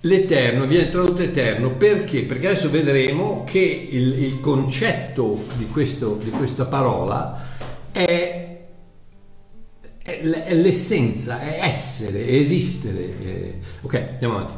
L'Eterno 0.00 0.66
viene 0.66 0.90
tradotto 0.90 1.22
Eterno 1.22 1.76
perché? 1.76 2.24
Perché 2.24 2.48
adesso 2.48 2.68
vedremo 2.68 3.44
che 3.44 3.60
il, 3.60 4.24
il 4.24 4.40
concetto 4.40 5.40
di, 5.54 5.68
questo, 5.68 6.18
di, 6.20 6.30
questa 6.30 6.64
parola 6.64 7.50
è, 7.92 8.58
è, 10.02 10.54
l'essenza, 10.54 11.40
è 11.40 11.60
essere, 11.62 12.26
è 12.26 12.34
esistere. 12.34 13.18
È... 13.22 13.54
Ok, 13.82 14.08
andiamo 14.14 14.38
avanti. 14.38 14.54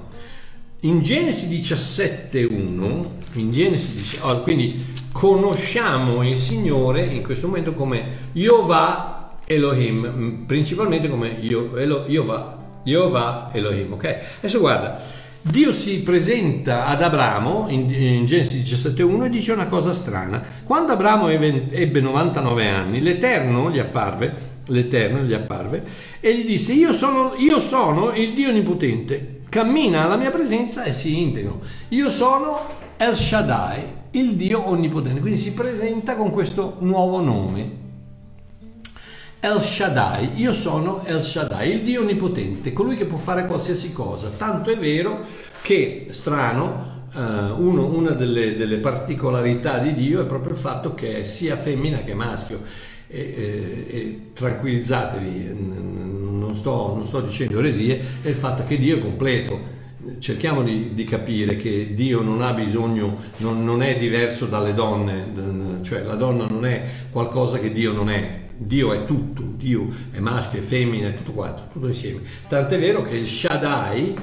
In 0.86 1.02
Genesi 1.02 1.46
17.1, 1.48 3.06
in 3.34 3.52
Genesi 3.52 3.94
17, 3.94 4.26
oh, 4.26 4.40
quindi 4.40 4.93
conosciamo 5.14 6.28
il 6.28 6.36
Signore 6.36 7.04
in 7.04 7.22
questo 7.22 7.46
momento 7.46 7.72
come 7.72 8.30
Jehovah 8.32 9.36
Elohim, 9.46 10.42
principalmente 10.44 11.08
come 11.08 11.38
Jehovah, 11.38 13.50
Elohim, 13.52 13.92
ok? 13.92 14.18
Adesso 14.38 14.58
guarda, 14.58 15.00
Dio 15.40 15.72
si 15.72 16.02
presenta 16.02 16.86
ad 16.86 17.00
Abramo 17.00 17.66
in, 17.68 17.88
in 17.90 18.24
Genesi 18.24 18.60
17.1 18.60 19.26
e 19.26 19.28
dice 19.28 19.52
una 19.52 19.68
cosa 19.68 19.94
strana. 19.94 20.42
Quando 20.64 20.92
Abramo 20.92 21.28
ebbe 21.28 22.00
99 22.00 22.68
anni, 22.68 23.00
l'Eterno 23.00 23.70
gli 23.70 23.78
apparve, 23.78 24.34
l'Eterno 24.66 25.20
gli 25.20 25.32
apparve 25.32 25.84
e 26.18 26.36
gli 26.36 26.44
disse 26.44 26.72
io 26.72 26.92
sono, 26.92 27.34
io 27.38 27.60
sono 27.60 28.12
il 28.14 28.34
Dio 28.34 28.48
Onnipotente, 28.48 29.42
cammina 29.48 30.04
alla 30.04 30.16
mia 30.16 30.30
presenza 30.30 30.82
e 30.82 30.92
si 30.92 31.20
integro. 31.20 31.60
Io 31.90 32.10
sono 32.10 32.58
El 32.96 33.14
Shaddai, 33.14 34.02
il 34.14 34.34
Dio 34.34 34.68
onnipotente. 34.68 35.20
Quindi 35.20 35.38
si 35.38 35.52
presenta 35.52 36.16
con 36.16 36.30
questo 36.30 36.76
nuovo 36.80 37.20
nome. 37.20 37.82
El 39.40 39.60
Shaddai, 39.60 40.40
io 40.40 40.54
sono 40.54 41.04
El 41.04 41.20
Shaddai, 41.20 41.70
il 41.70 41.82
Dio 41.82 42.00
onnipotente, 42.00 42.72
colui 42.72 42.96
che 42.96 43.04
può 43.04 43.18
fare 43.18 43.46
qualsiasi 43.46 43.92
cosa. 43.92 44.30
Tanto 44.34 44.70
è 44.70 44.78
vero 44.78 45.20
che, 45.60 46.06
strano, 46.10 47.08
uh, 47.12 47.18
uno, 47.18 47.86
una 47.86 48.12
delle, 48.12 48.56
delle, 48.56 48.78
particolarità 48.78 49.78
di 49.78 49.92
Dio 49.92 50.22
è 50.22 50.24
proprio 50.24 50.52
il 50.52 50.58
fatto 50.58 50.94
che 50.94 51.18
è 51.18 51.22
sia 51.24 51.56
femmina 51.56 51.98
che 51.98 52.14
maschio. 52.14 52.62
E, 53.06 53.20
e, 53.20 53.96
e 53.96 54.20
tranquillizzatevi, 54.32 55.52
non 55.52 56.56
sto, 56.56 56.94
non 56.96 57.04
sto 57.04 57.20
dicendo 57.20 57.58
eresie, 57.58 58.02
è 58.22 58.28
il 58.28 58.34
fatto 58.34 58.64
che 58.66 58.78
Dio 58.78 58.96
è 58.96 59.00
completo 59.00 59.73
cerchiamo 60.18 60.62
di, 60.62 60.94
di, 60.94 61.04
capire 61.04 61.56
che 61.56 61.94
Dio 61.94 62.22
non 62.22 62.42
ha 62.42 62.52
bisogno, 62.52 63.16
non, 63.38 63.64
non, 63.64 63.82
è 63.82 63.96
diverso 63.96 64.46
dalle 64.46 64.74
donne, 64.74 65.80
cioè 65.82 66.02
la 66.02 66.14
donna 66.14 66.46
non 66.46 66.66
è 66.66 66.84
qualcosa 67.10 67.58
che 67.58 67.72
Dio 67.72 67.92
non 67.92 68.10
è, 68.10 68.40
Dio 68.56 68.92
è 68.92 69.04
tutto, 69.04 69.42
Dio 69.56 69.88
è 70.10 70.18
maschio, 70.18 70.60
è 70.60 70.62
femmina, 70.62 71.08
è 71.08 71.14
tutto 71.14 71.32
quanto, 71.32 71.64
tutto 71.72 71.86
insieme. 71.86 72.20
Tant'è 72.48 72.78
vero 72.78 73.02
che 73.02 73.16
il 73.16 73.26
Shaddai, 73.26 74.16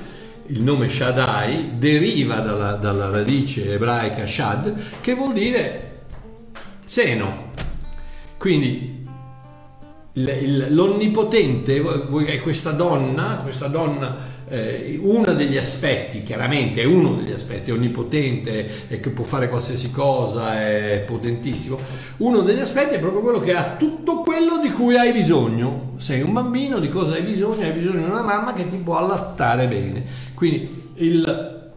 il 0.47 0.61
nome 0.61 0.89
Shaddai, 0.89 1.73
deriva 1.77 2.39
dalla, 2.39 2.73
dalla 2.73 3.09
radice 3.09 3.73
ebraica 3.73 4.25
Shad, 4.27 4.73
che 5.01 5.13
vuol 5.13 5.34
dire 5.34 6.03
seno. 6.86 7.49
Quindi 8.38 9.07
l'onnipotente 10.13 11.82
è 12.25 12.41
questa 12.41 12.71
donna, 12.71 13.39
questa 13.43 13.67
donna 13.67 14.30
eh, 14.51 14.99
uno 15.01 15.33
degli 15.33 15.55
aspetti, 15.55 16.23
chiaramente 16.23 16.81
è 16.81 16.83
uno 16.83 17.13
degli 17.13 17.31
aspetti, 17.31 17.69
è 17.69 17.73
onnipotente 17.73 18.89
e 18.89 18.99
che 18.99 19.09
può 19.09 19.23
fare 19.23 19.47
qualsiasi 19.47 19.91
cosa, 19.91 20.59
è 20.59 21.03
potentissimo, 21.07 21.79
uno 22.17 22.41
degli 22.41 22.59
aspetti 22.59 22.95
è 22.95 22.99
proprio 22.99 23.21
quello 23.21 23.39
che 23.39 23.55
ha 23.55 23.75
tutto 23.77 24.19
quello 24.19 24.59
di 24.61 24.69
cui 24.71 24.97
hai 24.97 25.13
bisogno. 25.13 25.93
Sei 25.95 26.21
un 26.21 26.33
bambino, 26.33 26.79
di 26.79 26.89
cosa 26.89 27.13
hai 27.13 27.21
bisogno? 27.21 27.63
Hai 27.63 27.71
bisogno 27.71 27.99
di 27.99 28.11
una 28.11 28.23
mamma 28.23 28.53
che 28.53 28.67
ti 28.67 28.75
può 28.75 28.97
allattare 28.97 29.67
bene. 29.69 30.03
Quindi 30.33 30.91
il, 30.95 31.71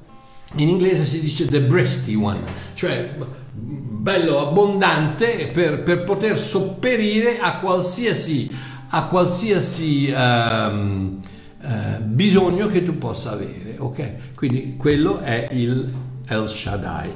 in 0.57 0.69
inglese 0.69 1.05
si 1.05 1.21
dice 1.21 1.47
the 1.47 1.61
breasty 1.61 2.17
one, 2.17 2.41
cioè 2.73 3.15
bello 3.53 4.49
abbondante 4.49 5.49
per, 5.53 5.85
per 5.85 6.03
poter 6.03 6.37
sopperire 6.37 7.39
a 7.39 7.59
qualsiasi, 7.59 8.51
a 8.89 9.07
qualsiasi 9.07 10.13
um, 10.13 11.21
eh, 11.65 12.01
bisogno 12.01 12.67
che 12.67 12.83
tu 12.83 12.99
possa 12.99 13.33
avere, 13.33 13.77
ok? 13.79 14.35
Quindi 14.35 14.77
quello 14.77 15.19
è 15.19 15.49
il 15.53 15.93
El 16.29 16.49
Shaddai. 16.49 17.11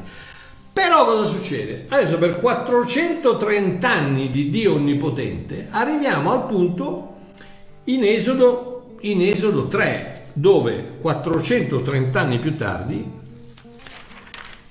Però 0.73 1.05
cosa 1.05 1.27
succede? 1.27 1.87
Adesso 1.89 2.19
per 2.19 2.37
430 2.37 3.89
anni 3.89 4.31
di 4.31 4.49
Dio 4.49 4.75
Onnipotente 4.75 5.67
arriviamo 5.71 6.33
al 6.33 6.47
punto 6.47 7.17
in 7.85 8.05
Esodo, 8.05 8.97
in 9.01 9.23
Esodo 9.23 9.67
3, 9.67 10.27
dove 10.35 10.93
430 11.01 12.21
anni 12.21 12.39
più 12.39 12.57
tardi 12.57 13.17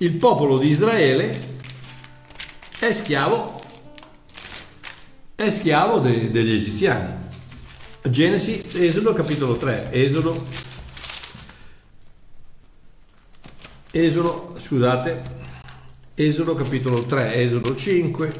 il 0.00 0.12
popolo 0.12 0.58
di 0.58 0.68
Israele 0.70 1.56
è 2.78 2.92
schiavo, 2.92 3.60
è 5.34 5.50
schiavo 5.50 5.98
de, 5.98 6.30
degli 6.30 6.52
egiziani. 6.52 7.26
Genesi, 8.10 8.62
Esodo 8.74 9.12
capitolo 9.12 9.56
3, 9.56 9.88
Esodo, 9.92 10.46
Esodo, 13.90 14.54
scusate, 14.58 15.22
Esodo 16.14 16.54
capitolo 16.54 17.04
3, 17.04 17.34
Esodo 17.34 17.74
5, 17.74 18.32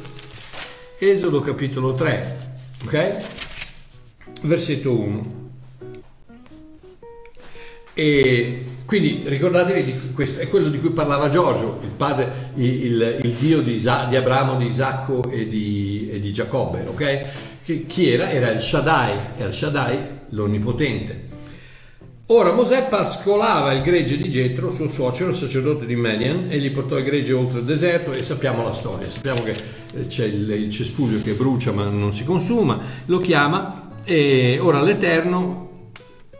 Esodo 0.99 1.41
capitolo 1.41 1.95
3, 1.95 2.47
Ok? 2.85 3.16
Versetto 4.43 4.99
1. 4.99 5.37
E 7.95 8.64
quindi 8.85 9.25
ricordatevi 9.27 9.83
di 9.83 10.12
questo, 10.12 10.41
è 10.41 10.49
quello 10.49 10.69
di 10.69 10.79
cui 10.79 10.91
parlava 10.91 11.29
Giorgio, 11.29 11.81
il 11.83 11.91
padre, 11.91 12.53
il, 12.55 12.85
il, 12.85 13.21
il 13.25 13.31
Dio 13.33 13.61
di, 13.61 13.73
Isa, 13.73 14.07
di, 14.09 14.14
Abramo, 14.14 14.57
di 14.57 14.66
Isacco 14.66 15.29
e 15.29 15.49
di, 15.49 16.09
e 16.12 16.21
di 16.21 16.33
Giacobbe, 16.33 16.85
ok? 16.87 17.25
Che, 17.69 17.85
chi 17.85 18.11
era? 18.11 18.31
Era 18.31 18.51
il 18.51 18.62
Shaddai, 18.62 19.12
El 19.37 19.53
Shaddai, 19.53 19.99
l'Onnipotente. 20.31 21.29
Ora 22.29 22.51
Mosè 22.53 22.87
pascolava 22.89 23.75
il 23.75 23.83
gregge 23.83 24.16
di 24.16 24.31
Getro, 24.31 24.71
suo 24.71 24.89
suocero, 24.89 25.35
sacerdote 25.35 25.85
di 25.85 25.95
Median, 25.95 26.47
e 26.49 26.61
gli 26.61 26.71
portò 26.71 26.97
il 26.97 27.05
gregge 27.05 27.35
oltre 27.35 27.59
il 27.59 27.66
deserto 27.66 28.12
e 28.12 28.23
sappiamo 28.23 28.62
la 28.62 28.73
storia, 28.73 29.07
sappiamo 29.11 29.43
che 29.43 29.55
eh, 29.93 30.07
c'è 30.07 30.25
il, 30.25 30.49
il 30.49 30.71
cespuglio 30.71 31.21
che 31.21 31.35
brucia 31.35 31.71
ma 31.73 31.85
non 31.91 32.11
si 32.11 32.25
consuma, 32.25 32.81
lo 33.05 33.19
chiama 33.19 33.91
e 34.03 34.59
ora 34.62 34.81
l'Eterno 34.81 35.69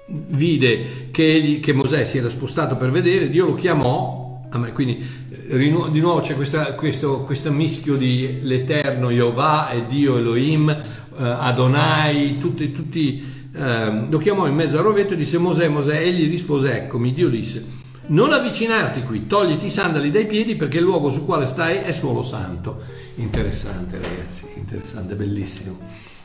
vide 0.07 1.11
che, 1.11 1.31
egli, 1.31 1.61
che 1.61 1.75
Mosè 1.75 2.05
si 2.05 2.17
era 2.17 2.31
spostato 2.31 2.77
per 2.77 2.91
vedere, 2.91 3.29
Dio 3.29 3.45
lo 3.45 3.55
chiamò, 3.55 4.47
quindi 4.73 5.07
eh, 5.31 5.59
di 5.59 6.01
nuovo 6.01 6.21
c'è 6.21 6.35
questo, 6.37 7.25
questo 7.25 7.53
mischio 7.53 7.97
di 7.97 8.39
l'Eterno 8.45 9.11
Jehovah 9.11 9.69
e 9.73 9.85
Dio 9.85 10.17
Elohim, 10.17 11.07
eh, 11.19 11.25
Adonai, 11.25 12.39
tutti, 12.39 12.71
tutti 12.71 13.23
eh, 13.53 14.07
lo 14.09 14.19
chiamò 14.19 14.47
in 14.47 14.55
mezzo 14.55 14.79
al 14.79 14.85
rovetto 14.85 15.15
e 15.15 15.17
disse 15.17 15.39
Mosè, 15.39 15.69
Mosè, 15.69 15.99
egli 15.99 16.31
rispose 16.31 16.77
eccomi, 16.77 17.13
Dio 17.13 17.29
disse 17.29 17.77
non 18.09 18.33
avvicinarti 18.33 19.03
qui, 19.03 19.27
togliti 19.27 19.67
i 19.67 19.71
sandali 19.71 20.11
dai 20.11 20.27
piedi 20.27 20.57
perché 20.57 20.79
il 20.79 20.85
luogo 20.85 21.11
su 21.11 21.27
quale 21.27 21.45
stai 21.45 21.77
è 21.79 21.93
suolo 21.93 22.23
santo. 22.23 22.81
Interessante 23.17 23.99
ragazzi, 23.99 24.47
interessante, 24.57 25.15
bellissimo. 25.15 25.77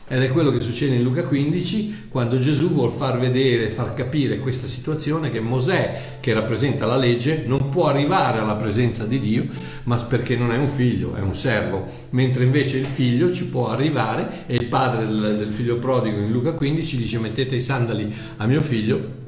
Ed 0.06 0.22
è 0.22 0.28
quello 0.28 0.50
che 0.50 0.60
succede 0.60 0.96
in 0.96 1.02
Luca 1.02 1.24
15 1.24 2.08
quando 2.10 2.38
Gesù 2.38 2.68
vuol 2.68 2.90
far 2.90 3.18
vedere, 3.18 3.70
far 3.70 3.94
capire 3.94 4.38
questa 4.38 4.66
situazione 4.66 5.30
che 5.30 5.40
Mosè, 5.40 6.18
che 6.20 6.34
rappresenta 6.34 6.84
la 6.84 6.96
legge, 6.96 7.44
non 7.46 7.70
può 7.70 7.88
arrivare 7.88 8.38
alla 8.38 8.54
presenza 8.54 9.06
di 9.06 9.18
Dio, 9.18 9.46
ma 9.84 9.96
perché 9.96 10.36
non 10.36 10.52
è 10.52 10.58
un 10.58 10.68
figlio, 10.68 11.14
è 11.14 11.20
un 11.20 11.34
servo, 11.34 11.86
mentre 12.10 12.44
invece 12.44 12.76
il 12.76 12.86
figlio 12.86 13.32
ci 13.32 13.46
può 13.46 13.70
arrivare 13.70 14.44
e 14.46 14.56
il 14.56 14.66
padre 14.66 15.06
del, 15.06 15.36
del 15.38 15.50
figlio 15.50 15.78
prodigo 15.78 16.18
in 16.18 16.30
Luca 16.30 16.52
15 16.52 16.96
dice 16.98 17.18
mettete 17.18 17.56
i 17.56 17.60
sandali 17.62 18.14
a 18.36 18.46
mio 18.46 18.60
figlio 18.60 19.23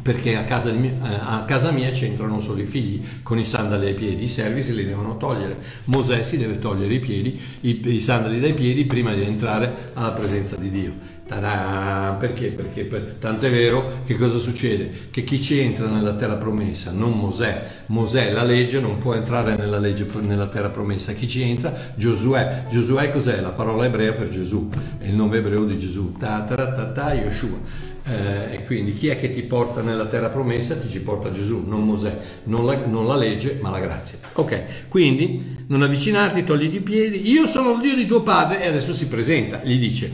perché 0.00 0.36
a 0.36 0.44
casa, 0.44 0.72
mia, 0.72 0.90
eh, 0.90 1.18
a 1.20 1.44
casa, 1.44 1.70
mia 1.70 1.90
c'entrano 1.90 2.40
solo 2.40 2.62
i 2.62 2.64
figli 2.64 3.04
con 3.22 3.38
i 3.38 3.44
sandali 3.44 3.86
ai 3.86 3.94
piedi, 3.94 4.24
i 4.24 4.28
servi 4.28 4.62
se 4.62 4.72
li 4.72 4.86
devono 4.86 5.18
togliere. 5.18 5.56
Mosè 5.84 6.22
si 6.22 6.38
deve 6.38 6.58
togliere 6.58 6.94
i 6.94 6.98
piedi, 6.98 7.38
i, 7.60 7.80
i 7.86 8.00
sandali 8.00 8.40
dai 8.40 8.54
piedi 8.54 8.86
prima 8.86 9.12
di 9.12 9.22
entrare 9.22 9.90
alla 9.92 10.12
presenza 10.12 10.56
di 10.56 10.70
Dio. 10.70 11.10
Ta-da! 11.26 12.16
Perché? 12.18 12.48
Perché 12.48 12.84
per, 12.84 13.16
tanto 13.18 13.46
è 13.46 13.50
vero 13.50 14.00
che 14.04 14.16
cosa 14.16 14.38
succede? 14.38 15.08
Che 15.10 15.24
chi 15.24 15.40
ci 15.40 15.58
entra 15.58 15.86
nella 15.86 16.14
terra 16.14 16.36
promessa, 16.36 16.90
non 16.90 17.12
Mosè, 17.12 17.84
Mosè 17.86 18.32
la 18.32 18.42
legge 18.42 18.80
non 18.80 18.96
può 18.98 19.14
entrare 19.14 19.56
nella, 19.56 19.78
legge, 19.78 20.06
nella 20.20 20.48
terra 20.48 20.70
promessa, 20.70 21.12
chi 21.12 21.28
ci 21.28 21.42
entra? 21.42 21.92
Giosuè. 21.94 22.64
Giosuè 22.68 23.10
cos'è? 23.12 23.40
La 23.40 23.52
parola 23.52 23.84
ebrea 23.84 24.12
per 24.14 24.30
Gesù, 24.30 24.70
è 24.98 25.06
il 25.06 25.14
nome 25.14 25.36
ebreo 25.36 25.64
di 25.64 25.78
Gesù, 25.78 26.12
ta 26.12 26.42
ta 26.42 26.72
ta 26.72 26.86
ta 26.86 27.12
Yoshua 27.12 27.90
eh, 28.04 28.54
e 28.54 28.64
quindi 28.64 28.94
chi 28.94 29.08
è 29.08 29.16
che 29.16 29.30
ti 29.30 29.42
porta 29.42 29.80
nella 29.80 30.06
terra 30.06 30.28
promessa? 30.28 30.76
Ti 30.76 30.88
ci 30.88 31.00
porta 31.00 31.30
Gesù, 31.30 31.64
non 31.66 31.84
Mosè, 31.84 32.18
non 32.44 32.66
la, 32.66 32.76
non 32.86 33.06
la 33.06 33.14
legge, 33.14 33.58
ma 33.62 33.70
la 33.70 33.78
grazia. 33.78 34.18
Ok, 34.34 34.88
quindi 34.88 35.64
non 35.68 35.82
avvicinarti, 35.82 36.42
togliti 36.42 36.76
i 36.76 36.80
piedi. 36.80 37.30
Io 37.30 37.46
sono 37.46 37.72
il 37.74 37.80
Dio 37.80 37.94
di 37.94 38.06
tuo 38.06 38.22
padre, 38.22 38.62
e 38.62 38.66
adesso 38.66 38.92
si 38.92 39.06
presenta, 39.06 39.60
gli 39.62 39.78
dice: 39.78 40.12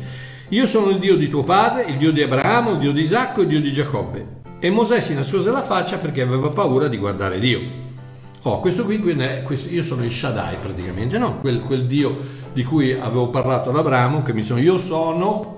Io 0.51 0.66
sono 0.66 0.91
il 0.91 0.99
Dio 0.99 1.16
di 1.16 1.28
tuo 1.28 1.45
padre, 1.45 1.84
il 1.84 1.97
Dio 1.97 2.12
di 2.12 2.22
Abramo, 2.22 2.72
il 2.72 2.78
Dio 2.78 2.93
di 2.93 3.01
Isacco, 3.01 3.41
il 3.41 3.49
Dio 3.49 3.61
di 3.61 3.72
Giacobbe. 3.72 4.36
E 4.61 4.70
Mosè 4.70 5.01
si 5.01 5.14
nascose 5.14 5.51
la 5.51 5.62
faccia 5.62 5.97
perché 5.97 6.20
aveva 6.20 6.51
paura 6.51 6.89
di 6.89 6.99
guardare 6.99 7.39
Dio. 7.39 7.86
Oh, 8.43 8.61
questo 8.61 8.84
qui, 8.84 8.99
quindi 8.99 9.24
è, 9.24 9.43
questo, 9.43 9.72
io 9.72 9.82
sono 9.82 10.05
il 10.05 10.11
Shaddai 10.11 10.57
praticamente, 10.61 11.16
no? 11.16 11.39
Quel, 11.41 11.61
quel 11.61 11.86
Dio 11.86 12.36
di 12.53 12.64
cui 12.64 12.93
avevo 12.93 13.30
parlato 13.30 13.70
ad 13.70 13.76
Abramo, 13.76 14.22
che 14.22 14.32
mi 14.32 14.43
sono, 14.43 14.61
io 14.61 14.78
sono 14.78 15.57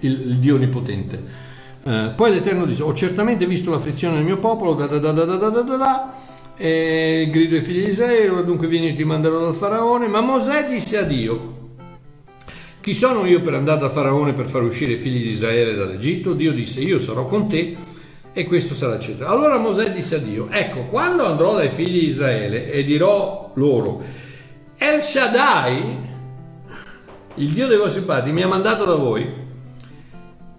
il, 0.00 0.12
il 0.12 0.36
Dio 0.38 0.56
Onnipotente. 0.56 1.48
Eh, 1.82 2.12
poi 2.14 2.32
l'Eterno 2.32 2.66
dice, 2.66 2.82
ho 2.82 2.92
certamente 2.92 3.46
visto 3.46 3.70
l'afflizione 3.70 4.16
del 4.16 4.24
mio 4.24 4.38
popolo, 4.38 4.74
da 4.74 4.86
da 4.86 4.98
da 4.98 5.12
da 5.12 5.24
da 5.24 5.36
da 5.36 5.48
da 5.48 5.62
da, 5.62 5.76
da 5.76 6.14
e 6.56 7.28
grido 7.30 7.54
ai 7.54 7.62
figli 7.62 7.84
di 7.84 7.88
Israele, 7.88 8.44
dunque 8.44 8.68
vieni 8.68 8.92
ti 8.94 9.02
manderò 9.02 9.40
dal 9.40 9.54
faraone, 9.54 10.08
ma 10.08 10.20
Mosè 10.20 10.66
disse 10.66 10.98
a 10.98 11.02
Dio, 11.02 11.58
chi 12.82 12.92
sono 12.92 13.24
io 13.24 13.40
per 13.40 13.54
andare 13.54 13.80
dal 13.80 13.90
faraone 13.90 14.34
per 14.34 14.46
far 14.46 14.62
uscire 14.62 14.92
i 14.92 14.96
figli 14.96 15.22
di 15.22 15.28
Israele 15.28 15.74
dall'Egitto? 15.74 16.34
Dio 16.34 16.52
disse, 16.52 16.82
io 16.82 16.98
sarò 16.98 17.24
con 17.24 17.48
te 17.48 17.76
e 18.32 18.44
questo 18.44 18.74
sarà 18.74 18.96
eccetera. 18.96 19.30
Allora 19.30 19.56
Mosè 19.56 19.90
disse 19.90 20.16
a 20.16 20.18
Dio, 20.18 20.48
ecco, 20.50 20.84
quando 20.84 21.24
andrò 21.24 21.54
dai 21.54 21.70
figli 21.70 22.00
di 22.00 22.06
Israele 22.06 22.70
e 22.70 22.84
dirò 22.84 23.52
loro, 23.54 24.02
El 24.76 25.00
Shaddai, 25.00 25.96
il 27.36 27.48
Dio 27.52 27.66
dei 27.68 27.78
vostri 27.78 28.02
padri, 28.02 28.32
mi 28.32 28.42
ha 28.42 28.48
mandato 28.48 28.84
da 28.84 28.96
voi, 28.96 29.26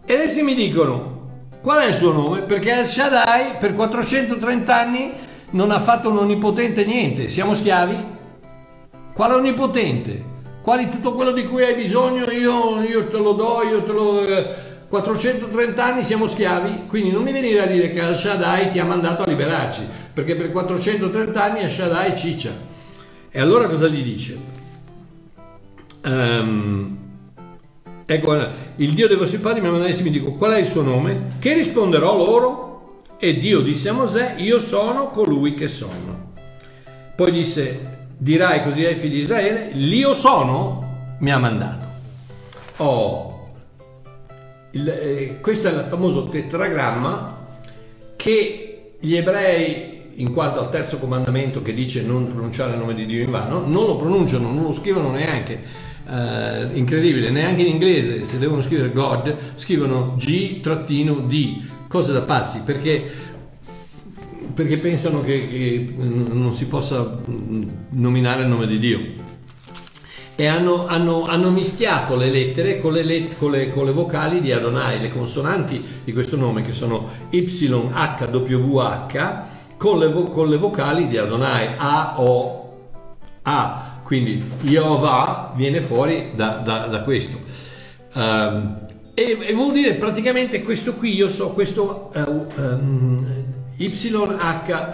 e 0.05 0.13
adesso 0.13 0.43
mi 0.43 0.55
dicono, 0.55 1.19
qual 1.61 1.81
è 1.81 1.87
il 1.87 1.93
suo 1.93 2.11
nome? 2.11 2.41
Perché 2.41 2.79
El 2.79 2.87
Shaddai 2.87 3.57
per 3.59 3.73
430 3.73 4.75
anni 4.75 5.11
non 5.51 5.71
ha 5.71 5.79
fatto 5.79 6.09
un 6.09 6.17
onnipotente 6.17 6.85
niente. 6.85 7.29
Siamo 7.29 7.53
schiavi? 7.53 7.97
Quale 9.13 9.33
onnipotente? 9.35 10.29
Quali 10.61 10.89
tutto 10.89 11.13
quello 11.13 11.31
di 11.31 11.43
cui 11.45 11.63
hai 11.63 11.75
bisogno 11.75 12.25
io, 12.31 12.81
io 12.81 13.07
te 13.07 13.17
lo 13.17 13.33
do, 13.33 13.63
io 13.63 13.83
te 13.83 13.91
lo... 13.91 14.27
Eh, 14.27 14.69
430 14.91 15.85
anni 15.85 16.03
siamo 16.03 16.27
schiavi, 16.27 16.87
quindi 16.87 17.11
non 17.11 17.23
mi 17.23 17.31
venire 17.31 17.61
a 17.61 17.65
dire 17.65 17.89
che 17.89 18.01
Al 18.01 18.13
Shaddai 18.13 18.69
ti 18.71 18.77
ha 18.77 18.83
mandato 18.83 19.23
a 19.23 19.25
liberarci, 19.25 19.87
perché 20.11 20.35
per 20.35 20.51
430 20.51 21.41
anni 21.41 21.63
Al 21.63 21.69
Shaddai 21.69 22.13
ciccia. 22.13 22.51
E 23.29 23.39
allora 23.39 23.69
cosa 23.69 23.87
gli 23.87 24.03
dice? 24.03 24.37
Um, 26.03 27.00
Ecco, 28.05 28.47
il 28.75 28.93
Dio 28.93 29.07
dei 29.07 29.17
vostri 29.17 29.39
padri 29.39 29.61
mi 29.61 29.67
ha 29.67 29.71
mandato 29.71 29.97
e 29.97 30.03
mi 30.03 30.09
dico 30.09 30.33
qual 30.33 30.53
è 30.53 30.59
il 30.59 30.65
suo 30.65 30.81
nome? 30.81 31.27
Che 31.39 31.53
risponderò 31.53 32.17
loro? 32.17 33.03
E 33.17 33.37
Dio 33.37 33.61
disse 33.61 33.89
a 33.89 33.93
Mosè, 33.93 34.35
io 34.37 34.59
sono 34.59 35.09
colui 35.09 35.53
che 35.53 35.67
sono. 35.67 36.31
Poi 37.15 37.31
disse, 37.31 37.99
dirai 38.17 38.63
così 38.63 38.85
ai 38.85 38.95
figli 38.95 39.13
di 39.13 39.19
Israele, 39.19 39.69
l'io 39.73 40.13
sono 40.13 41.15
mi 41.19 41.31
ha 41.31 41.37
mandato. 41.37 41.85
Oh, 42.77 43.51
il, 44.71 44.89
eh, 44.89 45.39
questo 45.39 45.67
è 45.67 45.71
il 45.71 45.85
famoso 45.87 46.25
tetragramma 46.25 47.45
che 48.15 48.95
gli 48.99 49.15
ebrei, 49.15 50.09
in 50.15 50.33
quanto 50.33 50.59
al 50.59 50.69
terzo 50.69 50.97
comandamento 50.97 51.61
che 51.61 51.73
dice 51.73 52.03
non 52.03 52.25
pronunciare 52.25 52.73
il 52.73 52.79
nome 52.79 52.93
di 52.93 53.05
Dio 53.05 53.23
in 53.23 53.31
vano, 53.31 53.65
non 53.65 53.85
lo 53.85 53.95
pronunciano, 53.97 54.51
non 54.51 54.63
lo 54.63 54.73
scrivono 54.73 55.11
neanche 55.11 55.89
eh, 56.07 56.67
incredibile, 56.73 57.29
neanche 57.29 57.61
in 57.61 57.67
inglese 57.67 58.23
se 58.23 58.39
devono 58.39 58.61
scrivere 58.61 58.91
God 58.91 59.35
scrivono 59.55 60.15
G-D, 60.17 61.61
cose 61.87 62.11
da 62.13 62.21
pazzi 62.21 62.61
perché, 62.65 63.11
perché 64.53 64.77
pensano 64.77 65.21
che, 65.21 65.47
che, 65.47 65.93
non 65.97 66.51
si 66.53 66.67
possa 66.67 67.19
nominare 67.89 68.41
il 68.43 68.47
nome 68.47 68.67
di 68.67 68.79
Dio. 68.79 69.29
E 70.35 70.47
hanno, 70.47 70.87
hanno, 70.87 71.25
hanno 71.25 71.51
mischiato 71.51 72.15
le 72.15 72.31
lettere 72.31 72.79
con 72.79 72.93
le, 72.93 73.03
let, 73.03 73.37
con, 73.37 73.51
le, 73.51 73.69
con 73.69 73.85
le, 73.85 73.91
vocali 73.91 74.41
di 74.41 74.51
Adonai, 74.51 74.99
le 74.99 75.11
consonanti 75.11 75.83
di 76.03 76.13
questo 76.13 76.35
nome 76.35 76.63
che 76.63 76.71
sono 76.71 77.09
YHWH 77.29 78.79
con 79.77 79.99
le, 79.99 80.11
con 80.11 80.49
le 80.49 80.57
vocali 80.57 81.07
di 81.07 81.17
Adonai, 81.17 81.75
A, 81.77 82.15
O, 82.17 82.77
A 83.43 83.90
quindi 84.11 84.43
Jehovah 84.63 85.53
viene 85.55 85.79
fuori 85.79 86.31
da, 86.35 86.59
da, 86.61 86.87
da 86.87 87.01
questo. 87.03 87.39
Um, 88.13 88.79
e, 89.13 89.37
e, 89.39 89.53
vuol 89.53 89.71
dire 89.71 89.93
praticamente 89.93 90.61
questo 90.63 90.95
qui, 90.95 91.13
io 91.13 91.29
so, 91.29 91.51
questo 91.51 92.11
uh, 92.13 92.47
um, 92.61 93.25
YHWH 93.77 94.91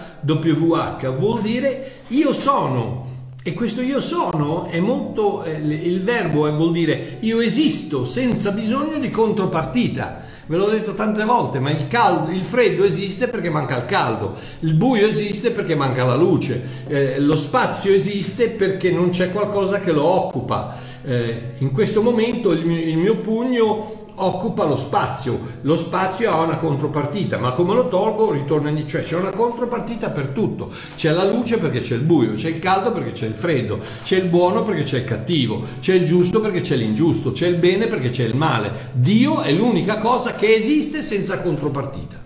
vuol 1.18 1.42
dire 1.42 1.94
io 2.10 2.32
sono. 2.32 3.08
E 3.42 3.54
questo 3.54 3.82
io 3.82 4.02
sono 4.02 4.66
è 4.66 4.80
molto, 4.80 5.44
eh, 5.44 5.54
il 5.54 6.04
verbo 6.04 6.52
vuol 6.56 6.72
dire 6.72 7.18
io 7.22 7.40
esisto 7.40 8.06
senza 8.06 8.52
bisogno 8.52 9.00
di 9.00 9.10
contropartita. 9.10 10.26
Ve 10.48 10.56
l'ho 10.56 10.70
detto 10.70 10.94
tante 10.94 11.26
volte, 11.26 11.60
ma 11.60 11.72
il, 11.72 11.88
caldo, 11.88 12.32
il 12.32 12.40
freddo 12.40 12.86
esiste 12.86 13.28
perché 13.28 13.50
manca 13.50 13.76
il 13.76 13.86
caldo, 13.86 14.34
il 14.62 14.76
buio 14.76 15.06
esiste 15.06 15.52
perché 15.52 15.76
manca 15.76 16.06
la 16.06 16.16
luce, 16.16 16.62
eh, 16.88 17.20
lo 17.20 17.36
spazio 17.36 17.94
esiste 17.94 18.48
perché 18.48 18.90
non 18.90 19.10
c'è 19.10 19.32
qualcosa 19.32 19.82
che 19.82 19.92
lo 19.92 20.06
occupa. 20.06 20.78
Eh, 21.04 21.54
in 21.58 21.72
questo 21.72 22.02
momento 22.02 22.52
il 22.52 22.66
mio, 22.66 22.80
il 22.80 22.98
mio 22.98 23.18
pugno 23.18 23.97
occupa 24.20 24.66
lo 24.66 24.78
spazio, 24.78 25.40
lo 25.62 25.78
spazio 25.78 26.32
ha 26.32 26.42
una 26.42 26.58
contropartita, 26.58 27.38
ma 27.38 27.52
come 27.52 27.74
lo 27.74 27.88
tolgo 27.88 28.32
ritorna 28.32 28.70
indietro, 28.70 28.98
cioè 28.98 29.04
c'è 29.04 29.16
una 29.18 29.32
contropartita 29.32 30.10
per 30.10 30.30
tutto, 30.30 30.72
c'è 30.96 31.12
la 31.12 31.24
luce 31.24 31.58
perché 31.58 31.82
c'è 31.82 31.96
il 31.96 32.02
buio, 32.02 32.32
c'è 32.32 32.50
il 32.50 32.60
caldo 32.60 32.92
perché 32.92 33.12
c'è 33.12 33.28
il 33.28 33.34
freddo, 33.34 33.80
c'è 34.04 34.18
il 34.18 34.28
buono 34.28 34.64
perché 34.64 34.84
c'è 34.84 35.00
il 35.00 35.06
cattivo, 35.06 35.64
c'è 35.80 35.94
il 35.94 36.06
giusto 36.06 36.40
perché 36.40 36.62
c'è 36.62 36.76
l'ingiusto, 36.76 37.32
c'è 37.32 37.48
il 37.48 37.58
bene 37.58 37.88
perché 37.88 38.10
c'è 38.10 38.24
il 38.24 38.36
male. 38.36 38.92
Dio 38.94 39.42
è 39.42 39.52
l'unica 39.52 39.98
cosa 39.98 40.34
che 40.34 40.54
esiste 40.54 41.02
senza 41.02 41.42
contropartita. 41.42 42.24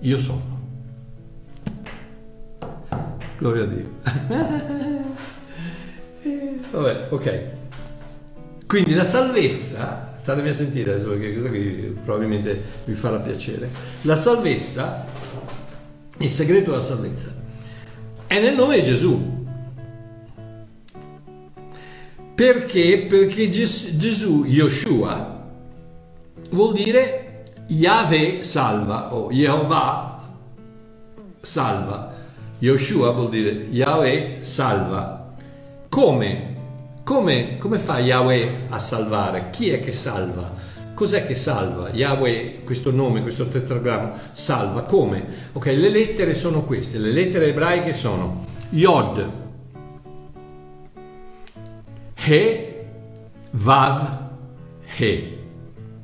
Io 0.00 0.18
sono. 0.18 0.58
Gloria 3.38 3.64
a 3.64 3.66
Dio. 3.66 3.88
Vabbè, 6.70 7.06
ok. 7.10 7.42
Quindi 8.66 8.94
la 8.94 9.04
salvezza, 9.04 10.09
statemi 10.30 10.50
a 10.50 10.52
sentire 10.52 10.90
adesso 10.92 11.08
perché 11.08 11.32
questo 11.32 11.48
qui 11.48 11.96
probabilmente 12.04 12.62
vi 12.84 12.94
farà 12.94 13.18
piacere. 13.18 13.68
La 14.02 14.14
salvezza, 14.14 15.04
il 16.18 16.30
segreto 16.30 16.70
della 16.70 16.82
salvezza, 16.82 17.34
è 18.28 18.40
nel 18.40 18.54
nome 18.54 18.76
di 18.76 18.84
Gesù. 18.84 19.38
Perché? 22.34 23.06
Perché 23.08 23.48
Ges- 23.48 23.96
Gesù, 23.96 24.44
Yoshua, 24.46 25.48
vuol 26.50 26.74
dire 26.74 27.42
Yahweh 27.66 28.44
salva 28.44 29.12
o 29.12 29.30
Jehovah 29.32 30.32
salva. 31.40 32.14
Yoshua 32.60 33.10
vuol 33.10 33.30
dire 33.30 33.66
Yahweh 33.68 34.38
salva. 34.42 35.34
Come? 35.88 36.49
Come, 37.10 37.58
come 37.58 37.78
fa 37.78 37.98
Yahweh 37.98 38.66
a 38.68 38.78
salvare? 38.78 39.48
Chi 39.50 39.70
è 39.70 39.82
che 39.82 39.90
salva? 39.90 40.52
Cos'è 40.94 41.26
che 41.26 41.34
salva? 41.34 41.90
Yahweh, 41.90 42.62
questo 42.62 42.92
nome, 42.92 43.20
questo 43.20 43.48
tetragramma, 43.48 44.12
salva. 44.30 44.84
Come? 44.84 45.24
Ok, 45.54 45.66
le 45.66 45.88
lettere 45.88 46.34
sono 46.34 46.62
queste. 46.62 46.98
Le 46.98 47.10
lettere 47.10 47.48
ebraiche 47.48 47.94
sono 47.94 48.44
Yod, 48.68 49.28
He, 52.14 52.84
Vav, 53.50 54.30
He. 54.96 55.38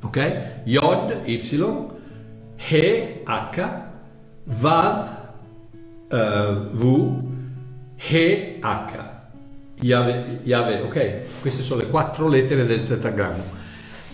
Ok? 0.02 0.60
Yod, 0.64 1.20
Y, 1.24 1.40
He, 2.68 3.22
H, 3.24 3.68
Vav, 4.42 5.08
uh, 6.10 6.16
V, 6.16 7.22
He, 7.94 8.56
H. 8.60 9.05
Yahweh, 9.80 10.40
Yahweh, 10.42 10.80
ok? 10.82 11.40
Queste 11.40 11.62
sono 11.62 11.82
le 11.82 11.88
quattro 11.88 12.28
lettere 12.28 12.64
del 12.64 12.86
tetragramma. 12.86 13.54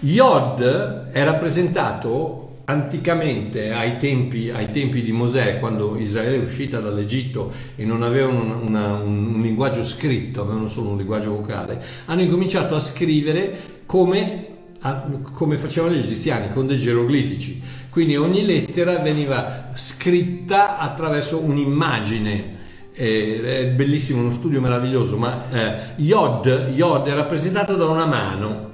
Yod 0.01 1.11
è 1.13 1.23
rappresentato 1.23 2.43
anticamente 2.65 3.73
ai 3.73 3.97
tempi, 3.97 4.51
ai 4.51 4.71
tempi, 4.71 5.03
di 5.03 5.13
Mosè, 5.13 5.59
quando 5.59 5.97
Israele 5.97 6.37
è 6.37 6.41
uscita 6.41 6.81
dall'Egitto 6.81 7.53
e 7.77 7.85
non 7.85 8.03
avevano 8.03 8.43
una, 8.43 8.55
una, 8.55 8.93
un, 8.95 9.35
un, 9.35 9.43
linguaggio 9.43 9.85
scritto, 9.85 10.43
avevano 10.43 10.69
solo 10.69 10.91
un 10.91 10.97
linguaggio 10.97 11.31
vocale, 11.31 11.81
hanno 12.07 12.23
incominciato 12.23 12.75
a 12.75 12.81
scrivere 12.81 13.81
come, 13.87 14.47
a, 14.81 15.09
come 15.33 15.57
facevano 15.57 15.95
gli 15.95 15.99
egiziani, 15.99 16.53
con 16.53 16.67
dei 16.67 16.79
geroglifici. 16.79 17.63
Quindi 17.91 18.17
ogni 18.17 18.45
lettera 18.45 18.99
veniva 18.99 19.71
scritta 19.75 20.79
attraverso 20.79 21.41
un'immagine 21.41 22.52
è 22.95 23.68
bellissimo, 23.68 24.20
uno 24.20 24.30
studio 24.30 24.61
meraviglioso, 24.61 25.16
ma 25.16 25.51
eh, 25.51 25.95
Yod, 25.97 26.70
Yod 26.74 27.07
è 27.07 27.14
rappresentato 27.14 27.74
da 27.74 27.86
una 27.86 28.07
mano, 28.07 28.70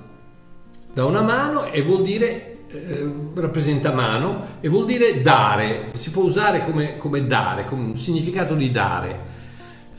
da 0.92 1.04
una 1.04 1.22
mano 1.22 1.66
e 1.66 1.82
vuol 1.82 2.02
dire, 2.02 2.66
eh, 2.68 3.10
rappresenta 3.34 3.92
mano 3.92 4.56
e 4.60 4.68
vuol 4.68 4.86
dire 4.86 5.22
dare, 5.22 5.90
si 5.94 6.10
può 6.10 6.24
usare 6.24 6.64
come, 6.64 6.96
come 6.96 7.26
dare, 7.26 7.64
come 7.64 7.84
un 7.84 7.96
significato 7.96 8.54
di 8.54 8.70
dare. 8.70 9.36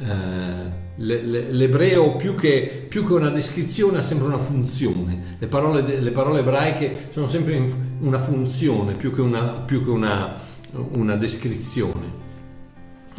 Eh, 0.01 0.88
l'ebreo 1.01 2.17
più 2.17 2.36
che, 2.36 2.86
più 2.89 3.05
che, 3.05 3.13
una 3.13 3.30
descrizione 3.30 3.99
ha 3.99 4.01
sempre 4.01 4.28
una 4.28 4.38
funzione, 4.38 5.38
le 5.39 5.47
parole, 5.47 6.01
le 6.01 6.11
parole 6.11 6.41
ebraiche 6.41 7.07
sono 7.11 7.30
sempre 7.30 7.61
una 8.01 8.17
funzione 8.17 8.95
più 8.95 9.13
che 9.13 9.22
una, 9.22 9.39
più 9.65 9.82
che 9.82 9.89
una, 9.89 10.34
una 10.72 11.15
descrizione. 11.15 12.28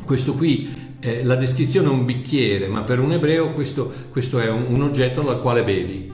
Questo 0.04 0.34
qui 0.34 0.89
eh, 1.00 1.24
la 1.24 1.34
descrizione 1.34 1.88
è 1.88 1.90
un 1.90 2.04
bicchiere, 2.04 2.68
ma 2.68 2.82
per 2.82 3.00
un 3.00 3.12
ebreo 3.12 3.52
questo, 3.52 3.92
questo 4.10 4.38
è 4.38 4.50
un, 4.50 4.66
un, 4.68 4.82
oggetto 4.82 5.22
dal 5.22 5.40
quale 5.40 5.64
bevi. 5.64 6.12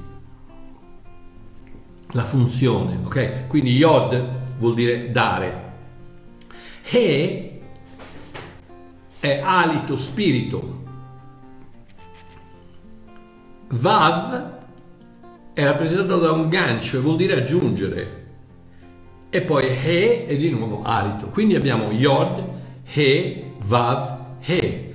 La 2.13 2.25
funzione, 2.25 2.99
ok? 3.03 3.49
Quindi 3.49 3.73
Yod 3.73 4.59
vuol 4.59 4.75
dire 4.75 5.11
dare. 5.11 5.65
E 6.89 7.61
è 9.19 9.41
alito, 9.43 9.97
spirito. 9.97 10.85
Vav 13.71 14.55
è 15.53 15.65
rappresentato 15.65 16.21
da 16.21 16.31
un 16.31 16.49
gancio 16.49 16.99
e 16.99 17.01
vuol 17.01 17.17
dire 17.17 17.35
aggiungere. 17.35 18.25
E 19.31 19.43
poi 19.43 19.67
He 19.67 20.27
è 20.27 20.37
di 20.37 20.49
nuovo 20.51 20.83
alito. 20.85 21.27
Quindi 21.27 21.57
abbiamo 21.57 21.91
Yod, 21.91 22.45
He, 22.85 23.55
Vav, 23.65 24.16
He, 24.47 24.95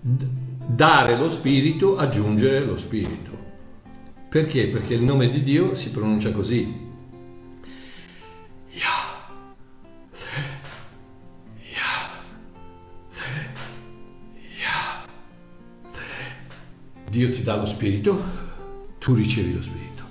dare 0.00 1.16
lo 1.16 1.28
spirito, 1.28 1.96
aggiungere 1.96 2.64
lo 2.64 2.76
spirito. 2.76 3.50
Perché? 4.28 4.68
Perché 4.68 4.94
il 4.94 5.02
nome 5.02 5.28
di 5.28 5.42
Dio 5.42 5.74
si 5.74 5.90
pronuncia 5.90 6.30
così. 6.32 6.90
Dio 17.12 17.28
ti 17.28 17.42
dà 17.42 17.56
lo 17.56 17.66
spirito, 17.66 18.22
tu 18.98 19.12
ricevi 19.12 19.52
lo 19.52 19.60
spirito. 19.60 20.02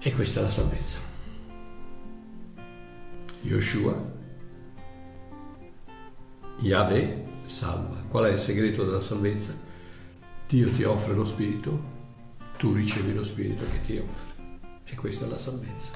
E 0.00 0.12
questa 0.12 0.40
è 0.40 0.42
la 0.42 0.50
salvezza. 0.50 0.98
Yoshua, 3.40 4.12
Yahweh, 6.60 7.24
salva. 7.50 8.02
Qual 8.08 8.24
è 8.24 8.30
il 8.30 8.38
segreto 8.38 8.84
della 8.84 9.00
salvezza? 9.00 9.52
Dio 10.48 10.70
ti 10.70 10.84
offre 10.84 11.14
lo 11.14 11.24
Spirito, 11.24 11.98
tu 12.56 12.72
ricevi 12.72 13.12
lo 13.12 13.24
Spirito 13.24 13.64
che 13.70 13.80
ti 13.82 13.98
offre. 13.98 14.28
E 14.84 14.94
questa 14.94 15.26
è 15.26 15.28
la 15.28 15.38
salvezza. 15.38 15.92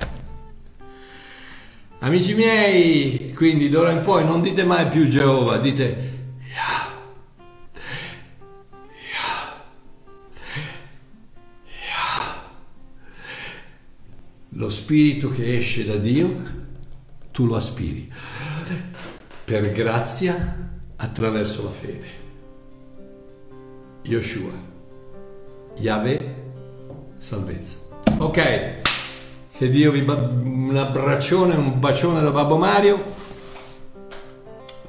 Amici 2.01 2.35
miei, 2.35 3.33
quindi 3.35 3.69
d'ora 3.69 3.91
in 3.91 4.03
poi 4.03 4.25
non 4.25 4.43
dite 4.43 4.65
mai 4.65 4.89
più 4.89 5.09
Geova, 5.09 5.59
dite 5.59 6.13
Lo 14.57 14.69
spirito 14.69 15.31
che 15.31 15.57
esce 15.57 15.85
da 15.85 15.97
Dio, 15.97 16.43
tu 17.33 17.45
lo 17.45 17.57
aspiri. 17.57 18.13
Per 19.45 19.73
grazia 19.73 20.71
attraverso 21.05 21.63
la 21.65 21.71
fede. 21.71 22.23
Yoshua, 24.03 24.53
Yahweh, 25.77 26.35
salvezza. 27.17 27.79
Ok, 28.19 28.81
che 29.57 29.71
Dio 29.71 29.91
vi 29.91 30.03
ba- 30.03 30.15
un 30.15 30.75
abbraccione, 30.77 31.55
un 31.55 31.79
bacione 31.79 32.21
da 32.21 32.31
Babbo 32.31 32.57
Mario. 32.57 33.23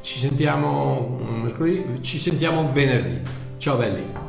Ci 0.02 0.20
sentiamo 0.20 1.20
mercoledì, 1.42 2.02
ci 2.02 2.18
sentiamo 2.20 2.70
venerdì. 2.72 3.22
Ciao 3.58 3.78
belli. 3.78 4.25